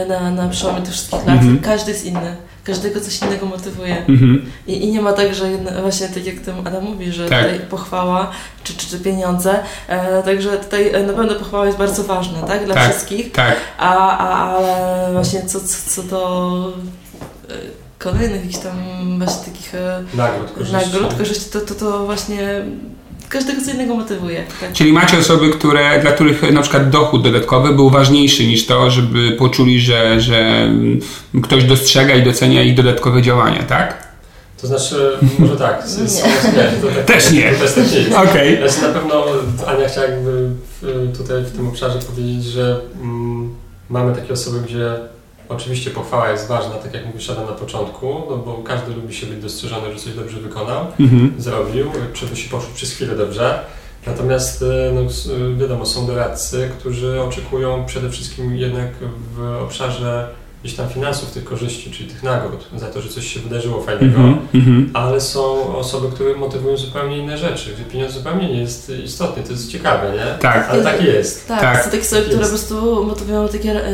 na, 0.07 0.31
na 0.31 0.49
przełomie 0.49 0.81
tych 0.81 0.93
wszystkich 0.93 1.19
lat, 1.19 1.29
Mhm. 1.37 1.59
każdy 1.59 1.91
jest 1.91 2.05
inny. 2.05 2.35
Każdego 2.63 3.01
coś 3.01 3.21
innego 3.21 3.45
motywuje. 3.45 3.97
Mhm. 3.97 4.51
I, 4.67 4.83
I 4.83 4.91
nie 4.91 5.01
ma 5.01 5.13
tak, 5.13 5.35
że 5.35 5.51
jedno, 5.51 5.71
właśnie 5.81 6.07
tak 6.07 6.25
jak 6.25 6.39
tam 6.39 6.67
Adam 6.67 6.83
mówi, 6.83 7.11
że 7.11 7.29
Tak. 7.29 7.43
tutaj 7.43 7.59
pochwała 7.59 8.31
czy, 8.63 8.73
czy, 8.73 8.87
czy 8.89 8.99
pieniądze. 8.99 9.59
E, 9.87 10.23
także 10.23 10.57
tutaj 10.57 10.93
e, 10.93 11.03
na 11.03 11.13
pewno 11.13 11.35
pochwała 11.35 11.65
jest 11.65 11.77
bardzo 11.77 12.03
ważna, 12.03 12.41
tak? 12.43 12.65
Dla 12.65 12.75
Tak. 12.75 12.89
wszystkich. 12.89 13.31
Tak, 13.31 13.55
A, 13.77 14.17
a, 14.17 14.55
ale 14.55 15.09
właśnie 15.13 15.41
co, 15.45 15.59
co, 15.59 15.89
co 15.89 16.03
do 16.03 16.73
e, 17.49 17.53
kolejnych 17.99 18.41
jakichś 18.45 18.63
tam 18.63 18.73
właśnie 19.17 19.45
takich 19.53 19.75
e, 19.75 20.03
Nagród, 20.13 20.51
korzyści. 20.51 20.73
nagród, 20.73 21.13
korzyści, 21.13 21.45
to, 21.51 21.59
to, 21.61 21.75
to 21.75 22.05
właśnie 22.05 22.61
każdego 23.29 23.61
co 23.61 23.71
innego 23.71 23.95
motywuje. 23.95 24.43
Tak? 24.61 24.73
czyli 24.73 24.93
macie 24.93 25.17
osoby, 25.17 25.49
które, 25.49 25.99
dla 26.01 26.11
których 26.11 26.51
na 26.51 26.61
przykład 26.61 26.89
dochód 26.89 27.23
dodatkowy 27.23 27.73
był 27.73 27.89
ważniejszy 27.89 28.47
niż 28.47 28.65
to, 28.65 28.91
żeby 28.91 29.31
poczuli, 29.31 29.79
że, 29.79 30.21
że 30.21 30.69
ktoś 31.43 31.63
dostrzega 31.63 32.15
i 32.15 32.23
docenia 32.23 32.63
ich 32.63 32.75
dodatkowe 32.75 33.21
działania, 33.21 33.63
tak? 33.63 34.07
To 34.61 34.67
znaczy, 34.67 35.17
może 35.39 35.55
tak, 35.55 35.87
z, 35.87 36.11
z, 36.11 36.23
Nie. 36.23 36.29
nie, 36.51 36.81
to 36.81 36.87
tak, 36.87 37.05
Też 37.05 37.31
nie. 37.31 37.51
To 37.51 37.59
też 37.59 37.73
tak 37.73 37.91
nie 37.91 37.99
jest. 37.99 38.15
Okej. 38.15 38.57
Znaczy 38.57 38.93
na 38.93 38.99
pewno 38.99 39.25
Ania 39.67 39.89
chciała 39.89 40.07
jakby 40.07 40.49
w, 40.81 41.17
tutaj 41.17 41.43
w 41.43 41.51
tym 41.51 41.67
obszarze 41.67 41.99
powiedzieć, 41.99 42.43
że 42.43 42.79
mm, 43.01 43.55
mamy 43.89 44.15
takie 44.15 44.33
osoby, 44.33 44.59
gdzie 44.67 44.95
oczywiście 45.49 45.91
pochwała 45.91 46.29
jest 46.29 46.47
ważna, 46.47 46.75
tak 46.75 46.93
jak 46.93 47.05
mówisz 47.05 47.29
Adam 47.29 47.45
na 47.45 47.51
początku, 47.51 48.23
no 48.29 48.37
bo 48.37 48.57
każdy 48.63 48.93
lubi 48.93 49.13
się 49.13 49.25
być 49.27 49.41
dostrzeżony, 49.41 49.93
że 49.93 49.99
coś 49.99 50.13
dobrze 50.13 50.37
wykonał, 50.39 50.85
Mhm. 50.99 51.33
zrobił, 51.37 51.91
czy 52.13 52.27
to 52.27 52.35
się 52.35 52.49
poszło 52.49 52.69
przez 52.75 52.91
chwilę 52.93 53.15
dobrze. 53.15 53.59
Natomiast 54.07 54.61
e, 54.61 54.91
no, 54.93 55.01
e, 55.01 55.55
wiadomo, 55.55 55.85
są 55.85 56.07
doradcy, 56.07 56.71
którzy 56.79 57.21
oczekują 57.21 57.85
przede 57.85 58.09
wszystkim 58.09 58.55
jednak 58.55 58.89
w 59.35 59.61
obszarze 59.63 60.29
gdzieś 60.63 60.75
tam 60.77 60.89
finansów 60.89 61.31
tych 61.31 61.43
korzyści, 61.43 61.91
czyli 61.91 62.09
tych 62.09 62.23
nagród 62.23 62.67
za 62.77 62.87
to, 62.87 63.01
że 63.01 63.09
coś 63.09 63.33
się 63.33 63.39
wydarzyło 63.39 63.81
fajnego. 63.81 64.17
Mhm. 64.17 64.47
Mhm. 64.53 64.89
Ale 64.93 65.21
są 65.21 65.75
osoby, 65.77 66.15
które 66.15 66.35
motywują 66.35 66.77
zupełnie 66.77 67.17
inne 67.17 67.37
rzeczy, 67.37 67.73
gdzie 67.73 67.83
pieniądz 67.83 68.13
zupełnie 68.13 68.49
nie 68.49 68.59
jest 68.61 68.91
istotny, 69.05 69.43
to 69.43 69.51
jest 69.51 69.71
ciekawe, 69.71 70.11
nie? 70.11 70.39
Tak. 70.39 70.67
Ale 70.69 70.83
tak 70.83 71.03
jest. 71.03 71.47
Tak, 71.47 71.61
Tak. 71.61 71.83
są 71.85 71.91
takie 71.91 72.03
osoby, 72.03 72.21
które 72.21 72.39
po 72.41 72.47
prostu 72.47 73.05
motywują 73.05 73.47
takie 73.47 73.85
e, 73.85 73.91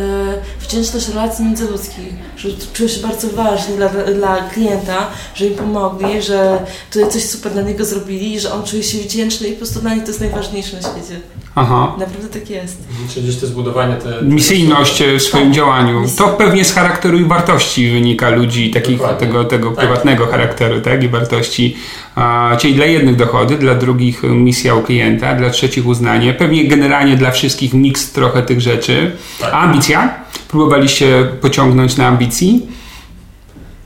wdzięczność 0.60 1.08
relacji 1.10 1.46
międzyludzkich, 1.46 2.14
że 2.38 2.50
czują 2.74 2.90
się 2.90 3.02
bardzo 3.08 3.28
ważni 3.28 3.76
dla, 3.76 3.90
dla 3.90 4.50
klienta, 4.50 5.08
że 5.36 5.46
im 5.46 5.56
pomogli, 5.56 6.22
że 6.22 6.66
tutaj 6.92 7.12
coś 7.12 7.24
super 7.24 7.52
dla 7.52 7.62
niego 7.62 7.86
zrobili, 7.86 8.40
że 8.40 8.54
on 8.54 8.64
czuje 8.64 8.84
się 8.84 8.98
wdzięczny 8.98 9.48
i 9.48 9.52
po 9.52 9.58
prostu 9.58 9.80
dla 9.80 9.94
nich 9.94 10.04
to 10.04 10.10
jest 10.10 10.20
najważniejsze 10.20 10.76
na 10.76 10.82
świecie. 10.82 11.20
Aha. 11.56 11.96
Naprawdę 12.00 12.40
tak 12.40 12.50
jest. 12.50 12.88
Czyli 13.14 13.28
gdzieś 13.28 13.42
to 13.42 13.48
zbudowanie 13.48 13.96
te... 13.96 14.22
Misyjność 14.22 15.04
w 15.04 15.22
swoim 15.22 15.46
tak. 15.46 15.54
działaniu. 15.54 16.04
To 16.18 16.28
pewnie 16.28 16.66
z 16.66 16.74
charakteru 16.74 17.18
i 17.18 17.24
wartości 17.24 17.92
wynika 17.92 18.30
ludzi, 18.30 18.72
takich, 18.72 19.00
tego, 19.20 19.46
tego 19.46 19.70
tak. 19.70 19.78
prywatnego 19.78 20.28
charakteru 20.28 20.82
tak? 20.82 21.04
i 21.04 21.10
wartości. 21.10 21.78
A, 22.16 22.58
czyli 22.60 22.76
dla 22.76 22.86
jednych 22.86 23.16
dochody, 23.16 23.58
dla 23.58 23.76
drugich 23.76 24.24
misja 24.24 24.76
u 24.76 24.82
klienta, 24.82 25.36
dla 25.36 25.50
trzecich 25.50 25.86
uznanie. 25.88 26.34
Pewnie 26.34 26.68
generalnie 26.68 27.16
dla 27.16 27.32
wszystkich 27.32 27.74
miks 27.74 28.12
trochę 28.12 28.44
tych 28.44 28.62
rzeczy. 28.62 29.12
Tak. 29.40 29.54
A 29.54 29.60
ambicja? 29.60 30.14
Próbowaliście 30.48 31.28
pociągnąć 31.42 31.98
na 31.98 32.08
ambicji? 32.08 32.62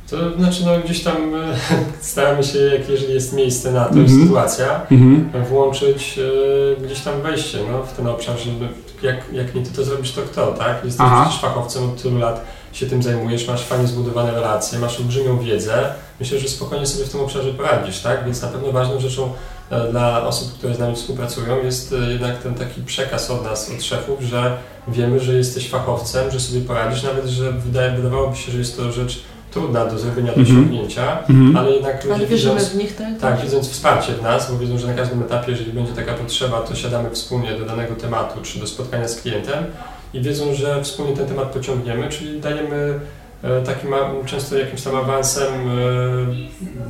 To 0.10 0.34
znaczy, 0.38 0.66
no 0.66 0.80
gdzieś 0.86 1.04
tam 1.04 1.36
e, 1.36 1.58
staramy 2.02 2.44
się, 2.44 2.60
jak 2.60 2.90
jeżeli 2.90 3.14
jest 3.14 3.34
miejsce 3.34 3.72
na 3.72 3.86
to, 3.86 3.94
mm 3.94 4.06
-hmm. 4.06 4.24
sytuacja, 4.24 4.82
mm 4.92 5.32
-hmm. 5.32 5.46
włączyć 5.46 6.20
e, 6.20 6.86
gdzieś 6.86 7.00
tam 7.00 7.22
wejście 7.22 7.58
no, 7.72 7.84
w 7.84 7.94
ten 7.94 8.08
obszar, 8.08 8.38
żeby 8.38 8.68
jak, 9.02 9.34
jak 9.34 9.56
nie 9.56 9.64
ty 9.64 9.72
to 9.72 9.84
zrobisz, 9.84 10.12
to 10.12 10.22
kto, 10.22 10.48
tak? 10.48 10.86
Jesteś 10.86 11.06
Aha. 11.06 11.22
przecież 11.22 11.42
fachowcem 11.42 11.84
od 11.84 12.02
tylu 12.02 12.18
lat, 12.18 12.46
się 12.74 12.86
tym 12.86 13.04
zajmujesz, 13.04 13.48
masz 13.48 13.64
fajnie 13.64 13.88
zbudowane 13.88 14.32
relacje, 14.32 14.80
masz 14.80 15.00
olbrzymią 15.00 15.40
wiedzę, 15.40 15.94
myślę, 16.20 16.40
że 16.40 16.48
spokojnie 16.48 16.86
sobie 16.86 17.06
w 17.06 17.10
tym 17.10 17.22
obszarze 17.22 17.54
poradzisz, 17.54 18.00
tak? 18.00 18.26
Więc 18.26 18.42
na 18.42 18.48
pewno 18.48 18.72
ważną 18.72 19.00
rzeczą 19.00 19.32
e, 19.70 19.92
dla 19.92 20.24
osób, 20.28 20.54
które 20.54 20.76
z 20.76 20.80
nami 20.80 20.96
współpracują, 20.96 21.64
jest 21.64 21.96
jednak 22.10 22.38
ten 22.44 22.56
taki 22.56 22.82
przekaz 22.82 23.32
od 23.32 23.44
nas, 23.44 23.72
od 23.76 23.84
szefów, 23.84 24.22
że 24.22 24.58
wiemy, 24.88 25.20
że 25.20 25.34
jesteś 25.34 25.70
fachowcem, 25.70 26.32
że 26.32 26.40
sobie 26.40 26.62
poradzisz, 26.62 27.04
nawet, 27.04 27.26
że 27.26 27.52
wydaje, 27.52 27.92
wydawałoby 27.92 28.36
się, 28.36 28.52
że 28.52 28.58
jest 28.58 28.78
to 28.78 28.92
rzecz 28.92 29.24
trudna 29.52 29.86
do 29.86 30.00
zrobienia, 30.00 30.32
do 30.32 30.40
mhm. 30.40 30.58
osiągnięcia, 30.58 31.18
mm 31.30 31.54
-hmm. 31.54 31.58
ale 31.58 31.72
jednak 31.72 32.04
ludzie 32.04 32.16
ale 32.16 32.26
widząc, 32.26 32.70
w 32.70 32.76
nich, 32.76 32.96
tak? 32.96 33.20
tak, 33.22 33.42
widząc 33.42 33.70
wsparcie 33.70 34.14
w 34.14 34.22
nas, 34.22 34.52
bo 34.52 34.58
wiedzą, 34.58 34.78
że 34.78 34.88
na 34.88 34.94
każdym 34.94 35.22
etapie, 35.22 35.52
jeżeli 35.52 35.74
będzie 35.74 35.94
taka 35.94 36.14
potrzeba, 36.14 36.62
to 36.62 36.76
siadamy 36.76 37.10
wspólnie 37.10 37.54
do 37.60 37.66
danego 37.66 37.96
tematu, 37.96 38.42
czy 38.42 38.60
do 38.60 38.68
spotkania 38.68 39.08
z 39.08 39.22
klientem 39.22 39.66
i 40.14 40.22
wiedzą, 40.22 40.54
że 40.54 40.84
wspólnie 40.84 41.16
ten 41.16 41.28
temat 41.28 41.48
pociągniemy, 41.48 42.10
czyli 42.10 42.42
dajemy 42.42 43.00
e, 43.44 43.62
takim 43.62 43.90
często 44.26 44.58
jakimś 44.58 44.82
tam 44.82 44.96
awansem 44.96 45.54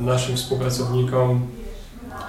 naszym 0.00 0.36
współpracownikom 0.36 1.46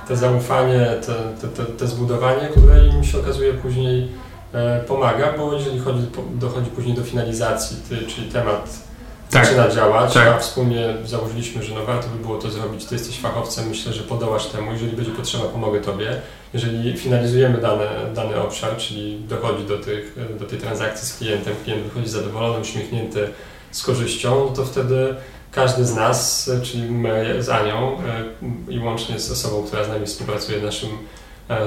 te 0.08 0.16
zaufanie, 0.16 0.86
te, 1.06 1.14
te, 1.42 1.48
te, 1.48 1.72
te 1.72 1.88
zbudowanie, 1.88 2.48
które 2.48 2.88
im 2.88 3.04
się 3.04 3.20
okazuje 3.20 3.54
później 3.54 4.08
e, 4.54 4.80
pomaga, 4.80 5.34
bo 5.38 5.54
jeżeli 5.54 5.80
chodzi, 5.80 6.00
dochodzi 6.36 6.70
później 6.70 6.96
do 6.96 7.04
finalizacji, 7.04 7.78
czyli 8.08 8.32
temat 8.32 8.89
tak. 9.30 9.46
zaczyna 9.46 9.70
działać, 9.70 10.14
tak. 10.14 10.28
a 10.28 10.40
wspólnie 10.40 10.94
założyliśmy, 11.06 11.64
że 11.64 11.76
no 11.76 11.86
warto 11.86 12.08
by 12.08 12.24
było 12.24 12.38
to 12.38 12.50
zrobić, 12.52 12.86
ty 12.86 12.96
jesteś 12.96 13.20
fachowcem, 13.20 13.68
myślę, 13.68 13.94
że 13.94 14.04
podołasz 14.04 14.46
temu, 14.46 14.72
jeżeli 14.72 14.92
będzie 14.92 15.12
potrzeba, 15.12 15.44
pomogę 15.44 15.82
tobie. 15.82 16.22
Jeżeli 16.54 16.98
finalizujemy 16.98 17.58
dany, 17.58 17.86
dany 18.16 18.42
obszar, 18.42 18.78
czyli 18.78 19.20
dochodzi 19.20 19.64
do, 19.64 19.78
tych, 19.78 20.16
do 20.40 20.46
tej 20.46 20.60
transakcji 20.60 21.08
z 21.08 21.18
klientem, 21.18 21.56
klient 21.64 21.84
wychodzi 21.84 22.10
zadowolony, 22.10 22.60
uśmiechnięty 22.60 23.30
z 23.72 23.84
korzyścią, 23.84 24.46
no 24.50 24.56
to 24.56 24.66
wtedy 24.66 25.16
każdy 25.52 25.86
z 25.86 25.96
nas, 25.96 26.52
czyli 26.64 26.92
my 26.92 27.36
z 27.40 27.50
Anią 27.50 27.98
e, 27.98 28.74
i 28.74 28.80
łącznie 28.80 29.20
z 29.20 29.32
osobą, 29.32 29.64
która 29.64 29.84
z 29.84 29.90
nami 29.90 30.06
współpracuje, 30.06 30.62
naszym 30.62 30.90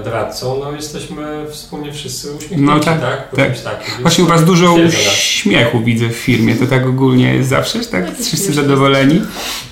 doradcą, 0.05 0.61
no 0.61 0.73
jesteśmy 0.73 1.47
wspólnie 1.51 1.93
wszyscy 1.93 2.33
uśmiechnięci, 2.33 2.65
no, 2.65 2.81
tak? 2.81 3.01
tak? 3.37 3.61
tak. 3.61 3.81
Właśnie 4.03 4.25
u 4.25 4.27
Was 4.27 4.45
dużo 4.45 4.77
śmiechu 5.13 5.81
widzę 5.81 6.09
w 6.09 6.17
firmie, 6.17 6.55
to 6.55 6.67
tak 6.67 6.87
ogólnie 6.87 7.35
jest 7.35 7.49
zawsze, 7.49 7.81
tak? 7.81 8.07
No, 8.07 8.25
Wszyscy 8.25 8.53
zadowoleni? 8.53 9.23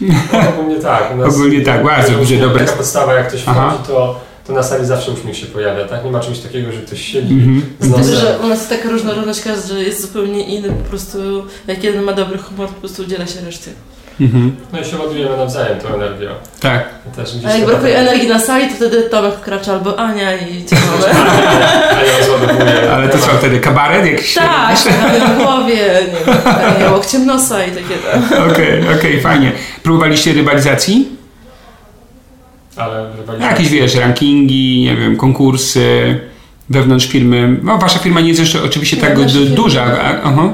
No, 0.01 0.15
ogólnie 0.49 0.81
tak. 0.81 1.13
ogólnie 1.29 1.61
tak, 1.61 1.85
bardzo 1.85 2.13
dobrze, 2.13 2.37
dobre. 2.37 2.65
Taka 2.65 2.77
podstawa, 2.77 3.15
jak 3.15 3.29
ktoś 3.29 3.41
wchodzi, 3.41 3.87
to 3.87 4.21
to 4.47 4.53
na 4.53 4.63
sali 4.63 4.87
zawsze 4.87 5.13
uśmiech 5.13 5.37
się 5.37 5.47
pojawia, 5.47 5.85
tak? 5.85 6.05
Nie 6.05 6.11
ma 6.11 6.21
czegoś 6.21 6.39
takiego, 6.39 6.73
że 6.73 6.81
ktoś 6.81 7.01
siedzi 7.01 7.35
mm 7.35 7.61
-hmm. 7.61 7.85
z 7.85 7.91
nosem. 7.91 8.15
że 8.15 8.39
u 8.39 8.47
nas 8.47 8.59
jest 8.59 8.71
taka 8.71 8.91
różnorodność, 8.91 9.41
każdy 9.41 9.85
jest 9.85 10.01
zupełnie 10.01 10.45
inny, 10.45 10.69
po 10.69 10.89
prostu 10.89 11.19
jak 11.67 11.85
jeden 11.85 12.05
ma 12.05 12.13
dobry 12.13 12.39
humor, 12.39 12.69
po 12.69 12.81
prostu 12.81 13.03
udziela 13.03 13.27
się 13.27 13.41
reszcie. 13.41 13.71
Mhm. 14.21 14.57
No 14.73 14.81
i 14.81 14.85
się 14.85 14.99
ładujemy 14.99 15.37
nawzajem 15.37 15.79
tą 15.79 15.95
energią. 15.95 16.29
Tak. 16.61 16.89
Też 17.17 17.31
A 17.47 17.57
jak 17.57 17.67
brakuje 17.67 17.97
energii 17.99 18.29
na 18.29 18.39
sali, 18.39 18.69
to 18.69 18.75
wtedy 18.75 19.03
Tomek 19.03 19.35
wkracza 19.35 19.73
albo 19.73 19.99
Ania 19.99 20.37
i 20.37 20.65
ciągle. 20.69 21.11
Ania 21.91 22.93
Ale 22.93 23.09
to 23.09 23.19
co 23.19 23.27
wtedy, 23.27 23.61
kabaret 23.61 24.07
jakiś? 24.07 24.35
Tak, 24.35 24.77
w 24.77 25.37
głowie, 25.37 25.77
nie 26.07 26.35
wiem, 26.81 26.93
łokciem 26.95 27.27
nosa 27.27 27.65
i 27.65 27.71
takie 27.71 27.95
tam. 27.95 28.51
Okej, 28.51 28.81
okej, 28.81 28.99
okay, 28.99 29.21
fajnie. 29.21 29.53
Próbowaliście 29.83 30.33
rywalizacji? 30.33 31.09
Ale 32.77 33.17
rywalizacji? 33.17 33.53
Jakieś, 33.53 33.69
wiesz, 33.69 33.95
rankingi, 33.95 34.83
nie 34.83 34.97
wiem, 34.97 35.17
konkursy 35.17 36.19
wewnątrz 36.71 37.07
firmy. 37.09 37.57
No, 37.63 37.79
wasza 37.79 37.99
firma 37.99 38.21
nie 38.21 38.29
jest 38.29 38.41
jeszcze 38.41 38.63
oczywiście 38.63 38.97
tak 38.97 39.15
duża. 39.55 39.85
Aha. 40.25 40.51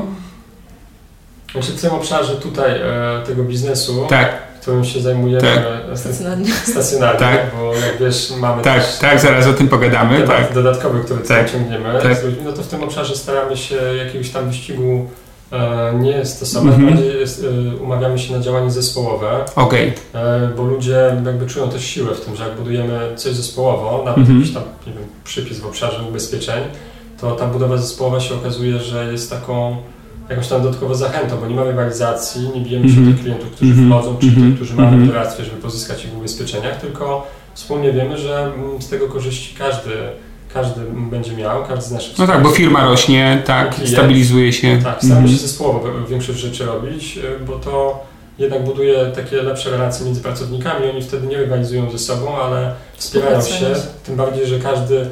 Znaczy 1.53 1.73
w 1.73 1.81
tym 1.81 1.91
obszarze 1.91 2.37
tutaj 2.37 2.71
e, 2.81 3.23
tego 3.27 3.43
biznesu, 3.43 4.07
tak. 4.09 4.47
którym 4.61 4.85
się 4.85 5.01
zajmujemy 5.01 5.41
tak. 5.41 5.99
stacjonarnie, 5.99 6.53
stacjonarnie 6.53 7.21
tak. 7.21 7.41
bo 7.59 7.75
jak 7.75 7.99
wiesz, 8.01 8.33
mamy 8.41 8.63
tak, 8.63 8.85
też 8.85 8.99
tak, 8.99 9.21
zaraz 9.21 9.47
o 9.47 9.53
tym 9.53 9.69
pogadamy. 9.69 10.27
Tak. 10.27 10.55
dodatkowy, 10.55 11.01
który 11.05 11.21
tak. 11.21 11.53
ciągniemy 11.53 11.99
tak. 12.03 12.17
z 12.17 12.25
ludźmi, 12.25 12.43
no 12.45 12.53
to 12.53 12.63
w 12.63 12.67
tym 12.67 12.83
obszarze 12.83 13.17
staramy 13.17 13.57
się 13.57 13.77
jakiegoś 13.77 14.31
tam 14.31 14.49
wyścigu 14.49 15.07
e, 15.53 15.95
nie 15.95 16.25
stosować, 16.25 16.75
mm 16.75 16.87
-hmm. 16.87 16.91
bardziej 16.91 17.21
jest, 17.21 17.45
e, 17.45 17.77
umawiamy 17.77 18.19
się 18.19 18.37
na 18.37 18.41
działanie 18.41 18.71
zespołowe, 18.71 19.45
okay. 19.57 19.93
e, 20.15 20.51
bo 20.57 20.63
ludzie 20.63 21.17
jakby 21.27 21.47
czują 21.47 21.69
też 21.69 21.85
siłę 21.85 22.15
w 22.15 22.21
tym, 22.21 22.37
że 22.37 22.49
jak 22.49 22.57
budujemy 22.57 23.13
coś 23.17 23.33
zespołowo, 23.33 24.03
nawet 24.05 24.19
mm 24.19 24.31
-hmm. 24.31 24.39
jakiś 24.39 24.55
tam 24.55 24.63
nie 24.87 24.93
wiem, 24.93 25.03
przypis 25.25 25.59
w 25.59 25.67
obszarze 25.67 26.03
ubezpieczeń, 26.09 26.63
to 27.21 27.33
ta 27.33 27.47
budowa 27.47 27.77
zespołowa 27.77 28.21
się 28.21 28.35
okazuje, 28.35 28.79
że 28.79 29.13
jest 29.13 29.31
taką 29.31 29.77
jakąś 30.31 30.49
tam 30.49 30.63
dodatkową 30.63 30.95
zachętą, 30.95 31.37
bo 31.37 31.47
nie 31.47 31.55
mamy 31.55 31.69
rywalizacji, 31.69 32.51
nie 32.55 32.61
bijemy 32.61 32.89
się 32.89 32.97
mm 32.97 33.05
-hmm. 33.05 33.15
tych 33.15 33.23
klientów, 33.23 33.51
którzy 33.51 33.73
mm 33.73 33.85
-hmm. 33.85 33.93
wchodzą, 33.93 34.17
czy 34.21 34.27
mm 34.27 34.39
-hmm. 34.39 34.47
tych, 34.47 34.55
którzy 34.55 34.75
mamy 34.75 35.05
w 35.05 35.07
doradztwie, 35.07 35.45
żeby 35.45 35.57
pozyskać 35.63 36.05
ich 36.05 36.11
w 36.11 36.19
ubezpieczeniach, 36.19 36.81
tylko 36.81 37.27
wspólnie 37.55 37.93
wiemy, 37.93 38.19
że 38.19 38.45
mm, 38.45 38.83
z 38.83 38.89
tego 38.89 39.09
korzyści 39.09 39.55
każdy, 39.59 39.91
każdy 40.55 40.81
będzie 41.11 41.33
miał, 41.33 41.65
każdy 41.65 41.85
z 41.85 41.91
naszych 41.91 42.19
No 42.19 42.27
tak, 42.27 42.43
bo 42.43 42.49
firma 42.49 42.85
rośnie, 42.85 43.43
tak, 43.47 43.75
klient, 43.75 43.91
stabilizuje 43.91 44.53
się. 44.53 44.81
Tak, 44.85 45.05
staramy 45.05 45.29
się 45.29 45.37
zespołowo 45.37 45.81
większość 46.09 46.39
rzeczy 46.39 46.65
robić, 46.65 47.19
y, 47.19 47.45
bo 47.47 47.53
to 47.53 48.05
jednak 48.39 48.65
buduje 48.65 49.07
takie 49.15 49.43
lepsze 49.43 49.71
relacje 49.71 50.07
między 50.07 50.21
pracownikami, 50.21 50.91
oni 50.91 51.03
wtedy 51.03 51.27
nie 51.27 51.37
rywalizują 51.37 51.91
ze 51.91 51.99
sobą, 51.99 52.37
ale 52.37 52.75
wspierają 52.97 53.43
się, 53.43 53.75
tym 54.07 54.17
bardziej, 54.17 54.47
że 54.47 54.59
każdy 54.59 55.07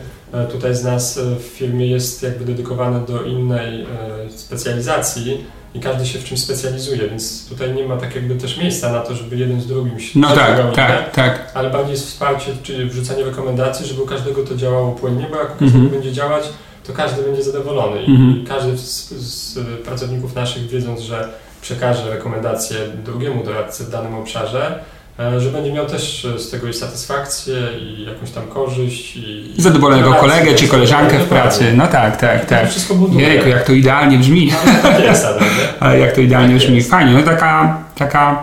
tutaj 0.52 0.74
z 0.74 0.84
nas 0.84 1.18
e, 1.18 1.36
w 1.36 1.42
firmie 1.42 1.86
jest 1.86 2.22
jakby 2.22 2.44
dedykowany 2.44 3.06
do 3.06 3.22
innej 3.22 3.82
e, 3.82 3.86
specjalizacji 4.30 5.44
i 5.74 5.80
każdy 5.80 6.06
się 6.06 6.18
w 6.18 6.24
czymś 6.24 6.40
specjalizuje, 6.40 7.08
więc 7.08 7.48
tutaj 7.48 7.74
nie 7.74 7.86
ma 7.86 7.96
tak 7.96 8.14
jakby 8.14 8.34
też 8.34 8.58
miejsca 8.58 8.92
na 8.92 9.00
to, 9.00 9.14
żeby 9.14 9.36
jeden 9.36 9.60
z 9.60 9.66
drugim 9.66 10.00
się 10.00 10.18
No 10.18 10.34
tak, 10.34 10.74
tak, 10.74 11.14
tak. 11.14 11.50
Ale 11.54 11.70
bardziej 11.70 11.92
jest 11.92 12.06
wsparcie, 12.06 12.52
czyli 12.62 12.90
wrzucanie 12.90 13.24
rekomendacji, 13.24 13.86
żeby 13.86 14.02
u 14.02 14.06
każdego 14.06 14.44
to 14.44 14.56
działało 14.56 14.92
płynnie, 14.92 15.26
bo 15.30 15.36
jak 15.36 15.56
u 15.56 15.58
każdego 15.58 15.84
-hmm. 15.84 15.90
będzie 15.90 16.12
działać, 16.12 16.44
to 16.86 16.92
każdy 16.92 17.22
będzie 17.22 17.42
zadowolony 17.42 18.02
i 18.02 18.10
-hmm. 18.10 18.46
każdy 18.48 18.78
z, 18.78 19.10
z, 19.10 19.58
pracowników 19.84 20.34
naszych 20.34 20.68
wiedząc, 20.68 21.00
że 21.00 21.28
przekaże 21.62 22.10
rekomendacje 22.10 22.76
drugiemu 23.04 23.44
doradcy 23.44 23.84
w 23.84 23.90
danym 23.90 24.14
obszarze, 24.14 24.84
E, 24.93 24.93
że 25.38 25.50
będzie 25.50 25.72
miał 25.72 25.86
też 25.86 26.24
e, 26.24 26.38
z 26.38 26.50
tego 26.50 26.68
i 26.68 26.74
satysfakcję 26.74 27.56
i 27.80 28.04
jakąś 28.04 28.30
tam 28.30 28.46
korzyść. 28.46 29.16
I, 29.16 29.54
Zadowolonego 29.58 30.14
kolegę 30.14 30.54
czy 30.54 30.68
koleżankę 30.68 31.18
w 31.18 31.24
pracy. 31.24 31.72
No 31.76 31.86
tak, 31.86 32.16
tak, 32.16 32.46
tak. 32.46 32.70
Wszystko 32.70 32.94
buduje. 32.94 33.28
Jejku, 33.28 33.48
jak 33.48 33.64
to 33.64 33.72
idealnie 33.72 34.18
brzmi. 34.18 34.52
No, 34.66 34.90
tak 34.90 35.04
jest, 35.04 35.26
ale 35.80 35.98
jak 35.98 36.12
to 36.14 36.20
idealnie 36.20 36.54
tak 36.54 36.58
brzmi. 36.58 36.76
Jest. 36.76 36.90
Fajnie, 36.90 37.12
no 37.12 37.22
taka, 37.22 37.78
taka, 37.94 38.42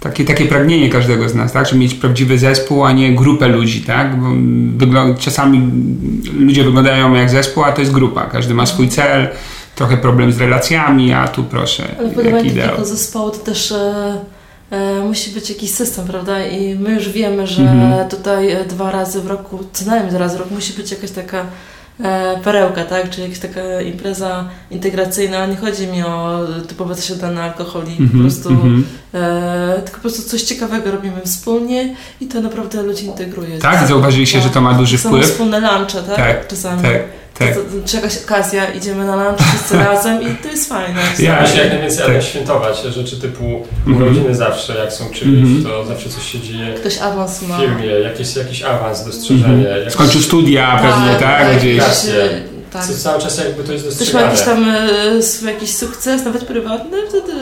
takie, 0.00 0.24
takie 0.24 0.46
pragnienie 0.46 0.90
każdego 0.90 1.28
z 1.28 1.34
nas, 1.34 1.52
tak? 1.52 1.66
Żeby 1.66 1.78
mieć 1.78 1.94
prawdziwy 1.94 2.38
zespół, 2.38 2.84
a 2.84 2.92
nie 2.92 3.14
grupę 3.14 3.48
ludzi, 3.48 3.80
tak? 3.82 4.20
Bo 4.20 4.26
wygląda, 4.76 5.18
czasami 5.18 5.70
ludzie 6.38 6.64
wyglądają 6.64 7.14
jak 7.14 7.30
zespół, 7.30 7.64
a 7.64 7.72
to 7.72 7.80
jest 7.80 7.92
grupa. 7.92 8.26
Każdy 8.26 8.54
ma 8.54 8.66
swój 8.66 8.88
cel, 8.88 9.28
trochę 9.74 9.96
problem 9.96 10.32
z 10.32 10.40
relacjami, 10.40 11.12
a 11.12 11.28
tu 11.28 11.44
proszę, 11.44 11.84
Ale 11.98 12.30
jak 12.30 12.44
ideał. 12.44 12.74
Ale 12.76 12.84
zespołu 12.84 13.30
to 13.30 13.38
też... 13.38 13.72
E 13.72 14.18
E, 14.18 14.41
musi 15.04 15.30
być 15.30 15.48
jakiś 15.48 15.70
system, 15.70 16.06
prawda? 16.06 16.46
I 16.46 16.74
my 16.74 16.94
już 16.94 17.08
wiemy, 17.08 17.46
że 17.46 17.62
mhm. 17.62 18.08
tutaj 18.08 18.50
e, 18.50 18.64
dwa 18.64 18.90
razy 18.90 19.20
w 19.20 19.26
roku, 19.26 19.58
co 19.72 19.84
najmniej 19.84 20.10
dwa 20.10 20.18
razy 20.18 20.36
w 20.36 20.40
roku 20.40 20.54
musi 20.54 20.72
być 20.72 20.90
jakaś 20.90 21.10
taka 21.10 21.46
e, 22.00 22.40
perełka, 22.44 22.84
tak? 22.84 23.10
Czy 23.10 23.20
jakaś 23.20 23.38
taka 23.38 23.80
impreza 23.80 24.48
integracyjna. 24.70 25.46
Nie 25.46 25.56
chodzi 25.56 25.86
mi 25.86 26.02
o 26.02 26.40
typowe 26.68 26.94
zasiadane 26.94 27.42
alkoholi, 27.42 27.96
po 27.96 28.02
mhm, 28.02 28.22
prostu 28.22 28.48
mhm. 28.48 28.84
tylko 29.84 29.96
po 29.96 30.00
prostu 30.00 30.22
coś 30.22 30.42
ciekawego 30.42 30.90
robimy 30.90 31.20
wspólnie 31.24 31.96
i 32.20 32.26
to 32.26 32.40
naprawdę 32.40 32.82
ludzi 32.82 33.06
integruje. 33.06 33.58
Tak? 33.58 33.88
Zauważyliście, 33.88 34.40
że 34.40 34.50
to 34.50 34.60
ma 34.60 34.74
duży 34.74 34.98
wpływ? 34.98 35.26
Są 35.26 35.32
wspólne 35.32 35.60
lunche, 35.60 36.02
tak? 36.02 36.16
tak 36.16 36.48
Czasami. 36.48 36.82
Tak. 36.82 37.21
Tak. 37.38 37.54
To, 37.54 37.60
to, 37.60 37.88
czy 37.88 37.96
jakaś 37.96 38.18
okazja, 38.24 38.72
idziemy 38.72 39.04
na 39.04 39.24
lunch 39.24 39.40
wszyscy 39.48 39.78
razem 39.88 40.22
i 40.22 40.42
to 40.42 40.48
jest 40.48 40.68
fajne. 40.68 41.00
Ja 41.18 41.46
się 41.46 41.58
jak 41.58 41.72
najwięcej 41.72 42.06
tak. 42.06 42.22
świętować 42.22 42.82
rzeczy 42.82 43.20
typu 43.20 43.44
mm-hmm. 43.44 43.96
urodziny 43.96 44.34
zawsze, 44.34 44.76
jak 44.76 44.92
są 44.92 45.10
czymś, 45.10 45.48
mm-hmm. 45.48 45.64
to 45.64 45.84
zawsze 45.84 46.08
coś 46.08 46.32
się 46.32 46.40
dzieje. 46.40 46.74
Ktoś 46.74 46.98
awans 46.98 47.42
ma. 47.42 47.56
W 47.56 47.60
firmie, 47.60 47.86
jakiś, 47.86 48.36
jakiś 48.36 48.62
awans, 48.62 49.04
dostrzeżenie. 49.04 49.64
Mm-hmm. 49.64 49.90
Skończył 49.90 50.20
studia 50.20 50.78
tak, 50.82 50.92
pewnie, 50.92 51.10
tak? 51.10 51.48
tak 51.48 51.58
gdzieś. 51.58 51.82
Tak. 52.72 52.86
Co 52.86 52.94
cały 52.94 53.22
czas 53.22 53.38
jakby 53.38 53.64
to 53.64 53.72
jest 53.72 53.84
dostrzegane. 53.84 54.28
Ktoś 54.28 54.46
ma 54.46 54.52
jakiś 54.52 54.64
tam 54.64 54.74
e, 55.48 55.52
jakiś 55.52 55.76
sukces, 55.76 56.24
nawet 56.24 56.44
prywatny, 56.44 56.96
wtedy 57.08 57.32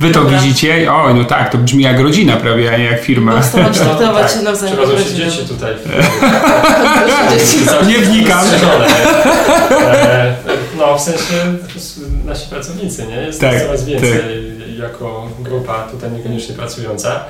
Wy 0.00 0.10
to 0.10 0.20
Dobra. 0.20 0.38
widzicie? 0.38 0.92
O, 0.92 1.14
no 1.14 1.24
tak, 1.24 1.52
to 1.52 1.58
brzmi 1.58 1.84
jak 1.84 2.00
rodzina 2.00 2.36
prawie, 2.36 2.74
a 2.74 2.76
nie 2.76 2.84
jak 2.84 3.00
firma. 3.00 3.34
No, 3.34 3.42
staram 3.42 3.74
się 3.74 3.80
traktować 3.80 4.26
no, 4.26 4.34
tak. 4.34 4.42
nawzajem. 4.42 4.76
Prowadzą 4.76 5.04
się 5.04 5.14
dzieci 5.14 5.38
tutaj. 5.48 5.74
nie 7.88 7.98
wnikam. 7.98 8.44
E, 9.82 10.34
no, 10.78 10.89
w 11.00 11.02
sensie 11.02 11.58
nasi 12.24 12.50
pracownicy, 12.50 13.06
nie? 13.06 13.16
Jest 13.16 13.40
tak, 13.40 13.60
coraz 13.60 13.84
więcej 13.84 14.12
tak. 14.12 14.78
jako 14.78 15.28
grupa 15.40 15.88
tutaj 15.90 16.10
niekoniecznie 16.12 16.54
pracująca. 16.54 17.24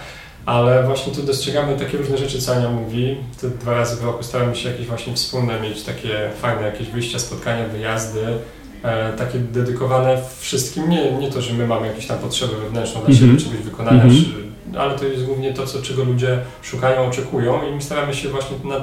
Ale 0.47 0.83
właśnie 0.83 1.13
tu 1.13 1.23
dostrzegamy 1.23 1.79
takie 1.79 1.99
różne 1.99 2.19
rzeczy, 2.19 2.43
co 2.43 2.55
Ania 2.55 2.71
mówi. 2.71 3.17
Te 3.41 3.51
dwa 3.51 3.75
razy 3.75 3.97
w 3.97 4.05
roku 4.05 4.23
staramy 4.23 4.57
się 4.57 4.71
jakieś 4.71 4.87
właśnie 4.87 5.15
wspólne 5.15 5.61
mieć 5.61 5.83
takie 5.83 6.31
fajne 6.43 6.63
jakieś 6.63 6.89
wyjścia, 6.89 7.19
spotkania, 7.19 7.69
wyjazdy 7.69 8.21
E, 8.83 9.13
takie 9.13 9.39
dedykowane 9.39 10.23
wszystkim, 10.39 10.91
nie, 10.91 11.13
nie 11.13 11.31
to, 11.31 11.43
że 11.43 11.55
my 11.55 11.67
mamy 11.67 11.87
jakieś 11.87 12.07
tam 12.07 12.19
potrzeby 12.19 12.57
wewnętrzne 12.57 13.01
dla 13.01 13.15
siebie, 13.15 13.27
mm 13.27 13.37
-hmm. 13.37 13.45
czegoś 13.45 13.61
wykonania, 13.61 14.03
mm 14.03 14.17
-hmm. 14.17 14.50
Ale 14.79 14.99
to 14.99 15.05
jest 15.05 15.25
głównie 15.25 15.55
to, 15.55 15.67
co, 15.67 15.83
czego 15.83 16.05
ludzie 16.05 16.39
szukają, 16.63 17.07
oczekują 17.07 17.61
i 17.69 17.75
my 17.75 17.83
staramy 17.83 18.15
się 18.15 18.29
właśnie 18.29 18.57
na, 18.65 18.77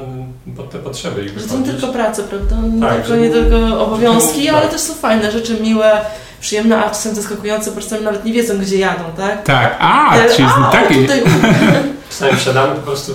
pod 0.56 0.70
te 0.70 0.80
potrzeby 0.80 1.26
ich 1.26 1.40
Że 1.40 1.48
to 1.48 1.58
nie 1.58 1.66
tylko 1.66 1.88
praca, 1.88 2.24
prawda? 2.24 2.56
Tak, 2.82 3.02
tylko, 3.02 3.16
nie 3.16 3.30
tylko 3.30 3.86
obowiązki, 3.86 4.46
tak. 4.46 4.56
ale 4.56 4.68
też 4.68 4.82
są 4.82 4.94
fajne 4.94 5.32
rzeczy, 5.32 5.62
miłe, 5.62 6.02
przyjemne, 6.42 6.86
a 6.86 6.90
czasem 6.90 7.16
zaskakujące, 7.16 7.70
po 7.70 7.76
prostu 7.76 8.04
nawet 8.04 8.26
nie 8.26 8.34
wiedzą, 8.34 8.58
gdzie 8.58 8.78
jadą, 8.78 9.04
tak? 9.18 9.44
Tak, 9.44 9.78
a, 9.80 10.18
e, 10.18 10.30
czyli 10.30 10.48
a, 10.58 10.72
takie... 10.72 10.96
Tutaj, 10.96 11.22
Czasami 12.10 12.38
wsiadamy, 12.38 12.76
po 12.76 12.82
prostu 12.82 13.12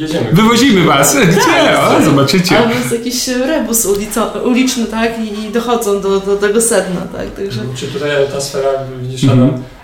jedziemy. 0.00 0.32
Wywozimy 0.32 0.84
was. 0.84 1.16
Gdzie? 1.16 1.80
O, 1.80 2.02
zobaczycie. 2.04 2.58
Albo 2.58 2.74
jest 2.74 2.92
jakiś 2.92 3.28
rebus 3.28 3.86
ulico, 3.86 4.32
uliczny, 4.44 4.86
tak? 4.86 5.12
I 5.18 5.52
dochodzą 5.52 6.00
do, 6.00 6.20
do 6.20 6.36
tego 6.36 6.60
sedna, 6.60 7.00
tak? 7.16 7.30
Także... 7.30 7.60
Czy 7.76 7.86
tutaj 7.86 8.10
ta 8.32 8.40
sfera, 8.40 8.68
widzisz, 9.02 9.24
Adam, 9.24 9.38
mm 9.38 9.54
-hmm. 9.54 9.81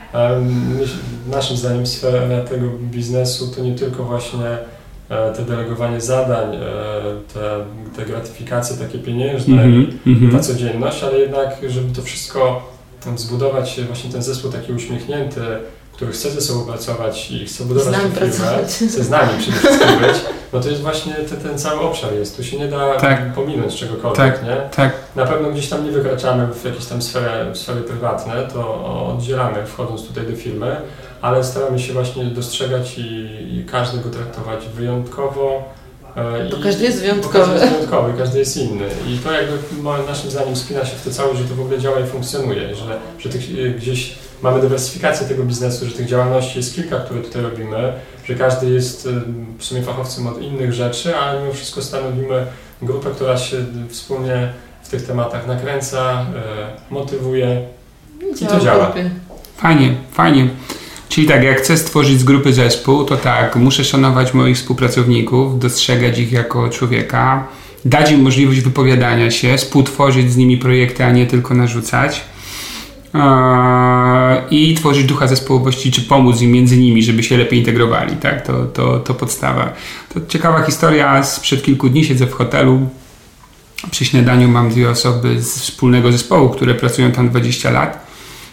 Naszym 1.31 1.57
zdaniem 1.57 1.87
sfera 1.87 2.45
tego 2.49 2.67
biznesu 2.81 3.49
to 3.57 3.63
nie 3.63 3.75
tylko 3.75 4.05
właśnie 4.05 4.59
e, 5.09 5.33
te 5.33 5.43
delegowanie 5.43 6.01
zadań, 6.01 6.57
e, 6.57 6.61
te, 7.35 7.65
te 7.97 8.07
gratyfikacje 8.07 8.77
takie 8.77 8.99
pieniężne, 8.99 9.63
mm 9.63 9.91
-hmm. 10.07 10.33
ta 10.33 10.41
codzienność, 10.41 11.03
ale 11.05 11.19
jednak, 11.19 11.57
żeby 11.69 11.95
to 11.95 12.03
wszystko 12.03 12.69
zbudować, 13.17 13.81
właśnie 13.87 14.11
ten 14.13 14.23
zespół 14.23 14.53
taki 14.53 14.73
uśmiechnięty, 14.73 15.41
który 15.99 16.13
chce 16.13 16.31
ze 16.31 16.41
sobą 16.41 16.65
pracować 16.65 17.31
i 17.31 17.47
chce 17.47 17.65
budować 17.65 17.95
tę 17.95 18.29
firmę, 18.29 18.65
chce 18.67 19.05
z 19.05 19.11
nami 19.11 19.31
przede 19.39 19.57
wszystkim 19.59 19.99
być, 20.01 20.17
no 20.53 20.61
to 20.61 20.69
jest 20.69 20.83
właśnie 20.83 21.15
te, 21.15 21.37
ten 21.37 21.59
cały 21.59 21.81
obszar 21.81 22.15
jest. 22.15 22.37
Tu 22.37 22.45
się 22.45 22.59
nie 22.59 22.69
da 22.69 22.97
tak. 22.97 23.33
pominąć 23.33 23.77
czegokolwiek, 23.77 24.39
tak. 24.39 24.45
nie? 24.45 24.57
Tak. 24.77 24.93
Na 25.17 25.27
pewno 25.27 25.51
gdzieś 25.51 25.69
tam 25.69 25.85
nie 25.85 25.91
wykraczamy 25.91 26.47
w 26.55 26.65
jakieś 26.65 26.87
tam 26.87 27.03
sfery, 27.03 27.55
sfery 27.55 27.81
prywatne, 27.81 28.49
to 28.53 28.85
oddzielamy 29.09 29.67
wchodząc 29.67 30.07
tutaj 30.07 30.27
do 30.27 30.37
firmy, 30.37 30.77
ale 31.23 31.45
staramy 31.45 31.79
się 31.79 31.93
właśnie 31.93 32.25
dostrzegać 32.25 32.99
i, 32.99 33.29
i 33.59 33.65
każdego 33.65 34.11
traktować 34.11 34.69
wyjątkowo, 34.75 35.65
e, 36.17 36.49
bo 36.51 36.57
każdy 36.63 36.85
jest 36.85 37.01
wyjątkowy. 37.01 37.39
Każdy 37.39 37.55
jest 37.55 37.69
wyjątkowy, 37.69 38.13
każdy 38.19 38.39
jest 38.39 38.57
inny. 38.57 38.89
I 39.09 39.19
to 39.19 39.33
jakby 39.33 39.59
naszym 40.09 40.31
zdaniem 40.31 40.57
spina 40.57 40.85
się 40.85 40.97
w 40.97 41.05
to 41.05 41.11
całe, 41.11 41.37
że 41.37 41.45
to 41.45 41.55
w 41.55 41.61
ogóle 41.61 41.79
działa 41.79 42.01
i 42.01 42.07
funkcjonuje, 42.07 42.75
że, 42.75 42.99
że 43.19 43.29
tych, 43.29 43.77
gdzieś 43.77 44.28
mamy 44.43 44.61
dywersyfikację 44.61 45.29
tego 45.29 45.43
biznesu, 45.43 45.87
że 45.87 45.93
tych 45.93 46.07
działalności 46.07 46.59
jest 46.59 46.75
kilka, 46.75 47.01
które 47.01 47.21
tutaj 47.21 47.43
robimy, 47.43 47.93
że 48.25 48.35
każdy 48.35 48.71
jest 48.71 49.09
w 49.59 49.65
sumie 49.65 49.83
fachowcem 49.83 50.27
od 50.27 50.43
innych 50.43 50.73
rzeczy, 50.73 51.17
ale 51.17 51.41
mimo 51.41 51.53
wszystko 51.53 51.83
stanowimy 51.83 52.47
grupę, 52.83 53.11
która 53.11 53.39
się 53.39 53.57
wspólnie 53.89 54.53
w 54.83 54.89
tych 54.89 55.07
tematach 55.07 55.47
nakręca, 55.47 56.13
e, 56.13 56.25
motywuje 56.91 57.63
i 58.43 58.47
to 58.47 58.61
działa. 58.61 58.93
Fajnie, 59.57 59.95
fajnie. 60.13 60.49
Czyli 61.09 61.27
tak, 61.27 61.43
jak 61.43 61.59
chcę 61.59 61.77
stworzyć 61.77 62.21
z 62.21 62.25
grupy 62.25 62.53
zespół, 62.53 63.05
to 63.05 63.17
tak, 63.17 63.57
muszę 63.57 63.85
szanować 63.85 64.35
moich 64.35 64.57
współpracowników, 64.57 65.59
dostrzegać 65.59 66.19
ich 66.19 66.33
jako 66.33 66.69
człowieka, 66.69 67.47
dać 67.85 68.11
im 68.11 68.23
możliwość 68.23 68.61
wypowiadania 68.61 69.31
się, 69.31 69.57
współtworzyć 69.57 70.33
z 70.33 70.37
nimi 70.37 70.59
projekty, 70.59 71.05
a 71.05 71.11
nie 71.11 71.27
tylko 71.27 71.55
narzucać 71.55 72.25
i 74.51 74.75
tworzyć 74.75 75.05
ducha 75.05 75.27
zespołowości, 75.27 75.93
czy 75.93 76.03
pomóc 76.03 76.41
im 76.43 76.53
między 76.53 76.77
nimi, 76.77 77.03
żeby 77.03 77.23
się 77.23 77.37
lepiej 77.37 77.59
integrowali. 77.59 78.17
Tak? 78.17 78.47
To, 78.47 78.65
to, 78.65 78.99
to 78.99 79.15
podstawa. 79.15 79.73
To 80.15 80.21
ciekawa 80.29 80.63
historia. 80.63 81.25
Sprzed 81.25 81.63
kilku 81.63 81.89
dni 81.89 82.05
siedzę 82.05 82.27
w 82.27 82.33
hotelu. 82.33 82.89
Przy 83.91 84.05
śniadaniu 84.05 84.49
mam 84.49 84.71
dwie 84.71 84.91
osoby 84.91 85.43
z 85.43 85.61
wspólnego 85.61 86.13
zespołu, 86.13 86.49
które 86.49 86.75
pracują 86.75 87.13
tam 87.13 87.29
20 87.29 87.71
lat. 87.71 88.08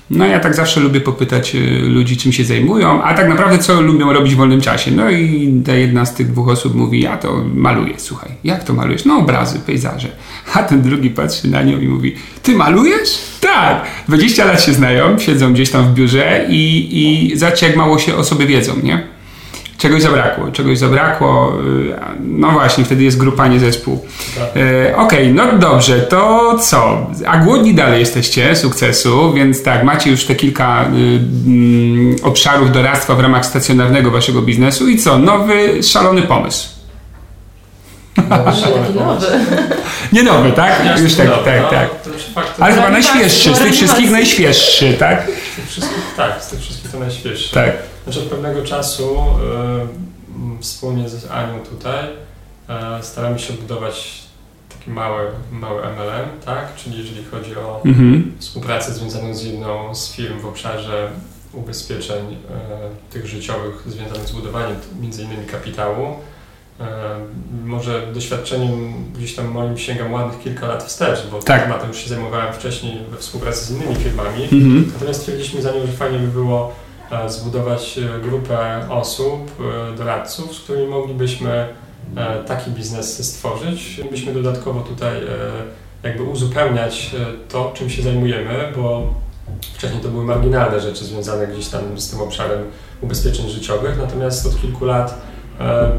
No 0.09 0.25
ja 0.25 0.39
tak 0.39 0.55
zawsze 0.55 0.79
lubię 0.79 1.01
popytać 1.01 1.55
y, 1.55 1.81
ludzi, 1.81 2.17
czym 2.17 2.31
się 2.31 2.45
zajmują, 2.45 3.03
a 3.03 3.13
tak 3.13 3.29
naprawdę 3.29 3.57
co 3.57 3.81
lubią 3.81 4.13
robić 4.13 4.33
w 4.33 4.37
wolnym 4.37 4.61
czasie. 4.61 4.91
No 4.91 5.09
i 5.09 5.53
ta 5.65 5.75
jedna 5.75 6.05
z 6.05 6.15
tych 6.15 6.31
dwóch 6.31 6.49
osób 6.49 6.75
mówi, 6.75 7.01
ja 7.01 7.17
to 7.17 7.43
maluję, 7.53 7.93
słuchaj. 7.97 8.31
Jak 8.43 8.63
to 8.63 8.73
malujesz? 8.73 9.05
No 9.05 9.17
obrazy, 9.17 9.59
pejzaże. 9.59 10.07
A 10.53 10.63
ten 10.63 10.81
drugi 10.81 11.09
patrzy 11.09 11.47
na 11.47 11.63
nią 11.63 11.79
i 11.79 11.87
mówi, 11.87 12.15
ty 12.43 12.55
malujesz? 12.55 13.19
Tak. 13.41 13.85
20 14.07 14.45
lat 14.45 14.63
się 14.63 14.73
znają, 14.73 15.19
siedzą 15.19 15.53
gdzieś 15.53 15.71
tam 15.71 15.85
w 15.85 15.93
biurze 15.93 16.45
i, 16.49 16.89
i 16.91 17.37
zobaczcie 17.37 17.67
jak 17.67 17.75
mało 17.75 17.99
się 17.99 18.15
o 18.15 18.23
sobie 18.23 18.45
wiedzą, 18.45 18.73
nie? 18.83 19.14
Czegoś 19.77 20.01
zabrakło, 20.01 20.51
czegoś 20.51 20.77
zabrakło, 20.77 21.53
y, 21.61 21.95
no 22.19 22.51
właśnie, 22.51 22.85
wtedy 22.85 23.03
jest 23.03 23.17
grupa, 23.17 23.47
nie 23.47 23.59
zespół. 23.59 24.05
Tak. 24.35 24.49
Okej, 24.49 24.93
okay, 24.95 25.33
no 25.33 25.57
dobrze, 25.57 25.99
to 25.99 26.57
co? 26.59 27.07
A 27.27 27.37
głodni 27.37 27.73
dalej 27.73 27.99
jesteście 27.99 28.55
sukcesu, 28.55 29.33
więc 29.33 29.63
tak, 29.63 29.83
macie 29.83 30.09
już 30.09 30.25
te 30.25 30.35
kilka 30.35 30.85
y, 30.85 32.19
y, 32.19 32.23
obszarów 32.23 32.71
doradztwa 32.71 33.15
w 33.15 33.19
ramach 33.19 33.45
stacjonarnego 33.45 34.11
waszego 34.11 34.41
biznesu 34.41 34.89
i 34.89 34.97
co? 34.97 35.17
Nowy, 35.17 35.83
szalony 35.83 36.21
pomysł. 36.21 36.67
nowy. 38.95 39.27
Nie 40.13 40.23
nowy, 40.23 40.51
tak? 40.51 40.85
Ja 40.85 40.97
już 40.97 41.15
tak, 41.15 41.27
nowy, 41.27 41.43
tak, 41.45 41.61
no, 41.61 41.69
tak. 41.69 41.89
Ale 42.59 42.75
chyba 42.75 42.89
najświeższy, 42.89 43.55
z 43.55 43.59
tych 43.59 43.73
wszystkich 43.73 44.11
najświeższy, 44.11 44.93
tak? 44.93 45.23
Z 45.23 45.55
tych 45.55 45.67
wszystkich, 45.67 46.03
tak, 46.17 46.43
z 46.43 46.47
tych 46.47 46.59
wszystkich 46.59 46.91
to 46.91 46.99
najświeższy. 46.99 47.53
Tak. 47.53 47.94
Znaczy 48.05 48.19
od 48.19 48.25
pewnego 48.25 48.63
czasu 48.63 49.17
y, 50.59 50.61
wspólnie 50.61 51.09
z 51.09 51.31
Anią 51.31 51.59
tutaj 51.59 52.05
y, 52.99 53.03
staramy 53.03 53.39
się 53.39 53.53
budować 53.53 54.23
taki 54.69 54.91
mały, 54.91 55.21
mały 55.51 55.81
MLM, 55.81 56.29
tak? 56.45 56.75
Czyli 56.75 56.97
jeżeli 56.97 57.23
chodzi 57.23 57.55
o 57.55 57.81
mhm. 57.85 58.31
współpracę 58.39 58.93
związaną 58.93 59.35
z 59.35 59.43
jedną 59.43 59.95
z 59.95 60.11
firm 60.11 60.39
w 60.39 60.45
obszarze 60.45 61.09
ubezpieczeń 61.53 62.33
y, 62.33 62.37
tych 63.13 63.27
życiowych 63.27 63.83
związanych 63.85 64.27
z 64.27 64.31
budowaniem 64.31 64.75
między 65.01 65.23
innymi 65.23 65.45
kapitału, 65.45 66.15
może 67.65 68.07
doświadczeniem 68.13 68.93
gdzieś 69.13 69.35
tam 69.35 69.47
moim 69.47 69.77
sięgam 69.77 70.13
ładnych 70.13 70.39
kilka 70.39 70.67
lat 70.67 70.83
wstecz, 70.83 71.27
bo 71.31 71.39
tak. 71.39 71.63
tematem 71.63 71.87
już 71.87 71.97
się 71.97 72.09
zajmowałem 72.09 72.53
wcześniej 72.53 72.99
we 73.11 73.17
współpracy 73.17 73.65
z 73.65 73.71
innymi 73.71 73.95
firmami. 73.95 74.43
Mhm. 74.43 74.91
Natomiast 74.93 75.19
stwierdziliśmy 75.19 75.61
za 75.61 75.71
nią, 75.71 75.85
że 75.85 75.93
fajnie 75.93 76.19
by 76.19 76.27
było 76.27 76.73
zbudować 77.27 77.97
e, 77.97 78.19
grupę 78.19 78.89
osób, 78.89 79.51
e, 79.91 79.97
doradców, 79.97 80.55
z 80.55 80.59
którymi 80.59 80.87
moglibyśmy 80.87 81.67
taki 82.47 82.71
biznes 82.71 83.33
stworzyć. 83.33 84.01
Byśmy 84.11 84.33
dodatkowo 84.33 84.81
tutaj 84.81 85.21
jakby 86.03 86.23
uzupełniać 86.23 87.15
to, 87.49 87.71
czym 87.75 87.89
się 87.89 88.01
zajmujemy, 88.01 88.71
bo 88.75 89.13
wcześniej 89.75 90.01
to 90.01 90.09
były 90.09 90.25
marginalne 90.25 90.79
rzeczy 90.79 91.05
związane 91.05 91.47
gdzieś 91.47 91.67
tam 91.67 91.99
z 91.99 92.09
tym 92.09 92.21
obszarem 92.21 92.59
ubezpieczeń 93.01 93.49
życiowych, 93.49 93.97
natomiast 93.97 94.45
od 94.45 94.61
kilku 94.61 94.85
lat 94.85 95.21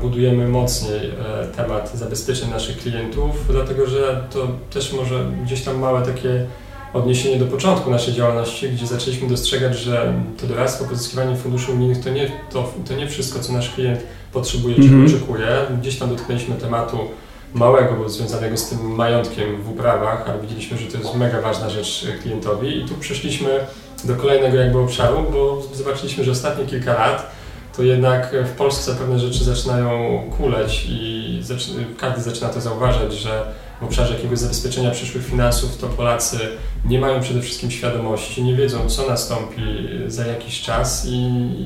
budujemy 0.00 0.48
mocniej 0.48 1.11
temat 1.57 1.90
zabezpieczeń 1.94 2.50
naszych 2.50 2.78
klientów, 2.78 3.46
dlatego 3.50 3.86
że 3.86 4.24
to 4.30 4.48
też 4.70 4.92
może 4.92 5.24
gdzieś 5.44 5.62
tam 5.62 5.78
małe 5.78 6.02
takie 6.02 6.46
odniesienie 6.97 7.38
do 7.38 7.47
początku 7.47 7.90
naszej 7.90 8.14
działalności, 8.14 8.68
gdzie 8.68 8.86
zaczęliśmy 8.86 9.28
dostrzegać, 9.28 9.78
że 9.78 10.14
to 10.40 10.47
doradztwo, 10.47 10.84
pozyskiwanie 10.84 11.36
funduszy 11.36 11.72
unijnych 11.72 12.05
to 12.05 12.11
nie, 12.11 12.30
to, 12.51 12.72
to 12.88 12.94
nie 12.94 13.09
wszystko, 13.09 13.40
co 13.40 13.53
nasz 13.53 13.70
klient 13.70 14.01
potrzebuje 14.32 14.74
czy 14.74 14.82
mm 14.82 15.07
-hmm. 15.07 15.16
oczekuje. 15.16 15.47
Gdzieś 15.80 15.99
tam 15.99 16.09
dotknęliśmy 16.09 16.55
tematu 16.55 16.99
małego, 17.55 18.09
związanego 18.09 18.57
z 18.57 18.68
tym 18.68 18.94
majątkiem 18.94 19.62
w 19.62 19.70
uprawach, 19.70 20.28
ale 20.28 20.40
widzieliśmy, 20.40 20.78
że 20.78 20.86
to 20.86 20.99
jest 20.99 21.14
mega 21.14 21.40
ważna 21.40 21.70
rzecz 21.70 22.07
klientowi 22.22 22.78
i 22.78 22.84
tu 22.88 22.94
przeszliśmy 22.94 23.61
do 24.05 24.16
kolejnego 24.16 24.57
jakby 24.57 24.78
obszaru, 24.78 25.24
bo 25.32 25.62
zobaczyliśmy, 25.74 26.24
że 26.24 26.30
ostatnie 26.30 26.66
kilka 26.66 26.94
lat 26.94 27.30
to 27.76 27.82
jednak 27.82 28.36
w 28.44 28.51
Polsce 28.51 28.94
pewne 28.94 29.18
rzeczy 29.18 29.44
zaczynają 29.44 30.22
kuleć 30.36 30.86
i 30.88 31.40
każdy 31.99 32.22
zaczyna 32.22 32.49
to 32.49 32.61
zauważać, 32.61 33.12
że 33.12 33.47
w 33.81 33.85
obszarze 33.85 34.14
jakiegoś 34.14 34.39
zabezpieczenia 34.39 34.91
przyszłych 34.91 35.27
finansów 35.27 35.79
to 35.79 35.87
Polacy 35.87 36.39
nie 36.85 37.01
mają 37.01 37.20
przede 37.20 37.43
wszystkim 37.43 37.70
świadomości, 37.70 38.43
nie 38.43 38.55
wiedzą 38.55 38.89
co 38.89 39.09
nastąpi 39.09 39.62
za 40.07 40.27
jakiś 40.27 40.62
czas 40.62 41.07
i, 41.07 41.18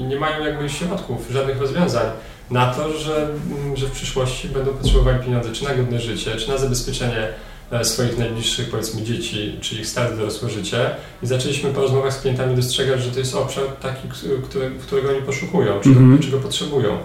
nie 0.08 0.16
mają 0.16 0.44
jakby 0.44 0.68
środków, 0.68 1.30
żadnych 1.30 1.60
rozwiązań 1.60 2.06
na 2.50 2.74
to, 2.74 2.98
że, 2.98 3.28
że 3.74 3.86
w 3.86 3.90
przyszłości 3.90 4.48
będą 4.48 4.72
potrzebowali 4.72 5.24
pieniądze 5.24 5.52
czy 5.52 5.64
na 5.64 5.74
godne 5.74 6.00
życie, 6.00 6.36
czy 6.36 6.48
na 6.48 6.58
zabezpieczenie 6.58 7.28
E, 7.70 7.84
swoich 7.84 8.18
najbliższych, 8.18 8.70
powiedzmy, 8.70 9.02
dzieci, 9.02 9.58
czy 9.60 9.74
ich 9.74 9.86
stare 9.86 10.16
dorosłe 10.16 10.50
życie. 10.50 10.90
I 11.22 11.26
zaczęliśmy 11.26 11.70
po 11.70 11.80
rozmowach 11.80 12.12
z 12.12 12.20
klientami 12.20 12.56
dostrzegać, 12.56 13.02
że 13.02 13.10
to 13.10 13.18
jest 13.18 13.34
obszar 13.34 13.64
taki, 13.64 14.08
który, 14.42 14.70
którego 14.70 15.08
oni 15.08 15.22
poszukują, 15.22 15.80
czego, 15.80 15.96
mm 15.96 16.18
-hmm. 16.18 16.24
czego 16.24 16.38
potrzebują. 16.38 16.98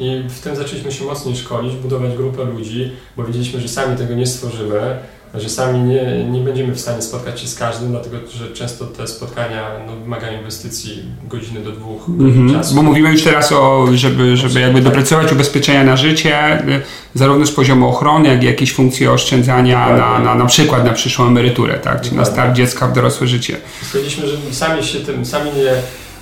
I 0.00 0.28
w 0.28 0.40
tym 0.40 0.56
zaczęliśmy 0.56 0.92
się 0.92 1.04
mocniej 1.04 1.36
szkolić, 1.36 1.76
budować 1.76 2.16
grupę 2.16 2.44
ludzi, 2.44 2.92
bo 3.16 3.24
wiedzieliśmy, 3.24 3.60
że 3.60 3.68
sami 3.68 3.96
tego 3.96 4.14
nie 4.14 4.26
stworzymy, 4.26 4.96
że 5.34 5.48
sami 5.48 5.80
nie, 5.80 6.24
nie 6.24 6.40
będziemy 6.40 6.74
w 6.74 6.80
stanie 6.80 7.02
spotkać 7.02 7.40
się 7.40 7.46
z 7.46 7.54
każdym, 7.54 7.90
dlatego 7.90 8.16
że 8.30 8.52
często 8.52 8.84
te 8.84 9.06
spotkania 9.06 9.70
no, 9.86 9.96
wymagają 9.96 10.38
inwestycji 10.38 11.02
godziny 11.28 11.60
do 11.60 11.72
dwóch 11.72 12.02
godzin 12.08 12.52
czasu. 12.52 12.74
Bo 12.74 12.82
mówimy 12.82 13.12
już 13.12 13.22
teraz 13.22 13.52
o, 13.52 13.86
żeby, 13.94 14.36
żeby 14.36 14.60
jakby 14.60 14.80
doprecyzować 14.80 15.32
ubezpieczenia 15.32 15.84
na 15.84 15.96
życie, 15.96 16.62
y, 16.68 16.82
zarówno 17.14 17.46
z 17.46 17.52
poziomu 17.52 17.88
ochrony, 17.88 18.28
jak 18.28 18.42
i 18.42 18.46
jakieś 18.46 18.72
funkcje 18.72 19.12
oszczędzania 19.12 19.96
na, 19.96 20.18
na, 20.18 20.34
na 20.34 20.46
przykład 20.46 20.84
na 20.84 20.92
przyszłą 20.92 21.26
emeryturę, 21.26 21.78
tak? 21.78 22.00
czy 22.00 22.14
na 22.14 22.24
start 22.24 22.56
dziecka 22.56 22.88
w 22.88 22.92
dorosłe 22.92 23.26
życie. 23.26 23.56
Stwierdziliśmy, 23.82 24.26
że 24.28 24.36
sami 24.50 24.84
się 24.84 25.00
tym, 25.00 25.26
sami 25.26 25.50
nie 25.52 25.72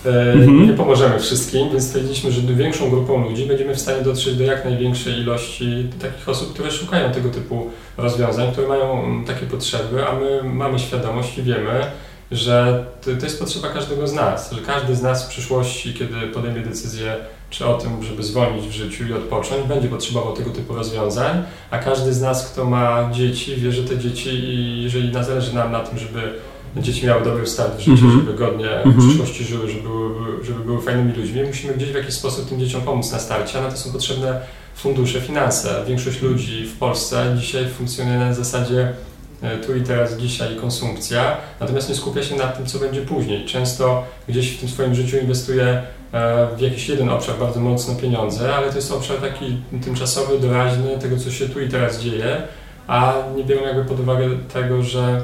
Mhm. 0.07 0.67
Nie 0.67 0.73
pomożemy 0.73 1.19
wszystkim, 1.19 1.71
więc 1.71 1.87
stwierdziliśmy, 1.87 2.33
że 2.33 2.43
większą 2.43 2.91
grupą 2.91 3.29
ludzi 3.29 3.47
będziemy 3.47 3.75
w 3.75 3.81
stanie 3.81 4.03
dotrzeć 4.03 4.37
do 4.37 4.45
jak 4.45 4.65
największej 4.65 5.15
ilości 5.15 5.87
takich 6.01 6.29
osób, 6.29 6.53
które 6.55 6.71
szukają 6.71 7.13
tego 7.13 7.29
typu 7.29 7.71
rozwiązań, 7.97 8.53
które 8.53 8.69
mają 8.69 9.23
takie 9.27 9.47
potrzeby, 9.47 10.07
a 10.09 10.13
my 10.13 10.43
mamy 10.43 10.79
świadomość 10.79 11.39
i 11.39 11.43
wiemy, 11.43 11.87
że 12.31 12.85
to, 13.05 13.11
to 13.21 13.25
jest 13.27 13.39
potrzeba 13.39 13.69
każdego 13.69 14.09
z 14.09 14.13
nas, 14.13 14.53
że 14.53 14.61
każdy 14.61 14.95
z 14.95 15.03
nas 15.03 15.27
w 15.27 15.29
przyszłości, 15.29 15.95
kiedy 15.95 16.15
podejmie 16.35 16.61
decyzję 16.61 17.17
czy 17.51 17.67
o 17.67 17.75
tym, 17.75 18.03
żeby 18.03 18.23
zwolnić 18.23 18.67
w 18.67 18.73
życiu 18.73 19.07
i 19.07 19.13
odpocząć, 19.13 19.67
będzie 19.69 19.89
potrzebował 19.89 20.33
tego 20.33 20.51
typu 20.51 20.75
rozwiązań, 20.75 21.43
a 21.71 21.79
każdy 21.79 22.13
z 22.13 22.21
nas, 22.21 22.53
kto 22.53 22.65
ma 22.65 23.11
dzieci, 23.13 23.57
wie, 23.57 23.73
że 23.73 23.83
te 23.83 23.99
dzieci, 23.99 24.31
jeżeli 24.83 25.13
zależy 25.25 25.55
nam 25.55 25.73
na 25.73 25.81
tym, 25.81 25.99
żeby 25.99 26.33
dzieci 26.77 27.07
miały 27.07 27.25
dobry 27.25 27.47
start 27.47 27.77
w 27.77 27.81
życiu, 27.81 28.05
mm 28.05 28.11
-hmm. 28.11 28.21
żeby 28.21 28.35
godnie 28.35 28.71
mm 28.71 28.81
-hmm. 28.81 28.83
w 28.83 28.87
mhm. 28.87 29.09
przyszłości 29.09 29.45
żyły, 29.45 29.71
żeby 29.71 29.83
były, 29.83 30.45
żeby 30.45 30.65
były 30.65 30.83
fajnymi 30.83 31.13
ludźmi, 31.13 31.43
musimy 31.43 31.75
gdzieś 31.75 31.89
w 31.89 31.95
jakiś 31.95 32.15
sposób 32.15 32.49
tym 32.49 32.61
dzieciom 32.61 32.83
pomóc 32.83 33.13
na 33.13 33.19
starcie, 33.19 33.59
a 33.59 33.63
na 33.63 33.71
to 33.71 33.77
są 33.77 33.93
potrzebne 33.93 34.41
fundusze, 34.79 35.21
finanse. 35.21 35.85
Większość 35.87 36.23
ludzi 36.23 36.67
w 36.67 36.79
Polsce 36.79 37.35
dzisiaj 37.39 37.69
funkcjonuje 37.69 38.19
na 38.19 38.35
zasadzie 38.35 38.93
e, 39.43 39.57
tu 39.59 39.77
i 39.77 39.83
teraz, 39.83 40.17
dzisiaj 40.17 40.57
konsumpcja, 40.57 41.37
natomiast 41.61 41.89
nie 41.89 41.95
skupia 41.95 42.23
się 42.23 42.37
na 42.37 42.47
tym, 42.47 42.67
co 42.67 42.79
będzie 42.79 43.03
później. 43.03 43.47
Często 43.47 44.05
gdzieś 44.29 44.57
w 44.57 44.61
tym 44.61 44.69
swoim 44.69 44.95
życiu 44.95 45.19
inwestuje 45.19 45.65
e, 45.65 45.83
w 46.57 46.61
jakiś 46.61 46.89
jeden 46.89 47.09
obszar 47.09 47.39
bardzo 47.39 47.61
mocno 47.61 47.95
pieniądze, 47.95 48.55
ale 48.55 48.71
to 48.71 48.77
jest 48.77 48.93
obszar 48.93 49.17
taki 49.17 49.57
tymczasowy, 49.85 50.39
doraźny, 50.39 50.99
tego, 50.99 51.17
co 51.17 51.31
się 51.31 51.49
tu 51.49 51.61
i 51.61 51.69
teraz 51.69 52.01
dzieje, 52.01 52.43
a 52.87 53.15
nie 53.37 53.45
biorą 53.45 53.67
jakby 53.67 53.85
pod 53.85 54.01
uwagę 54.01 54.29
tego, 54.53 54.83
że 54.83 55.21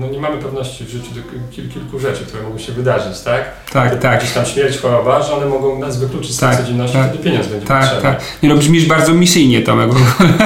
no 0.00 0.06
nie 0.06 0.20
mamy 0.20 0.36
pewności 0.38 0.84
w 0.84 0.88
życiu 0.88 1.10
kil, 1.50 1.68
kilku 1.68 1.98
rzeczy, 1.98 2.24
które 2.26 2.42
mogą 2.42 2.58
się 2.58 2.72
wydarzyć, 2.72 3.20
tak? 3.20 3.44
Tak, 3.72 3.90
Te, 3.90 3.96
tak. 3.96 4.18
Gdzieś 4.18 4.32
tam 4.32 4.46
śmierć, 4.46 4.78
choroba, 4.78 5.22
że 5.22 5.34
one 5.34 5.46
mogą 5.46 5.78
nas 5.78 5.98
wykluczyć 6.00 6.34
z 6.34 6.38
tak, 6.38 6.56
codzienności, 6.56 6.96
tak, 6.96 7.08
wtedy 7.08 7.24
pieniądz 7.24 7.46
będzie 7.46 7.66
tak, 7.66 7.80
potrzebny. 7.80 8.02
Tak, 8.02 8.20
Nie 8.42 8.48
no, 8.48 8.56
brzmisz 8.56 8.86
bardzo 8.86 9.14
misyjnie, 9.14 9.62
Tomek. 9.62 9.90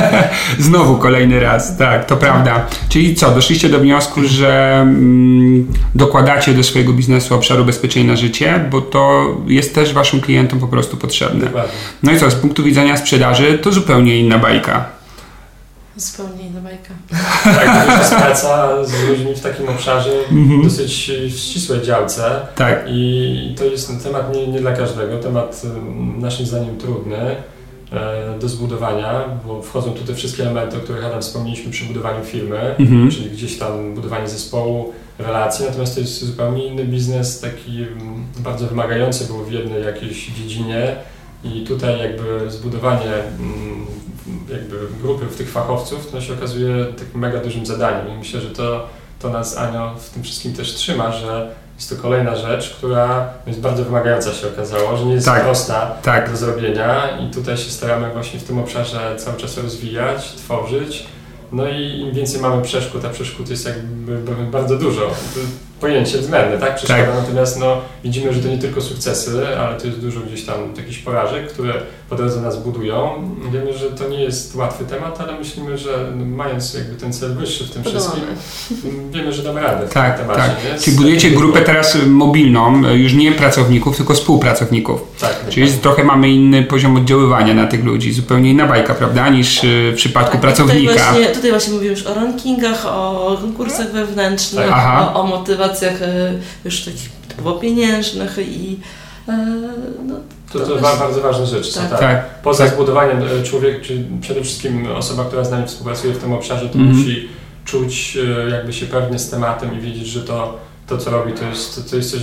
Znowu 0.58 0.96
kolejny 0.96 1.40
raz, 1.40 1.76
tak, 1.76 2.06
to 2.06 2.16
prawda. 2.16 2.66
Czyli 2.88 3.14
co, 3.14 3.30
doszliście 3.30 3.68
do 3.68 3.78
wniosku, 3.78 4.20
że 4.24 4.80
mm, 4.80 5.72
dokładacie 5.94 6.54
do 6.54 6.62
swojego 6.62 6.92
biznesu 6.92 7.34
obszaru 7.34 7.64
bezpieczenia 7.64 8.06
na 8.06 8.16
życie, 8.16 8.64
bo 8.70 8.80
to 8.80 9.34
jest 9.46 9.74
też 9.74 9.92
waszym 9.92 10.20
klientom 10.20 10.60
po 10.60 10.68
prostu 10.68 10.96
potrzebne. 10.96 11.44
Dokładnie. 11.44 11.72
No 12.02 12.12
i 12.12 12.18
co, 12.18 12.30
z 12.30 12.34
punktu 12.34 12.62
widzenia 12.62 12.96
sprzedaży 12.96 13.58
to 13.58 13.72
zupełnie 13.72 14.18
inna 14.18 14.38
bajka. 14.38 14.97
Zupełnie 15.98 16.46
inna 16.46 16.60
bajka. 16.60 16.94
Tak, 17.44 17.86
to 17.86 17.98
jest 17.98 18.14
praca 18.14 18.84
z 18.84 19.08
ludźmi 19.08 19.34
w 19.34 19.40
takim 19.40 19.68
obszarze 19.68 20.10
mm 20.30 20.48
-hmm. 20.48 20.64
dosyć 20.64 20.92
ścisłej 21.36 21.82
działce. 21.82 22.40
Tak. 22.54 22.84
I 22.88 23.54
to 23.58 23.64
jest 23.64 24.04
temat 24.04 24.34
nie, 24.34 24.46
nie 24.46 24.60
dla 24.60 24.72
każdego, 24.72 25.18
temat 25.18 25.62
naszym 26.18 26.46
zdaniem 26.46 26.78
trudny 26.78 27.36
e, 27.92 28.38
do 28.40 28.48
zbudowania, 28.48 29.24
bo 29.46 29.62
wchodzą 29.62 29.90
tu 29.90 30.04
te 30.04 30.14
wszystkie 30.14 30.42
elementy, 30.42 30.76
o 30.76 30.80
których 30.80 31.04
Adam 31.04 31.22
wspomnieliśmy 31.22 31.72
przy 31.72 31.84
budowaniu 31.84 32.24
firmy, 32.24 32.58
mm 32.58 32.76
-hmm. 32.78 33.14
czyli 33.14 33.30
gdzieś 33.30 33.58
tam 33.58 33.94
budowanie 33.94 34.28
zespołu, 34.28 34.92
relacji, 35.18 35.66
natomiast 35.66 35.94
to 35.94 36.00
jest 36.00 36.24
zupełnie 36.24 36.66
inny 36.66 36.84
biznes, 36.84 37.40
taki 37.40 37.86
bardzo 38.38 38.66
wymagający 38.66 39.24
był 39.24 39.44
w 39.44 39.52
jednej 39.52 39.84
jakiejś 39.84 40.26
dziedzinie 40.26 40.96
i 41.44 41.64
tutaj 41.64 41.98
jakby 41.98 42.50
zbudowanie 42.50 43.12
jakby 44.50 44.76
grupy 45.02 45.26
w 45.26 45.36
tych 45.36 45.50
fachowców, 45.50 46.10
to 46.10 46.20
się 46.20 46.34
okazuje 46.34 46.84
takim 46.84 47.20
mega 47.20 47.40
dużym 47.40 47.66
zadaniem 47.66 48.14
i 48.14 48.18
myślę, 48.18 48.40
że 48.40 48.50
to, 48.50 48.86
to 49.18 49.28
nas 49.28 49.56
Anio 49.56 49.94
w 49.94 50.10
tym 50.10 50.22
wszystkim 50.22 50.52
też 50.52 50.74
trzyma, 50.74 51.12
że 51.12 51.54
jest 51.76 51.90
to 51.90 51.96
kolejna 51.96 52.36
rzecz, 52.36 52.70
która 52.70 53.28
jest 53.46 53.60
bardzo 53.60 53.84
wymagająca 53.84 54.32
się 54.32 54.48
okazało, 54.48 54.96
że 54.96 55.04
nie 55.04 55.14
jest 55.14 55.26
tak, 55.26 55.42
prosta 55.42 55.96
tak. 56.02 56.30
do 56.30 56.36
zrobienia 56.36 57.18
i 57.18 57.30
tutaj 57.30 57.56
się 57.56 57.70
staramy 57.70 58.10
właśnie 58.10 58.40
w 58.40 58.44
tym 58.44 58.58
obszarze 58.58 59.16
cały 59.16 59.36
czas 59.36 59.58
rozwijać, 59.58 60.32
tworzyć. 60.32 61.06
No 61.52 61.68
i 61.68 62.00
im 62.00 62.14
więcej 62.14 62.40
mamy 62.40 62.62
przeszkód, 62.62 63.04
a 63.04 63.08
przeszkód 63.08 63.50
jest 63.50 63.66
jakby 63.66 64.32
bardzo 64.50 64.78
dużo 64.78 65.10
pojęcie 65.80 66.18
względne, 66.18 66.58
tak? 66.58 66.80
Tak. 66.80 67.06
natomiast 67.20 67.60
no, 67.60 67.76
widzimy, 68.04 68.32
że 68.32 68.40
to 68.40 68.48
nie 68.48 68.58
tylko 68.58 68.80
sukcesy, 68.80 69.46
ale 69.58 69.80
to 69.80 69.86
jest 69.86 70.00
dużo 70.00 70.20
gdzieś 70.20 70.44
tam 70.44 70.54
jakichś 70.76 70.98
porażek, 70.98 71.52
które 71.52 71.74
po 72.10 72.16
drodze 72.16 72.40
nas 72.40 72.62
budują. 72.62 73.10
Wiemy, 73.52 73.78
że 73.78 73.90
to 73.90 74.08
nie 74.08 74.22
jest 74.22 74.54
łatwy 74.54 74.84
temat, 74.84 75.20
ale 75.20 75.38
myślimy, 75.38 75.78
że 75.78 76.12
mając 76.16 76.74
jakby 76.74 76.96
ten 76.96 77.12
cel 77.12 77.34
wyższy 77.34 77.64
w 77.64 77.70
tym 77.70 77.84
wszystkim, 77.84 78.22
wiemy, 79.10 79.32
że 79.32 79.42
damy 79.42 79.60
radę 79.60 79.88
tak, 79.88 80.14
w 80.14 80.18
tym 80.18 80.28
temacie. 80.28 80.52
Tak. 80.70 80.80
Czyli 80.80 80.96
budujecie 80.96 81.30
grupę 81.30 81.60
teraz 81.60 81.98
mobilną, 82.06 82.82
już 82.92 83.14
nie 83.14 83.32
pracowników, 83.32 83.96
tylko 83.96 84.14
współpracowników. 84.14 85.00
Tak. 85.20 85.48
Czyli 85.48 85.72
tak. 85.72 85.80
trochę 85.80 86.04
mamy 86.04 86.30
inny 86.30 86.62
poziom 86.62 86.96
oddziaływania 86.96 87.54
na 87.54 87.66
tych 87.66 87.84
ludzi, 87.84 88.12
zupełnie 88.12 88.50
inna 88.50 88.66
bajka, 88.66 88.94
prawda, 88.94 89.28
niż 89.28 89.60
w 89.62 89.92
przypadku 89.96 90.32
tak, 90.32 90.40
pracownika. 90.40 90.92
Tutaj 90.92 91.12
właśnie, 91.12 91.34
tutaj 91.34 91.50
właśnie 91.50 91.72
mówimy 91.72 91.90
już 91.90 92.06
o 92.06 92.14
rankingach, 92.14 92.86
o 92.86 93.38
konkursach 93.40 93.92
wewnętrznych, 93.92 94.72
o, 94.72 95.14
o 95.14 95.26
motywacji 95.26 95.67
sytuacjach 95.74 96.02
e, 96.02 96.32
już 96.64 96.84
takich 96.84 97.10
typowo 97.28 97.52
pieniężnych 97.52 98.38
i 98.38 98.78
e, 99.28 99.46
no, 100.06 100.14
to, 100.52 100.58
to, 100.58 100.66
to 100.66 100.82
bardzo 100.82 101.20
ważne 101.20 101.46
rzeczy 101.46 101.74
tak. 101.74 101.90
tak. 101.90 102.00
tak. 102.00 102.42
Poza 102.42 102.64
tak. 102.64 102.74
zbudowaniem 102.74 103.22
e, 103.22 103.42
człowiek, 103.42 103.82
czy 103.82 104.04
przede 104.20 104.42
wszystkim 104.42 104.86
osoba, 104.92 105.24
która 105.24 105.44
z 105.44 105.50
nami 105.50 105.66
współpracuje 105.66 106.14
w 106.14 106.18
tym 106.18 106.32
obszarze, 106.32 106.68
to 106.68 106.78
mm. 106.78 106.96
musi 106.96 107.28
czuć 107.64 108.18
jakby 108.50 108.72
się 108.72 108.86
pewnie 108.86 109.18
z 109.18 109.30
tematem 109.30 109.78
i 109.78 109.80
wiedzieć, 109.80 110.06
że 110.06 110.20
to, 110.20 110.58
to 110.86 110.98
co 110.98 111.10
robi, 111.10 111.32
to 111.32 111.44
jest, 111.44 111.90
to 111.90 111.96
jest 111.96 112.10
coś 112.10 112.20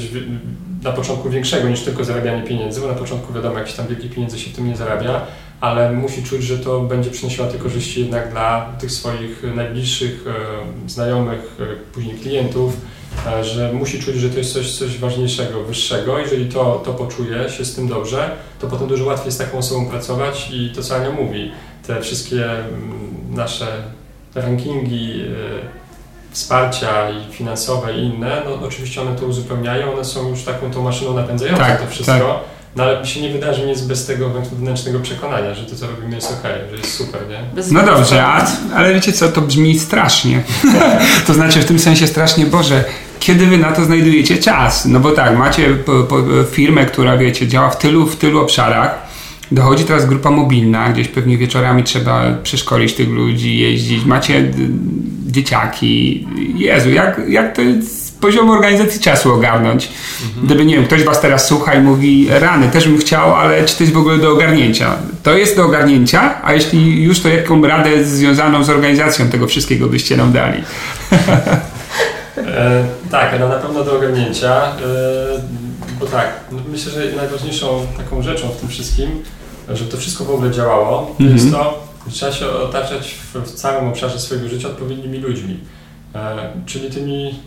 na 0.84 0.92
początku 0.92 1.30
większego 1.30 1.70
niż 1.70 1.82
tylko 1.82 2.04
zarabianie 2.04 2.44
pieniędzy, 2.44 2.82
bo 2.82 2.88
na 2.88 2.94
początku 2.94 3.34
wiadomo, 3.34 3.60
jakieś 3.60 3.74
tam 3.74 3.88
wielkie 3.88 4.10
pieniądze 4.10 4.40
się 4.40 4.50
w 4.50 4.56
tym 4.56 4.68
nie 4.68 4.78
zarabia, 4.78 5.22
ale 5.62 5.92
musi 5.92 6.24
czuć, 6.24 6.44
że 6.44 6.58
to 6.58 6.80
będzie 6.80 7.10
przynosiło 7.10 7.48
te 7.48 7.58
korzyści 7.58 8.02
jednak 8.02 8.32
dla 8.32 8.70
tych 8.80 8.92
swoich 8.92 9.44
najbliższych 9.56 10.26
znajomych, 10.88 11.58
później 11.94 12.16
klientów, 12.16 12.78
że 13.42 13.74
musi 13.74 14.00
czuć, 14.00 14.16
że 14.16 14.30
to 14.30 14.38
jest 14.38 14.54
coś, 14.54 14.78
coś 14.78 14.98
ważniejszego, 14.98 15.64
wyższego. 15.64 16.20
Jeżeli 16.20 16.46
to, 16.46 16.82
to 16.86 16.94
poczuje 16.94 17.50
się 17.50 17.66
z 17.66 17.76
tym 17.76 17.88
dobrze, 17.88 18.30
to 18.60 18.68
potem 18.68 18.88
dużo 18.88 19.06
łatwiej 19.06 19.32
z 19.32 19.38
taką 19.38 19.58
osobą 19.58 19.90
pracować 19.90 20.50
i 20.52 20.72
to, 20.76 20.84
co 20.84 20.96
Ania 20.96 21.12
mówi, 21.12 21.52
te 21.88 22.02
wszystkie 22.02 22.52
mm, 22.52 22.70
nasze 23.32 23.68
rankingi, 24.36 25.22
e, 25.22 25.86
wsparcia 26.32 27.10
i 27.10 27.34
finansowe 27.34 27.98
i 27.98 28.04
inne, 28.04 28.42
no 28.46 28.68
oczywiście 28.68 29.02
one 29.02 29.16
to 29.16 29.26
uzupełniają, 29.26 29.94
one 29.94 30.06
są 30.06 30.30
już 30.30 30.44
taką 30.44 30.72
tą 30.72 30.82
maszyną 30.82 31.14
napędzającą 31.14 31.64
tak, 31.64 31.82
to 31.82 31.88
wszystko. 31.88 32.14
Tak. 32.14 32.56
No 32.76 32.84
ale 32.84 33.02
mi 33.02 33.08
się 33.08 33.22
nie 33.22 33.30
wydarzy 33.30 33.66
nic 33.66 33.82
bez 33.82 34.06
tego 34.06 34.30
wewnętrznego 34.30 35.00
przekonania, 35.00 35.54
że 35.54 35.66
to 35.66 35.76
co 35.76 35.88
robimy 35.88 36.16
jest 36.16 36.32
ok, 36.32 36.44
że 36.72 36.78
jest 36.78 36.94
super, 36.94 37.22
nie? 37.30 37.64
no 37.72 37.84
dobrze, 37.84 38.26
a, 38.26 38.48
ale 38.76 38.94
wiecie 38.94 39.14
co, 39.14 39.30
to 39.30 39.42
brzmi 39.42 39.80
strasznie. 39.80 40.44
to 41.28 41.34
znaczy 41.34 41.62
w 41.62 41.66
tym 41.66 41.80
sensie 41.80 42.08
strasznie, 42.08 42.46
Boże, 42.46 42.84
kiedy 43.20 43.46
wy 43.46 43.58
na 43.58 43.72
to 43.72 43.86
znajdujecie 43.86 44.38
czas? 44.38 44.86
No 44.86 45.00
bo 45.00 45.12
tak, 45.12 45.38
macie 45.38 45.78
firmę, 46.52 46.86
która 46.86 47.18
wiecie, 47.18 47.48
działa 47.48 47.70
w 47.70 47.78
tylu, 47.78 48.08
w 48.08 48.16
tylu 48.16 48.40
obszarach. 48.40 49.06
Dochodzi 49.52 49.84
teraz 49.84 50.06
grupa 50.06 50.32
mobilna, 50.32 50.90
gdzieś 50.90 51.08
pewnie 51.08 51.38
wieczorami 51.38 51.84
trzeba 51.84 52.34
przeszkolić 52.44 52.94
tych 52.94 53.10
ludzi, 53.10 53.58
jeździć. 53.58 54.06
Macie 54.06 54.52
dzieciaki. 55.26 56.28
Jezu, 56.56 56.90
jak, 56.90 57.22
jak 57.28 57.56
to 57.56 57.62
jest 57.62 58.22
poziomu 58.22 58.52
organizacji 58.52 59.02
czasu 59.02 59.34
ogarnąć. 59.34 59.90
Mhm. 60.26 60.46
Gdyby, 60.46 60.66
nie 60.66 60.76
wiem, 60.76 60.86
ktoś 60.86 61.04
was 61.04 61.22
teraz 61.22 61.48
słucha 61.48 61.74
i 61.74 61.82
mówi, 61.82 62.28
rany, 62.30 62.70
też 62.70 62.88
bym 62.88 62.98
chciał, 62.98 63.36
ale 63.36 63.66
czy 63.66 63.78
to 63.78 63.84
jest 63.84 63.94
w 63.94 63.98
ogóle 63.98 64.18
do 64.18 64.32
ogarnięcia? 64.32 64.96
To 65.24 65.38
jest 65.38 65.56
do 65.56 65.66
ogarnięcia, 65.66 66.42
a 66.44 66.54
jeśli 66.54 67.04
już, 67.04 67.20
to 67.20 67.30
jaką 67.30 67.62
radę 67.62 68.06
związaną 68.06 68.64
z 68.64 68.70
organizacją 68.70 69.30
tego 69.30 69.48
wszystkiego 69.48 69.88
byście 69.88 70.18
nam 70.18 70.32
dali? 70.32 70.64
e, 72.56 72.86
tak, 73.12 73.40
no 73.40 73.48
na 73.48 73.56
pewno 73.56 73.84
do 73.84 73.98
ogarnięcia, 73.98 74.64
e, 74.68 74.76
bo 76.00 76.06
tak, 76.06 76.40
myślę, 76.72 76.92
że 76.92 77.16
najważniejszą 77.16 77.88
taką 77.98 78.22
rzeczą 78.22 78.50
w 78.50 78.58
tym 78.58 78.70
wszystkim, 78.70 79.24
żeby 79.74 79.92
to 79.92 79.98
wszystko 79.98 80.26
w 80.26 80.30
ogóle 80.30 80.52
działało, 80.52 81.08
mhm. 81.10 81.38
jest 81.38 81.52
to, 81.52 81.88
że 82.08 82.14
trzeba 82.14 82.32
się 82.32 82.50
otaczać 82.50 83.16
w, 83.34 83.40
w 83.40 83.54
całym 83.54 83.90
obszarze 83.90 84.20
swojego 84.20 84.50
życia 84.50 84.68
odpowiednimi 84.68 85.18
ludźmi. 85.18 85.60
E, 86.16 86.38
czyli 86.66 86.90
tymi, 86.92 87.40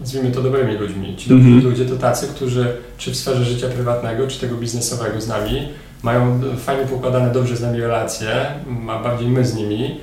nazwijmy 0.00 0.30
to 0.30 0.42
dobrymi 0.42 0.74
ludźmi. 0.74 1.16
Ci 1.16 1.28
dobrzy 1.28 1.48
mm 1.48 1.60
-hmm. 1.60 1.64
ludzie 1.64 1.84
to 1.84 1.96
tacy, 1.96 2.28
którzy 2.28 2.76
czy 2.98 3.10
w 3.10 3.16
sferze 3.16 3.44
życia 3.44 3.68
prywatnego, 3.68 4.26
czy 4.26 4.40
tego 4.40 4.56
biznesowego 4.56 5.20
z 5.20 5.28
nami 5.28 5.68
mają 6.02 6.40
fajnie 6.58 6.84
pokładane, 6.84 7.32
dobrze 7.32 7.56
z 7.56 7.60
nami 7.60 7.80
relacje, 7.80 8.46
a 8.88 9.02
bardziej 9.02 9.28
my 9.28 9.44
z 9.44 9.54
nimi, 9.54 10.00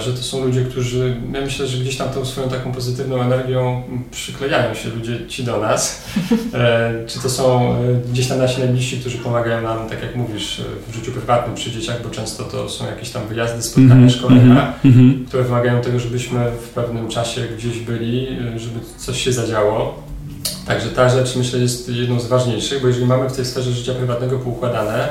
że 0.00 0.12
to 0.12 0.22
są 0.22 0.44
ludzie, 0.44 0.64
którzy, 0.64 1.16
ja 1.32 1.40
myślę, 1.40 1.66
że 1.66 1.78
gdzieś 1.78 1.96
tam 1.96 2.08
tą 2.08 2.24
swoją 2.24 2.48
taką 2.48 2.72
pozytywną 2.72 3.22
energią 3.22 3.82
przyklejają 4.10 4.74
się 4.74 4.88
ludzie 4.88 5.26
ci 5.28 5.44
do 5.44 5.60
nas. 5.60 6.04
E, 6.54 6.92
czy 7.06 7.20
to 7.20 7.30
są 7.30 7.72
e, 7.72 7.76
gdzieś 8.12 8.26
tam 8.26 8.38
nasi 8.38 8.60
najbliżsi, 8.60 9.00
którzy 9.00 9.18
pomagają 9.18 9.62
nam, 9.62 9.88
tak 9.88 10.02
jak 10.02 10.16
mówisz, 10.16 10.62
w 10.88 10.94
życiu 10.94 11.12
prywatnym 11.12 11.54
przy 11.54 11.70
dzieciach, 11.70 12.02
bo 12.02 12.10
często 12.10 12.44
to 12.44 12.68
są 12.68 12.86
jakieś 12.86 13.10
tam 13.10 13.28
wyjazdy, 13.28 13.62
spotkania, 13.62 13.94
mm 13.94 14.08
-hmm, 14.08 14.12
szkolenia, 14.12 14.74
mm 14.84 14.96
-hmm. 14.96 15.28
które 15.28 15.42
wymagają 15.42 15.80
tego, 15.80 15.98
żebyśmy 15.98 16.50
w 16.50 16.68
pewnym 16.68 17.08
czasie 17.08 17.40
gdzieś 17.58 17.78
byli, 17.78 18.38
żeby 18.56 18.80
coś 18.96 19.24
się 19.24 19.32
zadziało. 19.32 20.02
Także 20.66 20.88
ta 20.88 21.08
rzecz 21.08 21.36
myślę 21.36 21.58
jest 21.58 21.88
jedną 21.88 22.20
z 22.20 22.26
ważniejszych, 22.26 22.82
bo 22.82 22.88
jeżeli 22.88 23.06
mamy 23.06 23.30
w 23.30 23.36
tej 23.36 23.44
sferze 23.44 23.72
życia 23.72 23.94
prywatnego 23.94 24.38
poukładane, 24.38 25.08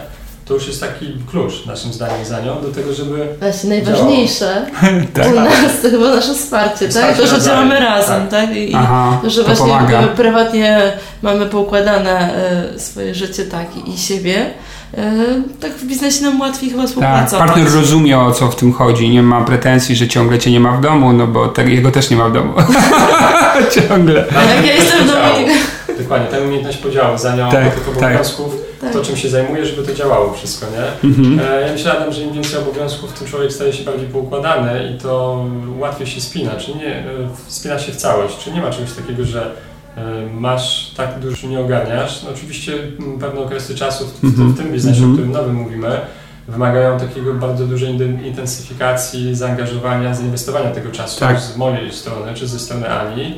to 0.47 0.53
już 0.53 0.67
jest 0.67 0.81
taki 0.81 1.05
klucz, 1.31 1.65
naszym 1.65 1.93
zdaniem, 1.93 2.25
za 2.25 2.41
nią, 2.41 2.61
do 2.61 2.71
tego, 2.71 2.93
żeby. 2.93 3.27
Właśnie 3.39 3.69
najważniejsze 3.69 4.65
tak. 5.13 5.27
u 5.27 5.35
nas 5.35 5.81
to 5.81 5.89
chyba 5.89 6.15
nasze 6.15 6.33
wsparcie, 6.33 6.89
tak? 6.89 7.17
To, 7.17 7.27
że 7.27 7.41
działamy 7.41 7.79
razem, 7.79 8.27
tak? 8.27 8.47
tak? 8.47 8.55
I, 8.55 8.75
Aha, 8.75 9.19
że 9.27 9.43
właśnie 9.43 9.65
pomaga. 9.65 10.03
prywatnie 10.03 10.91
mamy 11.21 11.45
poukładane 11.45 12.33
y, 12.75 12.79
swoje 12.79 13.15
życie, 13.15 13.45
tak, 13.45 13.67
i, 13.87 13.97
siebie. 13.97 14.45
E, 14.97 15.13
tak 15.59 15.71
w 15.71 15.85
biznesie 15.85 16.23
nam 16.23 16.41
łatwiej 16.41 16.69
chyba 16.69 16.81
tak, 16.81 16.89
współpracować. 16.89 17.47
Tak, 17.47 17.55
partner 17.55 17.73
rozumie 17.73 18.19
o 18.19 18.31
co 18.31 18.47
w 18.47 18.55
tym 18.55 18.73
chodzi, 18.73 19.09
nie 19.09 19.23
ma 19.23 19.41
pretensji, 19.41 19.95
że 19.95 20.07
ciągle 20.07 20.39
cię 20.39 20.51
nie 20.51 20.59
ma 20.59 20.77
w 20.77 20.81
domu, 20.81 21.13
no 21.13 21.27
bo 21.27 21.47
te, 21.47 21.69
jego 21.69 21.91
też 21.91 22.09
nie 22.09 22.17
ma 22.17 22.29
w 22.29 22.33
domu. 22.33 22.53
ciągle. 23.75 24.25
A 24.37 24.53
jak 24.53 24.65
ja 24.65 24.73
jestem 24.73 25.03
w 25.03 25.07
domu... 25.07 25.47
Dokładnie, 25.99 26.27
tę 26.27 26.41
umiejętność 26.41 26.77
podziału, 26.77 27.17
za 27.17 27.35
nią 27.35 27.51
tak, 27.51 27.75
tych 27.75 27.89
obowiązków, 27.89 28.55
tak. 28.81 28.93
to 28.93 29.01
czym 29.01 29.17
się 29.17 29.29
zajmuje, 29.29 29.65
żeby 29.65 29.87
to 29.87 29.93
działało 29.93 30.33
wszystko, 30.33 30.65
nie? 30.71 31.09
Mhm. 31.09 31.39
E, 31.39 31.61
ja 31.61 31.73
myślę, 31.73 31.91
Adam, 31.91 32.13
że 32.13 32.21
im 32.21 32.33
więcej 32.33 32.59
obowiązków, 32.59 33.13
tym 33.13 33.27
człowiek 33.27 33.53
staje 33.53 33.73
się 33.73 33.83
bardziej 33.83 34.07
poukładany 34.07 34.93
i 34.95 35.01
to 35.01 35.45
łatwiej 35.79 36.07
się 36.07 36.21
spina, 36.21 36.51
czy 36.55 36.75
nie, 36.75 36.95
e, 36.95 37.03
spina 37.47 37.79
się 37.79 37.91
w 37.91 37.95
całość, 37.95 38.37
czy 38.43 38.51
nie 38.51 38.61
ma 38.61 38.71
czegoś 38.71 38.93
takiego, 38.93 39.25
że 39.25 39.51
E, 39.97 40.33
masz 40.33 40.91
tak 40.97 41.19
dużo, 41.19 41.47
nie 41.47 41.59
ogarniasz. 41.59 42.23
No 42.23 42.29
oczywiście 42.29 42.73
pewne 43.19 43.41
okresy 43.41 43.75
czasu 43.75 44.05
w, 44.07 44.21
w, 44.21 44.53
w 44.53 44.57
tym 44.57 44.71
biznesie, 44.71 44.97
mm 44.97 45.09
-hmm. 45.09 45.13
o 45.13 45.15
którym 45.15 45.31
nowym 45.31 45.55
mówimy, 45.55 45.99
wymagają 46.47 46.99
takiego 46.99 47.33
bardzo 47.33 47.67
dużej 47.67 47.89
intensyfikacji, 48.27 49.35
zaangażowania, 49.35 50.13
zainwestowania 50.13 50.71
tego 50.71 50.91
czasu 50.91 51.19
tak. 51.19 51.39
z 51.39 51.57
mojej 51.57 51.91
strony, 51.91 52.33
czy 52.33 52.47
ze 52.47 52.59
strony 52.59 52.89
Ani. 52.89 53.37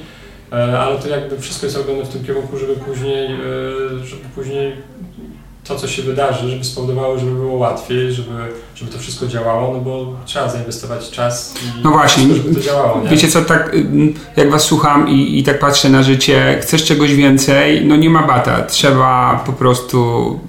E, 0.52 0.80
ale 0.80 0.98
to 1.00 1.08
jakby 1.08 1.40
wszystko 1.40 1.66
jest 1.66 1.78
robione 1.78 2.06
w 2.06 2.10
tym 2.10 2.24
kierunku, 2.24 2.58
żeby 2.58 2.76
później, 2.76 3.26
e, 3.26 4.06
żeby 4.06 4.24
później 4.36 4.74
to, 5.64 5.76
co 5.76 5.88
się 5.88 6.02
wydarzy, 6.02 6.50
żeby 6.50 6.64
spowodowało, 6.64 7.20
żeby 7.20 7.32
było 7.32 7.58
łatwiej, 7.58 8.12
żeby, 8.12 8.30
żeby 8.76 8.92
to 8.92 9.00
wszystko 9.00 9.28
działało, 9.28 9.74
no 9.74 9.80
bo 9.80 10.14
trzeba 10.26 10.50
zainwestować 10.50 11.10
czas 11.12 11.56
i 11.56 11.84
no 11.84 11.92
właśnie, 11.92 12.24
wszystko, 12.24 12.44
żeby 12.44 12.56
to 12.56 12.62
działało. 12.62 13.02
Nie? 13.02 13.10
Wiecie 13.10 13.28
co, 13.28 13.42
tak 13.42 13.76
jak 14.38 14.52
was 14.52 14.64
słucham 14.64 15.10
i, 15.10 15.40
i 15.40 15.44
tak 15.44 15.60
patrzę 15.60 15.90
na 15.90 16.04
życie, 16.04 16.60
chcesz 16.62 16.86
czegoś 16.86 17.16
więcej, 17.16 17.86
no 17.86 17.96
nie 17.96 18.10
ma 18.10 18.28
bata, 18.28 18.62
trzeba 18.64 19.44
po 19.46 19.54
prostu 19.54 20.40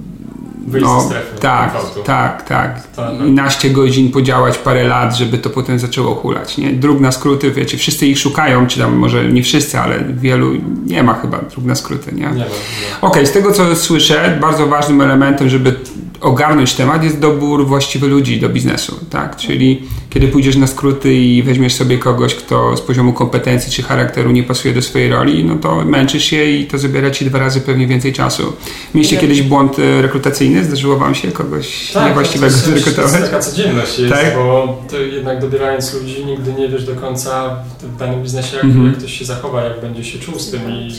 Wyjść 0.71 0.87
no, 0.87 1.01
ze 1.01 1.07
strefy. 1.07 1.39
Tak, 1.41 1.73
tak, 2.05 2.49
tak. 2.49 2.81
Naście 3.21 3.71
godzin 3.71 4.13
podziałać 4.13 4.59
parę 4.59 4.85
lat, 4.85 5.17
żeby 5.17 5.39
to 5.39 5.51
potem 5.51 5.79
zaczęło 5.79 6.15
hulać. 6.15 6.59
Nie? 6.59 6.73
Dróg 6.73 7.01
na 7.01 7.13
skróty, 7.13 7.51
wiecie, 7.51 7.79
wszyscy 7.79 8.07
ich 8.07 8.19
szukają, 8.19 8.67
czy 8.67 8.79
tam 8.79 8.97
może 8.97 9.25
nie 9.25 9.43
wszyscy, 9.43 9.79
ale 9.79 10.05
wielu 10.15 10.53
nie 10.87 11.03
ma 11.03 11.15
chyba 11.15 11.39
dróg 11.39 11.65
na 11.65 11.75
skróty. 11.75 12.13
Nie? 12.13 12.27
nie, 12.27 12.35
nie. 12.35 12.45
Okej, 12.45 12.55
okay, 13.01 13.27
z 13.27 13.33
tego 13.33 13.53
co 13.53 13.77
słyszę, 13.77 14.39
bardzo 14.41 14.67
ważnym 14.67 15.01
elementem, 15.01 15.49
żeby 15.49 15.75
ogarnąć 16.21 16.75
temat 16.75 17.05
jest 17.05 17.19
dobór 17.19 17.67
właściwych 17.67 18.11
ludzi 18.11 18.41
do 18.41 18.49
biznesu, 18.49 19.01
tak? 19.11 19.37
Czyli 19.37 19.83
kiedy 20.11 20.29
pójdziesz 20.29 20.57
na 20.57 20.67
skróty 20.67 21.15
i 21.15 21.43
weźmiesz 21.43 21.75
sobie 21.75 21.99
kogoś, 21.99 22.35
kto 22.35 22.77
z 22.77 22.81
poziomu 22.81 23.13
kompetencji 23.13 23.73
czy 23.73 23.83
charakteru 23.83 24.31
nie 24.31 24.43
pasuje 24.43 24.75
do 24.75 24.83
swojej 24.83 25.11
roli, 25.11 25.45
no 25.45 25.57
to 25.57 25.85
męczysz 25.85 26.25
się 26.25 26.45
i 26.45 26.67
to 26.67 26.79
zabiera 26.79 27.11
ci 27.11 27.25
dwa 27.25 27.39
razy 27.39 27.61
pewnie 27.61 27.87
więcej 27.87 28.13
czasu. 28.13 28.53
Mieliście 28.95 29.17
ja. 29.17 29.23
kiedyś 29.23 29.43
błąd 29.43 29.79
e, 29.79 30.03
rekrutacyjny? 30.03 30.65
Zdarzyło 30.65 30.97
wam 30.97 31.15
się 31.15 31.33
kogoś 31.33 31.91
tak, 31.93 32.09
niewłaściwego 32.09 32.53
to 32.53 32.59
zrekrutować? 32.59 33.13
To 33.13 33.19
jest 33.19 33.31
taka 33.31 33.43
codzienność 33.43 33.99
jest, 33.99 34.15
tak? 34.15 34.35
bo 34.35 34.79
jednak 35.13 35.41
dobierając 35.41 35.95
ludzi 35.95 36.25
nigdy 36.25 36.53
nie 36.53 36.69
wiesz 36.69 36.85
do 36.85 36.95
końca 36.95 37.57
w 37.83 37.97
danym 37.97 38.23
biznesie, 38.23 38.57
jak, 38.57 38.67
jak 38.87 38.99
ktoś 38.99 39.19
się 39.19 39.25
zachowa, 39.25 39.63
jak 39.63 39.81
będzie 39.81 40.05
się 40.05 40.19
czuł 40.19 40.39
z 40.39 40.51
tym 40.51 40.61
i 40.71 40.91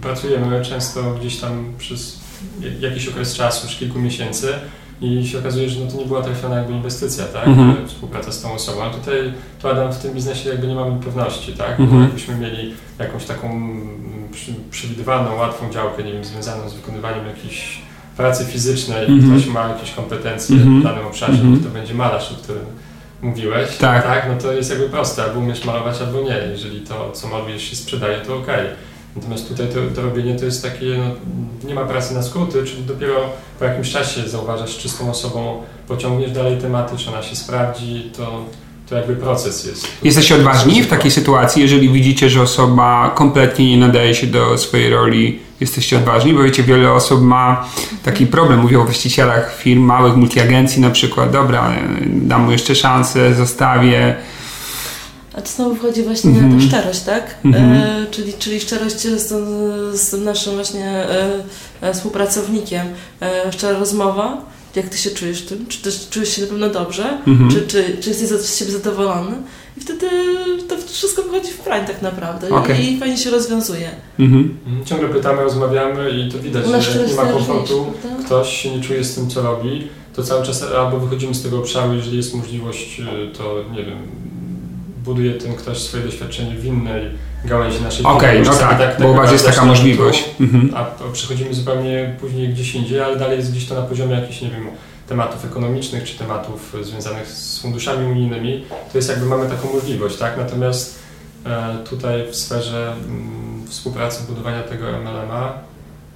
pracujemy 0.00 0.64
często 0.64 1.14
gdzieś 1.20 1.36
tam 1.36 1.64
przez 1.78 2.19
jakiś 2.80 3.08
okres 3.08 3.34
czasu, 3.34 3.66
już 3.66 3.76
kilku 3.76 3.98
miesięcy 3.98 4.52
i 5.00 5.26
się 5.26 5.38
okazuje, 5.38 5.68
że 5.68 5.80
no 5.80 5.90
to 5.90 5.98
nie 5.98 6.06
była 6.06 6.22
trafiona 6.22 6.56
jakby 6.56 6.72
inwestycja, 6.72 7.24
tak? 7.24 7.48
Mhm. 7.48 7.88
Współpraca 7.88 8.32
z 8.32 8.42
tą 8.42 8.52
osobą. 8.52 8.82
A 8.82 8.90
tutaj 8.90 9.32
tu 9.62 9.68
Adam 9.68 9.92
w 9.92 9.98
tym 9.98 10.14
biznesie 10.14 10.48
jakby 10.48 10.66
nie 10.66 10.74
mamy 10.74 11.00
pewności, 11.00 11.52
tak? 11.52 11.70
Mhm. 11.70 11.90
Bo 11.90 12.00
jakbyśmy 12.00 12.36
mieli 12.36 12.74
jakąś 12.98 13.24
taką 13.24 13.70
przewidywaną, 14.70 15.36
łatwą 15.36 15.70
działkę, 15.70 16.02
nie 16.02 16.12
wiem, 16.12 16.24
związaną 16.24 16.68
z 16.68 16.74
wykonywaniem 16.74 17.26
jakiejś 17.26 17.82
pracy 18.16 18.44
fizycznej, 18.44 19.06
mhm. 19.06 19.32
ktoś 19.32 19.46
ma 19.46 19.68
jakieś 19.68 19.90
kompetencje 19.90 20.56
mhm. 20.56 20.80
w 20.80 20.84
danym 20.84 21.06
obszarze, 21.06 21.32
mhm. 21.32 21.52
no 21.52 21.68
to 21.68 21.74
będzie 21.74 21.94
malarz, 21.94 22.32
o 22.32 22.34
którym 22.34 22.64
mówiłeś, 23.22 23.76
tak. 23.76 24.04
tak, 24.04 24.26
no 24.28 24.42
to 24.42 24.52
jest 24.52 24.70
jakby 24.70 24.88
proste, 24.88 25.22
albo 25.22 25.40
umiesz 25.40 25.64
malować, 25.64 26.00
albo 26.00 26.20
nie. 26.20 26.36
Jeżeli 26.50 26.80
to, 26.80 27.10
co 27.12 27.28
malujesz 27.28 27.62
się 27.62 27.76
sprzedaje, 27.76 28.20
to 28.20 28.36
okej. 28.36 28.64
Okay. 28.64 28.76
Natomiast 29.16 29.48
tutaj 29.48 29.66
to, 29.68 29.94
to 29.94 30.02
robienie 30.02 30.38
to 30.38 30.44
jest 30.44 30.62
takie, 30.62 30.98
no, 30.98 31.14
nie 31.68 31.74
ma 31.74 31.84
pracy 31.84 32.14
na 32.14 32.22
skróty, 32.22 32.64
czyli 32.64 32.82
dopiero 32.82 33.14
po 33.58 33.64
jakimś 33.64 33.90
czasie 33.90 34.28
zauważasz, 34.28 34.78
czy 34.78 34.88
z 34.88 34.98
tą 34.98 35.10
osobą 35.10 35.62
pociągniesz 35.88 36.30
dalej 36.30 36.58
tematy, 36.58 36.96
czy 36.96 37.10
ona 37.10 37.22
się 37.22 37.36
sprawdzi, 37.36 38.10
to, 38.16 38.44
to 38.88 38.96
jakby 38.96 39.16
proces 39.16 39.64
jest. 39.64 39.88
Jesteście 40.02 40.34
odważni 40.34 40.82
w 40.82 40.88
takiej 40.88 41.10
sytuacji, 41.10 41.62
jeżeli 41.62 41.88
widzicie, 41.88 42.30
że 42.30 42.42
osoba 42.42 43.12
kompletnie 43.14 43.70
nie 43.70 43.76
nadaje 43.76 44.14
się 44.14 44.26
do 44.26 44.58
swojej 44.58 44.90
roli, 44.90 45.38
jesteście 45.60 45.98
odważni, 45.98 46.32
bo 46.32 46.42
wiecie, 46.42 46.62
wiele 46.62 46.92
osób 46.92 47.22
ma 47.22 47.68
taki 48.04 48.26
problem, 48.26 48.60
mówię 48.60 48.80
o 48.80 48.84
właścicielach 48.84 49.56
firm, 49.56 49.82
małych 49.82 50.16
multiagencji 50.16 50.82
na 50.82 50.90
przykład, 50.90 51.30
dobra, 51.32 51.72
dam 52.06 52.42
mu 52.42 52.52
jeszcze 52.52 52.74
szansę, 52.74 53.34
zostawię, 53.34 54.16
a 55.32 55.40
to 55.40 55.48
znowu 55.48 55.74
wchodzi 55.74 56.02
właśnie 56.02 56.30
mm 56.30 56.58
-hmm. 56.58 56.70
ta 56.70 56.78
szczerość, 56.78 57.00
tak? 57.00 57.34
Mm 57.44 57.60
-hmm. 57.60 57.74
e, 57.74 58.06
czyli, 58.10 58.32
czyli 58.32 58.60
szczerość 58.60 59.00
z, 59.00 59.28
z 60.00 60.24
naszym 60.24 60.54
właśnie 60.54 60.86
e, 60.86 61.44
e, 61.80 61.94
współpracownikiem. 61.94 62.86
E, 63.22 63.52
szczera 63.52 63.78
rozmowa. 63.78 64.44
Jak 64.76 64.88
ty 64.88 64.98
się 64.98 65.10
czujesz 65.10 65.42
tym? 65.42 65.66
Czy 65.66 65.82
też 65.82 66.08
czujesz 66.10 66.36
się 66.36 66.42
na 66.42 66.48
pewno 66.48 66.68
dobrze? 66.68 67.18
Mm 67.26 67.38
-hmm. 67.38 67.52
Czy, 67.52 67.66
czy, 67.66 67.96
czy 68.00 68.10
jesteś 68.10 68.28
z 68.28 68.58
siebie 68.58 68.70
zadowolony? 68.70 69.36
I 69.76 69.80
wtedy 69.80 70.08
to 70.68 70.76
wszystko 70.86 71.22
wychodzi 71.22 71.52
w 71.52 71.58
prime 71.58 71.86
tak 71.86 72.02
naprawdę 72.02 72.48
okay. 72.48 72.82
I, 72.82 72.92
i 72.92 72.98
fajnie 72.98 73.16
się 73.16 73.30
rozwiązuje. 73.30 73.90
Mhm. 74.18 74.56
Ciągle 74.84 75.08
pytamy, 75.08 75.42
rozmawiamy 75.42 76.10
i 76.10 76.32
to 76.32 76.38
widać, 76.38 76.66
że 76.66 76.98
jak 77.00 77.08
nie 77.08 77.14
ma 77.14 77.26
komfortu, 77.26 77.86
tak? 78.02 78.26
ktoś 78.26 78.56
się 78.62 78.76
nie 78.76 78.82
czuje 78.82 79.04
z 79.04 79.14
tym, 79.14 79.30
co 79.30 79.42
robi, 79.42 79.88
to 80.14 80.22
cały 80.22 80.46
czas 80.46 80.62
albo 80.62 80.98
wychodzimy 80.98 81.34
z 81.34 81.42
tego 81.42 81.58
obszaru, 81.58 81.94
jeżeli 81.94 82.16
jest 82.16 82.34
możliwość, 82.34 83.02
to 83.38 83.64
nie 83.72 83.84
wiem, 83.84 83.98
buduje 85.04 85.34
ten 85.34 85.54
ktoś 85.54 85.78
swoje 85.78 86.02
doświadczenie 86.02 86.54
w 86.54 86.64
innej 86.64 87.10
gałęzi 87.44 87.82
naszej 87.82 88.04
Okej, 88.06 88.42
okay, 88.42 88.52
no 88.52 88.58
tak, 88.58 88.78
tak, 88.78 89.02
bo 89.02 89.14
Was 89.14 89.32
jest 89.32 89.46
taka 89.46 89.64
możliwość. 89.64 90.24
Tu, 90.38 90.44
mhm. 90.44 90.72
A 90.76 91.10
przechodzimy 91.12 91.54
zupełnie 91.54 92.16
później 92.20 92.48
gdzieś 92.48 92.74
indziej, 92.74 93.00
ale 93.00 93.16
dalej 93.16 93.38
jest 93.38 93.50
gdzieś 93.50 93.66
to 93.66 93.74
na 93.74 93.82
poziomie 93.82 94.14
jakichś, 94.14 94.40
nie 94.40 94.50
wiem, 94.50 94.66
tematów 95.08 95.44
ekonomicznych 95.44 96.04
czy 96.04 96.18
tematów 96.18 96.76
związanych 96.82 97.28
z 97.28 97.62
funduszami 97.62 98.12
unijnymi, 98.12 98.64
to 98.92 98.98
jest 98.98 99.08
jakby 99.08 99.26
mamy 99.26 99.48
taką 99.48 99.72
możliwość, 99.72 100.16
tak? 100.16 100.36
Natomiast 100.36 100.98
e, 101.46 101.78
tutaj 101.90 102.26
w 102.30 102.36
sferze 102.36 102.92
mm, 102.92 103.66
współpracy, 103.68 104.22
budowania 104.28 104.62
tego 104.62 104.86
MLM-a 104.86 105.70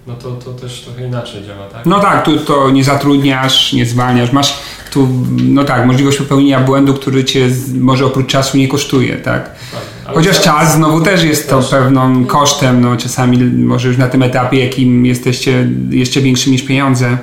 no 0.07 0.14
to, 0.14 0.30
to 0.32 0.53
też 0.53 0.80
trochę 0.80 1.07
inaczej 1.07 1.45
działa, 1.45 1.66
tak? 1.66 1.87
No 1.87 2.01
tak, 2.01 2.24
tu 2.24 2.39
to 2.39 2.70
nie 2.70 2.85
zatrudniasz, 2.85 3.72
nie 3.72 3.87
zwalniasz, 3.87 4.32
masz 4.32 4.59
tu, 4.95 5.09
no 5.42 5.64
tak, 5.64 5.86
możliwość 5.86 6.18
popełnienia 6.18 6.61
błędu, 6.61 6.95
który 6.95 7.24
cię 7.24 7.49
może 7.80 8.07
oprócz 8.07 8.26
czasu 8.26 8.59
nie 8.59 8.68
kosztuje, 8.68 9.16
tak? 9.16 9.51
Dokładnie. 9.51 10.14
Chociaż 10.14 10.45
czas 10.45 10.74
znowu 10.74 11.01
też 11.01 11.24
jest 11.24 11.51
to 11.51 11.62
pewną 11.62 12.24
kosztem, 12.24 12.80
no 12.80 12.97
czasami 12.97 13.38
może 13.45 13.88
już 13.88 13.97
na 13.97 14.09
tym 14.09 14.22
etapie, 14.22 14.64
jakim 14.64 15.07
jesteście 15.07 15.68
jeszcze 15.90 16.20
większy 16.20 16.51
niż 16.51 16.62
pieniądze. 16.62 17.18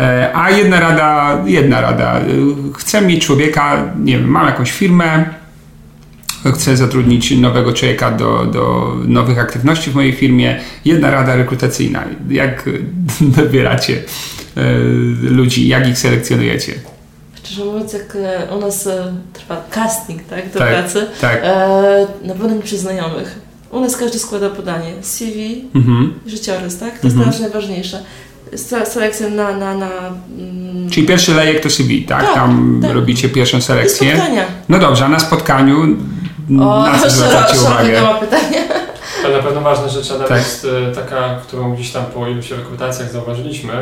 E, 0.00 0.30
a 0.34 0.50
jedna 0.50 0.80
rada, 0.80 1.38
jedna 1.46 1.80
rada. 1.80 2.20
Chcę 2.76 3.02
mieć 3.02 3.26
człowieka, 3.26 3.92
nie 4.04 4.18
wiem, 4.18 4.28
mam 4.28 4.46
jakąś 4.46 4.72
firmę, 4.72 5.24
chcę 6.54 6.76
zatrudnić 6.76 7.30
nowego 7.30 7.72
człowieka 7.72 8.10
do, 8.10 8.46
do 8.46 8.94
nowych 9.06 9.38
aktywności 9.38 9.90
w 9.90 9.94
mojej 9.94 10.12
firmie. 10.12 10.60
Jedna 10.84 11.10
rada 11.10 11.36
rekrutacyjna. 11.36 12.04
Jak 12.30 12.70
dobieracie 13.36 14.02
e, 14.56 14.72
ludzi, 15.30 15.68
jak 15.68 15.88
ich 15.88 15.98
selekcjonujecie? 15.98 16.97
Szczerze 17.48 17.64
mówiąc, 17.64 17.92
jak 17.92 18.16
e, 18.16 18.54
u 18.56 18.60
nas 18.60 18.86
e, 18.86 19.12
trwa 19.32 19.62
casting 19.70 20.22
tak, 20.24 20.52
do 20.52 20.58
Tak, 20.58 20.68
pracy, 20.68 21.06
tak. 21.20 21.40
e, 21.44 22.06
na 22.24 22.34
pewno 22.34 22.54
nie 22.56 22.62
przez 22.62 22.80
znajomych. 22.80 23.38
U 23.70 23.80
nas 23.80 23.96
każdy 23.96 24.18
składa 24.18 24.50
podanie. 24.50 24.92
CV, 25.00 25.64
Mhm. 25.74 26.14
życiorys, 26.26 26.78
tak? 26.78 26.98
To 26.98 27.06
jest 27.06 27.16
Mhm. 27.16 27.32
też 27.32 27.40
najważniejsze. 27.40 28.02
Se- 28.56 28.86
Selekcja 28.86 29.28
na... 29.28 29.52
na, 29.56 29.74
na 29.74 29.88
mm, 30.38 30.90
Czyli 30.90 31.06
pierwszy 31.06 31.34
lejek 31.34 31.62
to 31.62 31.70
CV, 31.70 32.02
tak? 32.02 32.24
Tak, 32.24 32.34
Tam 32.34 32.78
tak. 32.82 32.92
robicie 32.92 33.28
pierwszą 33.28 33.58
i 33.58 33.62
selekcję. 33.62 34.12
spotkania. 34.16 34.44
No 34.68 34.78
dobrze, 34.78 35.04
a 35.04 35.08
na 35.08 35.18
spotkaniu 35.18 35.96
O, 36.50 36.82
na 36.82 36.98
co 36.98 37.10
zwracacie 37.16 37.60
uwagę? 37.60 37.92
gama 37.92 38.14
pytania. 38.14 38.58
Ale 39.24 39.36
na 39.36 39.42
pewno 39.42 39.60
ważna 39.60 39.88
rzecz, 39.88 40.10
Adam, 40.10 40.28
Tak. 40.28 40.38
jest 40.38 40.66
e, 40.90 40.94
taka, 40.94 41.36
którą 41.46 41.74
gdzieś 41.74 41.90
tam 41.90 42.04
po 42.04 42.28
iluś 42.28 42.50
rekrutacjach 42.50 43.12
zauważyliśmy, 43.12 43.72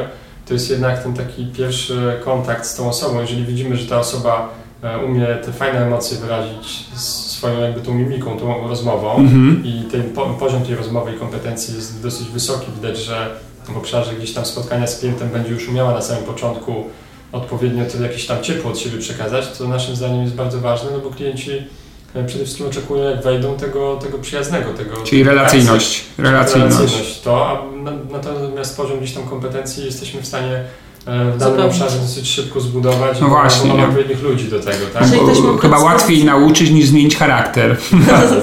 to 0.47 0.55
jest 0.55 0.71
jednak 0.71 1.03
ten 1.03 1.15
taki 1.15 1.47
pierwszy 1.47 2.21
kontakt 2.25 2.67
z 2.67 2.75
tą 2.75 2.89
osobą. 2.89 3.21
Jeżeli 3.21 3.45
widzimy, 3.45 3.77
że 3.77 3.87
ta 3.87 3.99
osoba 3.99 4.49
e, 4.83 4.99
umie 4.99 5.27
te 5.27 5.53
fajne 5.53 5.87
emocje 5.87 6.19
wyrazić 6.19 6.85
swoją 6.95 7.61
jakby 7.61 7.81
tą 7.81 7.95
mimiką, 7.95 8.39
tą 8.39 8.69
rozmową 8.69 9.17
Mhm. 9.17 9.63
i 9.65 9.85
ten 9.93 10.03
po, 10.03 10.27
poziom 10.27 10.63
tej 10.63 10.75
rozmowy 10.75 11.13
i 11.13 11.19
kompetencji 11.19 11.75
jest 11.75 12.03
dosyć 12.03 12.29
wysoki. 12.29 12.67
Widać, 12.77 12.99
że 12.99 13.31
w 13.65 13.77
obszarze 13.77 14.15
gdzieś 14.15 14.33
tam 14.35 14.45
spotkania 14.45 14.87
z 14.87 14.99
klientem 14.99 15.29
będzie 15.29 15.51
już 15.51 15.69
umiała 15.69 15.93
na 15.93 16.03
samym 16.03 16.25
początku 16.25 16.85
odpowiednio 17.33 17.85
to 17.85 18.03
jakieś 18.03 18.27
tam 18.27 18.43
ciepło 18.43 18.71
od 18.71 18.79
siebie 18.79 18.99
przekazać, 18.99 19.59
to 19.59 19.69
naszym 19.69 19.97
zdaniem 19.97 20.23
jest 20.23 20.35
bardzo 20.35 20.61
ważne, 20.61 20.91
no 20.91 20.99
bo 20.99 21.11
klienci 21.11 21.63
przede 22.25 22.45
wszystkim 22.45 22.67
oczekują, 22.67 23.11
jak 23.11 23.23
wejdą, 23.23 23.57
tego, 23.57 23.97
tego 23.97 24.19
przyjaznego, 24.19 24.73
tego 24.73 24.97
Czyli 25.05 25.25
relacyjność. 25.25 26.05
Relacyjność. 26.19 26.77
relacyjność 26.77 27.21
to, 27.21 27.49
a 27.49 27.77
na, 27.77 27.93
natomiast 28.13 28.77
poziom 28.77 28.99
gdzieś 28.99 29.13
tam 29.13 29.23
kompetencji 29.25 29.85
jesteśmy 29.85 30.23
w 30.23 30.27
stanie 30.27 30.65
e, 31.07 31.31
w 31.33 31.39
danym 31.39 31.61
obszarze 31.61 31.99
dosyć 31.99 32.29
szybko 32.31 32.61
zbudować 32.61 33.21
No 33.21 33.29
właśnie, 33.29 33.69
mamy 33.71 33.83
odpowiednich 33.83 34.23
ludzi 34.23 34.45
do 34.49 34.61
tego, 34.61 34.87
tak? 34.95 35.05
Bo 35.43 35.59
chyba 35.59 35.79
łatwiej 35.79 36.25
nauczyć 36.25 36.71
niż 36.71 36.87
zmienić 36.87 37.17
charakter. 37.17 37.77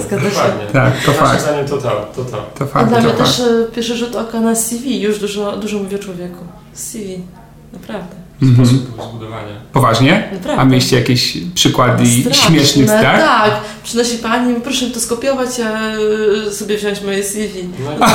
Dokładnie. 0.09 0.65
Tak, 0.73 0.93
to 1.05 1.11
Naszym 1.11 1.25
fakt. 1.27 1.41
zdaniem 1.41 1.65
to 1.67 1.77
to, 1.77 2.11
to 2.15 2.23
to. 2.25 2.37
To 2.57 2.63
A 2.63 2.67
fakt, 2.67 2.89
dla 2.89 2.97
to 2.97 3.03
mnie 3.03 3.13
fakt. 3.13 3.29
też 3.29 3.39
e, 3.39 3.65
pierwszy 3.75 3.95
rzut 3.97 4.15
oka 4.15 4.39
na 4.41 4.55
CV 4.55 5.01
już 5.01 5.19
dużo, 5.19 5.57
dużo 5.57 5.77
mówi 5.77 5.95
o 5.95 5.99
człowieku. 5.99 6.45
CV. 6.73 7.19
Naprawdę. 7.73 8.22
Mhm. 8.43 8.67
Sposób 8.67 9.09
zbudowania. 9.09 9.53
Poważnie? 9.73 10.29
Naprawdę. 10.33 10.61
A 10.61 10.65
mieliście 10.65 10.95
jakieś 10.95 11.37
przykłady 11.55 12.05
Straszne, 12.05 12.47
śmiesznych, 12.47 12.87
tak? 12.87 13.19
Tak, 13.19 13.51
przynosi 13.83 14.17
pani, 14.17 14.55
proszę 14.61 14.85
to 14.85 14.99
skopiować, 14.99 15.49
a 15.59 15.95
y, 16.47 16.53
sobie 16.53 16.77
wziąć 16.77 17.01
moje 17.01 17.23
CV. 17.23 17.69
No, 17.79 18.07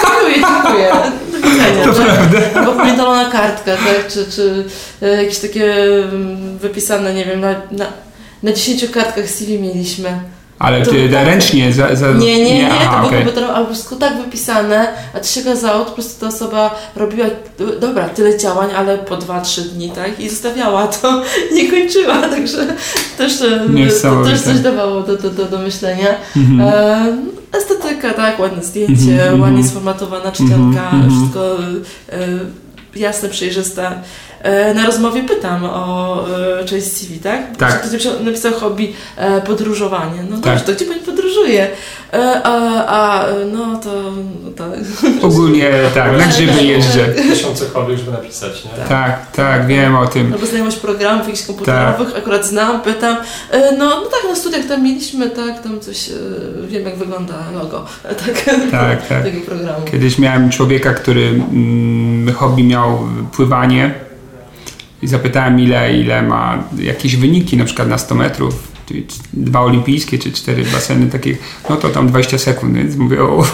Skopiuję, 0.00 0.34
dziękuję. 0.34 0.92
Do 1.32 1.48
widzenia. 1.48 1.84
To 1.84 1.92
tak? 1.92 2.06
prawda. 2.06 2.60
Albo 2.60 2.72
pamiętana 2.72 3.30
kartka, 3.30 3.76
tak? 3.76 4.08
Czy, 4.12 4.26
czy 4.30 4.64
e, 5.02 5.22
jakieś 5.22 5.38
takie 5.38 5.74
mm, 5.84 6.58
wypisane, 6.58 7.14
nie 7.14 7.24
wiem, 7.24 7.40
na, 7.40 7.50
na, 7.70 7.86
na 8.42 8.52
10 8.52 8.90
kartkach 8.90 9.30
CV 9.30 9.58
mieliśmy. 9.58 10.20
Ale 10.58 10.82
To- 10.82 10.90
ty 10.90 11.08
ręcznie 11.08 11.72
za, 11.72 11.94
za... 11.94 12.12
Nie, 12.12 12.44
nie, 12.44 12.54
nie, 12.58 12.68
aha, 12.70 12.84
to 12.84 12.90
było 12.96 13.06
okej. 13.06 13.18
komputerowe, 13.18 13.54
ale 13.54 13.64
po 13.64 13.72
prostu 13.72 13.96
tak 13.96 14.16
wypisane, 14.22 14.88
a 15.14 15.18
to 15.20 15.26
się 15.26 15.40
okazało, 15.40 15.84
po 15.84 15.90
prostu 15.90 16.20
ta 16.20 16.26
osoba 16.26 16.74
robiła, 16.96 17.26
dobra, 17.80 18.08
tyle 18.08 18.38
działań, 18.38 18.68
ale 18.76 18.98
po 18.98 19.16
2-3 19.16 19.60
dni, 19.62 19.90
tak? 19.90 20.20
I 20.20 20.28
zostawiała 20.28 20.86
to, 20.86 21.22
nie 21.56 21.70
kończyła, 21.70 22.22
także 22.22 22.66
też, 23.18 23.40
e, 23.42 23.58
to 23.66 23.72
Niesamowite. 23.72 24.30
też 24.30 24.40
coś 24.40 24.58
dawało 24.60 25.00
do, 25.02 25.16
do, 25.16 25.30
do, 25.30 25.44
do 25.44 25.58
myślenia. 25.58 26.14
Mhm. 26.36 26.60
E, 26.60 27.58
estetyka, 27.58 28.14
tak, 28.14 28.38
ładne 28.40 28.64
zdjęcie, 28.64 29.12
Mhm, 29.12 29.40
ładnie 29.40 29.56
mhm. 29.58 29.68
sformatowana 29.68 30.32
czcionka, 30.32 30.90
wszystko 31.10 31.56
e, 32.12 32.18
jasne, 32.96 33.28
przejrzyste. 33.28 33.90
E, 34.42 34.74
na 34.74 34.86
rozmowie 34.86 35.22
pytam 35.22 35.64
o 35.64 36.24
e, 36.60 36.64
część 36.64 36.86
CV, 36.86 37.18
tak? 37.18 37.56
Tak. 37.56 37.82
Ktoś 37.82 38.04
napisał, 38.20 38.52
hobby 38.52 38.92
e, 39.16 39.40
podróżowanie. 39.40 40.22
No 40.30 40.36
Tak. 40.36 40.44
dobrze, 40.44 40.64
to 40.64 40.72
gdzie 40.72 40.84
pani 40.84 41.00
podróżuje? 41.00 41.68
A, 42.44 42.86
a 42.86 43.26
no 43.52 43.80
to 43.80 43.90
tak. 44.56 44.78
Ogólnie 45.22 45.70
tak, 45.94 46.18
na 46.18 46.26
grzyby 46.26 46.62
jeżdżę. 46.64 47.06
tysiącekolwiek, 47.08 47.98
żeby 47.98 48.10
napisać, 48.12 48.64
nie? 48.64 48.70
Tak, 48.88 49.30
tak, 49.32 49.66
wiem 49.66 49.96
o 49.96 50.06
tym. 50.06 50.32
Albo 50.32 50.46
znajomość 50.46 50.76
programów 50.76 51.26
jakichś 51.26 51.46
komputerowych, 51.46 52.08
Tak. 52.08 52.18
akurat 52.18 52.46
znam, 52.46 52.80
pytam. 52.80 53.16
No, 53.78 53.86
no 54.00 54.00
tak, 54.00 54.30
na 54.30 54.36
studiach 54.36 54.64
tam 54.66 54.82
mieliśmy, 54.82 55.30
tak, 55.30 55.62
tam 55.62 55.80
coś, 55.80 56.10
wiem 56.66 56.84
jak 56.84 56.96
wygląda 56.96 57.34
logo, 57.54 57.84
tak, 58.26 58.44
Tak, 58.70 59.06
tak. 59.08 59.22
tego 59.22 59.40
programu. 59.46 59.84
Kiedyś 59.90 60.18
miałem 60.18 60.50
człowieka, 60.50 60.94
który 60.94 61.22
mm, 61.28 62.34
hobby 62.34 62.64
miał 62.64 62.98
pływanie 63.36 64.05
i 65.02 65.08
zapytałem 65.08 65.60
ile, 65.60 65.98
ile 66.00 66.22
ma 66.22 66.64
jakieś 66.78 67.16
wyniki, 67.16 67.56
na 67.56 67.64
przykład 67.64 67.88
na 67.88 67.98
100 67.98 68.14
metrów, 68.14 68.72
czyli 68.88 69.06
dwa 69.32 69.60
olimpijskie 69.60 70.18
czy 70.18 70.32
cztery 70.32 70.64
baseny 70.64 71.06
takie, 71.06 71.36
no 71.70 71.76
to 71.76 71.88
tam 71.88 72.08
20 72.08 72.38
sekund, 72.38 72.74
więc 72.74 72.96
mówię 72.96 73.22
o, 73.22 73.44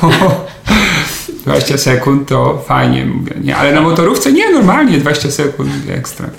20 1.44 1.78
sekund 1.78 2.28
to 2.28 2.64
fajnie, 2.66 3.06
mówię, 3.06 3.32
nie, 3.40 3.56
ale 3.56 3.72
na 3.72 3.80
motorówce 3.80 4.32
nie, 4.32 4.50
normalnie 4.50 4.98
20 4.98 5.30
sekund 5.30 5.70
ekstra. 5.90 6.30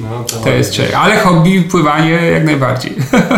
No, 0.00 0.24
To 0.44 0.50
jest 0.50 0.72
czek. 0.72 0.94
Ale 0.94 1.18
hobby, 1.18 1.62
pływanie 1.62 2.10
jak 2.10 2.44
najbardziej. 2.44 2.92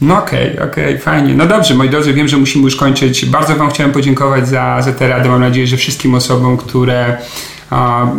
No 0.00 0.18
okej, 0.18 0.58
okej, 0.60 0.98
fajnie. 0.98 1.34
No 1.34 1.46
dobrze, 1.46 1.74
moi 1.74 1.90
drodzy, 1.90 2.12
wiem, 2.12 2.28
że 2.28 2.36
musimy 2.36 2.64
już 2.64 2.76
kończyć. 2.76 3.26
Bardzo 3.26 3.56
Wam 3.56 3.70
chciałem 3.70 3.92
podziękować 3.92 4.48
za, 4.48 4.82
za 4.82 4.92
tę 4.92 5.08
radę. 5.08 5.28
Mam 5.28 5.40
nadzieję, 5.40 5.66
że 5.66 5.76
wszystkim 5.76 6.14
osobom, 6.14 6.56
które 6.56 7.18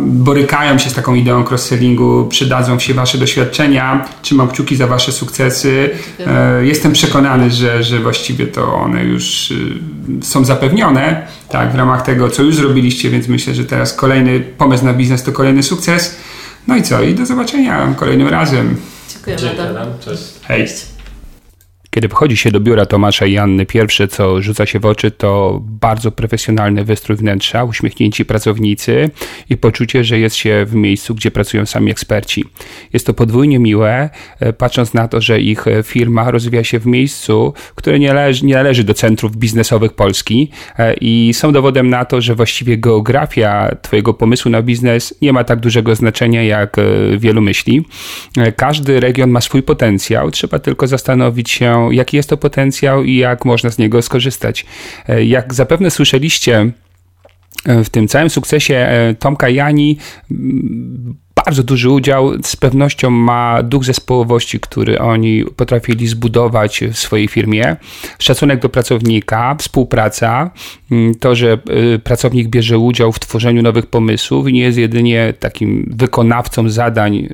borykają 0.06 0.78
się 0.78 0.90
z 0.90 0.94
taką 0.94 1.14
ideą 1.14 1.44
cross-sellingu, 1.44 2.28
przydadzą 2.28 2.78
się 2.78 2.94
Wasze 2.94 3.18
doświadczenia. 3.18 4.08
Trzymam 4.22 4.48
kciuki 4.48 4.76
za 4.76 4.86
Wasze 4.86 5.12
sukcesy. 5.12 5.90
E, 6.26 6.66
jestem 6.66 6.92
przekonany, 6.92 7.50
że, 7.50 7.82
że 7.82 7.98
właściwie 7.98 8.46
to 8.46 8.74
one 8.74 9.04
już 9.04 9.50
y, 9.50 9.56
są 10.22 10.44
zapewnione 10.44 11.26
tak, 11.48 11.72
w 11.72 11.74
ramach 11.74 12.02
tego, 12.02 12.30
co 12.30 12.42
już 12.42 12.56
zrobiliście, 12.56 13.10
więc 13.10 13.28
myślę, 13.28 13.54
że 13.54 13.64
teraz 13.64 13.94
kolejny 13.94 14.40
pomysł 14.40 14.84
na 14.84 14.92
biznes 14.94 15.22
to 15.22 15.32
kolejny 15.32 15.62
sukces. 15.62 16.16
No 16.66 16.76
i 16.76 16.82
co? 16.82 17.02
I 17.02 17.14
do 17.14 17.26
zobaczenia 17.26 17.94
kolejnym 17.96 18.28
razem. 18.28 18.76
Dziękuję. 19.12 19.36
Adam. 19.70 19.88
Cześć. 20.04 20.22
Hej. 20.42 20.68
Kiedy 21.94 22.08
wchodzi 22.08 22.36
się 22.36 22.50
do 22.50 22.60
biura 22.60 22.86
Tomasza 22.86 23.26
i 23.26 23.38
Anny, 23.38 23.66
pierwsze 23.66 24.08
co 24.08 24.42
rzuca 24.42 24.66
się 24.66 24.78
w 24.78 24.86
oczy 24.86 25.10
to 25.10 25.60
bardzo 25.62 26.12
profesjonalny 26.12 26.84
wystrój 26.84 27.16
wnętrza, 27.16 27.64
uśmiechnięci 27.64 28.24
pracownicy 28.24 29.10
i 29.50 29.56
poczucie, 29.56 30.04
że 30.04 30.18
jest 30.18 30.36
się 30.36 30.64
w 30.66 30.74
miejscu, 30.74 31.14
gdzie 31.14 31.30
pracują 31.30 31.66
sami 31.66 31.90
eksperci. 31.90 32.44
Jest 32.92 33.06
to 33.06 33.14
podwójnie 33.14 33.58
miłe, 33.58 34.10
e, 34.40 34.52
patrząc 34.52 34.94
na 34.94 35.08
to, 35.08 35.20
że 35.20 35.40
ich 35.40 35.66
e, 35.68 35.82
firma 35.82 36.30
rozwija 36.30 36.64
się 36.64 36.78
w 36.78 36.86
miejscu, 36.86 37.54
które 37.74 37.98
nie 37.98 38.08
należy, 38.08 38.46
nie 38.46 38.54
należy 38.54 38.84
do 38.84 38.94
centrów 38.94 39.36
biznesowych 39.36 39.92
Polski 39.92 40.50
e, 40.78 40.94
i 40.94 41.30
są 41.34 41.52
dowodem 41.52 41.90
na 41.90 42.04
to, 42.04 42.20
że 42.20 42.34
właściwie 42.34 42.78
geografia 42.78 43.76
Twojego 43.82 44.14
pomysłu 44.14 44.50
na 44.50 44.62
biznes 44.62 45.14
nie 45.22 45.32
ma 45.32 45.44
tak 45.44 45.60
dużego 45.60 45.94
znaczenia, 45.94 46.42
jak 46.42 46.76
wielu 47.18 47.40
myśli. 47.40 47.84
Każdy 48.56 49.00
region 49.00 49.30
ma 49.30 49.40
swój 49.40 49.62
potencjał, 49.62 50.30
trzeba 50.30 50.58
tylko 50.58 50.86
zastanowić 50.86 51.50
się, 51.50 51.81
jaki 51.90 52.16
jest 52.16 52.28
to 52.28 52.36
potencjał 52.36 53.04
i 53.04 53.16
jak 53.16 53.44
można 53.44 53.70
z 53.70 53.78
niego 53.78 54.02
skorzystać. 54.02 54.66
E, 55.08 55.24
Jak 55.24 55.54
zapewne 55.54 55.90
słyszeliście, 55.90 56.72
e, 57.66 57.84
w 57.84 57.90
tym 57.90 58.08
całym 58.08 58.30
sukcesie 58.30 58.74
e, 58.74 59.14
Tomka 59.14 59.48
Jani 59.48 59.98
bardzo 61.46 61.62
duży 61.62 61.90
udział 61.90 62.42
z 62.42 62.56
pewnością 62.56 63.10
ma 63.10 63.62
duch 63.62 63.84
zespołowości, 63.84 64.60
który 64.60 64.98
oni 64.98 65.44
potrafili 65.56 66.06
zbudować 66.06 66.84
w 66.92 66.98
swojej 66.98 67.28
firmie. 67.28 67.76
Szacunek 68.18 68.60
do 68.60 68.68
pracownika, 68.68 69.56
współpraca, 69.58 70.50
to, 71.20 71.34
że 71.34 71.58
pracownik 72.04 72.48
bierze 72.48 72.78
udział 72.78 73.12
w 73.12 73.18
tworzeniu 73.18 73.62
nowych 73.62 73.86
pomysłów 73.86 74.48
i 74.48 74.52
nie 74.52 74.60
jest 74.60 74.78
jedynie 74.78 75.34
takim 75.40 75.94
wykonawcą 75.96 76.68
zadań 76.68 77.28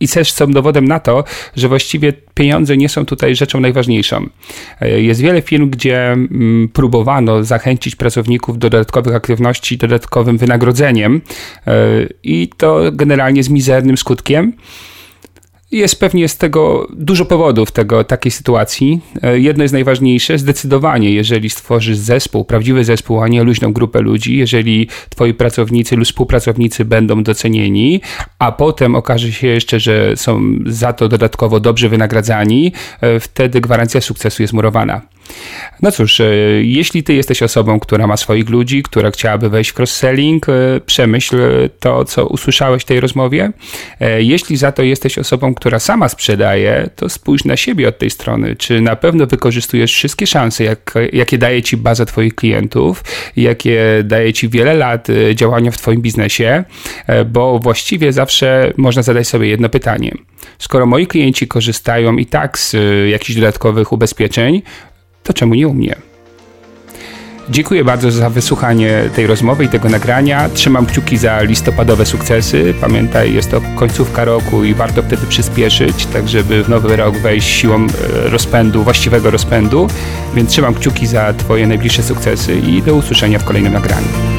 i 0.00 0.08
też 0.08 0.32
są 0.32 0.50
dowodem 0.52 0.88
na 0.88 1.00
to, 1.00 1.24
że 1.56 1.68
właściwie 1.68 2.12
pieniądze 2.34 2.76
nie 2.76 2.88
są 2.88 3.06
tutaj 3.06 3.36
rzeczą 3.36 3.60
najważniejszą. 3.60 4.28
E, 4.80 5.00
Jest 5.00 5.20
wiele 5.20 5.42
firm, 5.42 5.70
gdzie 5.70 6.12
mm, 6.12 6.68
próbowano 6.72 7.44
zachęcić 7.44 7.96
pracowników 7.96 8.58
do 8.58 8.70
dodatkowych 8.70 9.14
aktywności 9.14 9.78
dodatkowym 9.78 10.38
wynagrodzeniem 10.38 11.20
e, 11.66 11.72
i 12.22 12.50
to 12.56 12.80
generalnie 12.92 13.42
z 13.42 13.48
mizernym 13.48 13.96
skutkiem. 13.96 14.52
Jest 15.70 16.00
pewnie 16.00 16.28
z 16.28 16.36
tego 16.36 16.88
dużo 16.90 17.24
powodów 17.24 17.70
tego, 17.70 18.04
takiej 18.04 18.32
sytuacji. 18.32 19.00
E, 19.22 19.38
jedno 19.38 19.64
jest 19.64 19.72
najważniejsze, 19.72 20.38
zdecydowanie, 20.38 21.12
jeżeli 21.12 21.50
stworzysz 21.50 21.96
zespół, 21.96 22.44
prawdziwy 22.44 22.84
zespół, 22.84 23.22
a 23.22 23.28
nie 23.28 23.44
luźną 23.44 23.72
grupę 23.72 24.00
ludzi, 24.00 24.36
jeżeli 24.36 24.88
twoi 25.08 25.34
pracownicy 25.34 25.96
lub 25.96 26.04
współpracownicy 26.04 26.84
będą 26.84 27.22
docenieni, 27.22 28.00
a 28.38 28.52
potem 28.52 28.94
okaże 28.94 29.32
się 29.32 29.46
jeszcze, 29.46 29.80
że 29.80 30.16
są 30.16 30.42
za 30.66 30.92
to 30.92 31.08
dodatkowo 31.08 31.60
dobrze 31.60 31.88
wynagradzani, 31.88 32.72
e, 33.00 33.20
wtedy 33.20 33.60
gwarancja 33.60 34.00
sukcesu 34.00 34.42
jest 34.42 34.52
murowana. 34.52 35.00
No 35.82 35.92
cóż, 35.92 36.20
e, 36.20 36.24
jeśli 36.62 37.02
ty 37.02 37.14
jesteś 37.14 37.42
osobą, 37.42 37.80
która 37.80 38.06
ma 38.06 38.16
swoich 38.16 38.48
ludzi, 38.48 38.82
która 38.82 39.10
chciałaby 39.10 39.48
wejść 39.48 39.70
w 39.70 39.74
cross-selling, 39.74 40.46
przemyśl 40.86 41.36
to, 41.80 42.04
co 42.04 42.26
usłyszałeś 42.26 42.82
w 42.82 42.86
tej 42.86 43.00
rozmowie. 43.00 43.50
Jeśli 44.18 44.56
za 44.56 44.72
to 44.72 44.82
jesteś 44.82 45.18
osobą, 45.18 45.54
która 45.54 45.78
sama 45.78 46.08
sprzedaje, 46.08 46.90
to 46.96 47.08
spójrz 47.08 47.44
na 47.44 47.56
siebie 47.56 47.88
od 47.88 47.98
tej 47.98 48.10
strony. 48.10 48.56
Czy 48.56 48.80
na 48.80 48.96
pewno 48.96 49.26
wykorzystujesz 49.26 49.92
wszystkie 49.92 50.26
szanse, 50.26 50.64
jak, 50.64 50.94
jakie 51.12 51.38
daje 51.38 51.62
ci 51.62 51.76
baza 51.76 52.04
Twoich 52.04 52.34
klientów, 52.34 53.04
jakie 53.36 53.80
daje 54.04 54.32
ci 54.32 54.48
wiele 54.48 54.74
lat 54.74 55.08
działania 55.34 55.70
w 55.70 55.78
Twoim 55.78 56.02
biznesie, 56.02 56.64
e, 57.06 57.24
bo 57.24 57.58
właściwie 57.58 58.12
zawsze 58.12 58.72
można 58.76 59.02
zadać 59.02 59.28
sobie 59.28 59.48
jedno 59.48 59.68
pytanie. 59.68 60.12
Skoro 60.58 60.86
moi 60.86 61.06
klienci 61.06 61.48
korzystają 61.48 62.16
i 62.16 62.26
tak 62.26 62.58
z 62.58 62.76
jakichś 63.10 63.34
dodatkowych 63.34 63.92
ubezpieczeń, 63.92 64.62
to 65.28 65.34
czemu 65.34 65.54
nie 65.54 65.68
u 65.68 65.74
mnie? 65.74 65.96
Dziękuję 67.50 67.84
bardzo 67.84 68.10
za 68.10 68.30
wysłuchanie 68.30 69.10
tej 69.14 69.26
rozmowy 69.26 69.64
i 69.64 69.68
tego 69.68 69.88
nagrania. 69.88 70.48
Trzymam 70.48 70.86
kciuki 70.86 71.16
za 71.16 71.42
listopadowe 71.42 72.06
sukcesy. 72.06 72.74
Pamiętaj, 72.80 73.34
jest 73.34 73.50
to 73.50 73.60
końcówka 73.76 74.24
roku 74.24 74.64
i 74.64 74.74
warto 74.74 75.02
wtedy 75.02 75.26
przyspieszyć, 75.26 76.06
tak 76.06 76.28
żeby 76.28 76.64
w 76.64 76.68
nowy 76.68 76.96
rok 76.96 77.16
wejść 77.16 77.48
siłą 77.48 77.86
e, 77.86 78.28
rozpędu, 78.28 78.82
właściwego 78.82 79.30
rozpędu. 79.30 79.88
Więc 80.34 80.50
trzymam 80.50 80.74
kciuki 80.74 81.06
za 81.06 81.32
Twoje 81.32 81.66
najbliższe 81.66 82.02
sukcesy 82.02 82.56
i 82.58 82.82
do 82.82 82.94
usłyszenia 82.94 83.38
w 83.38 83.44
kolejnym 83.44 83.72
nagraniu. 83.72 84.37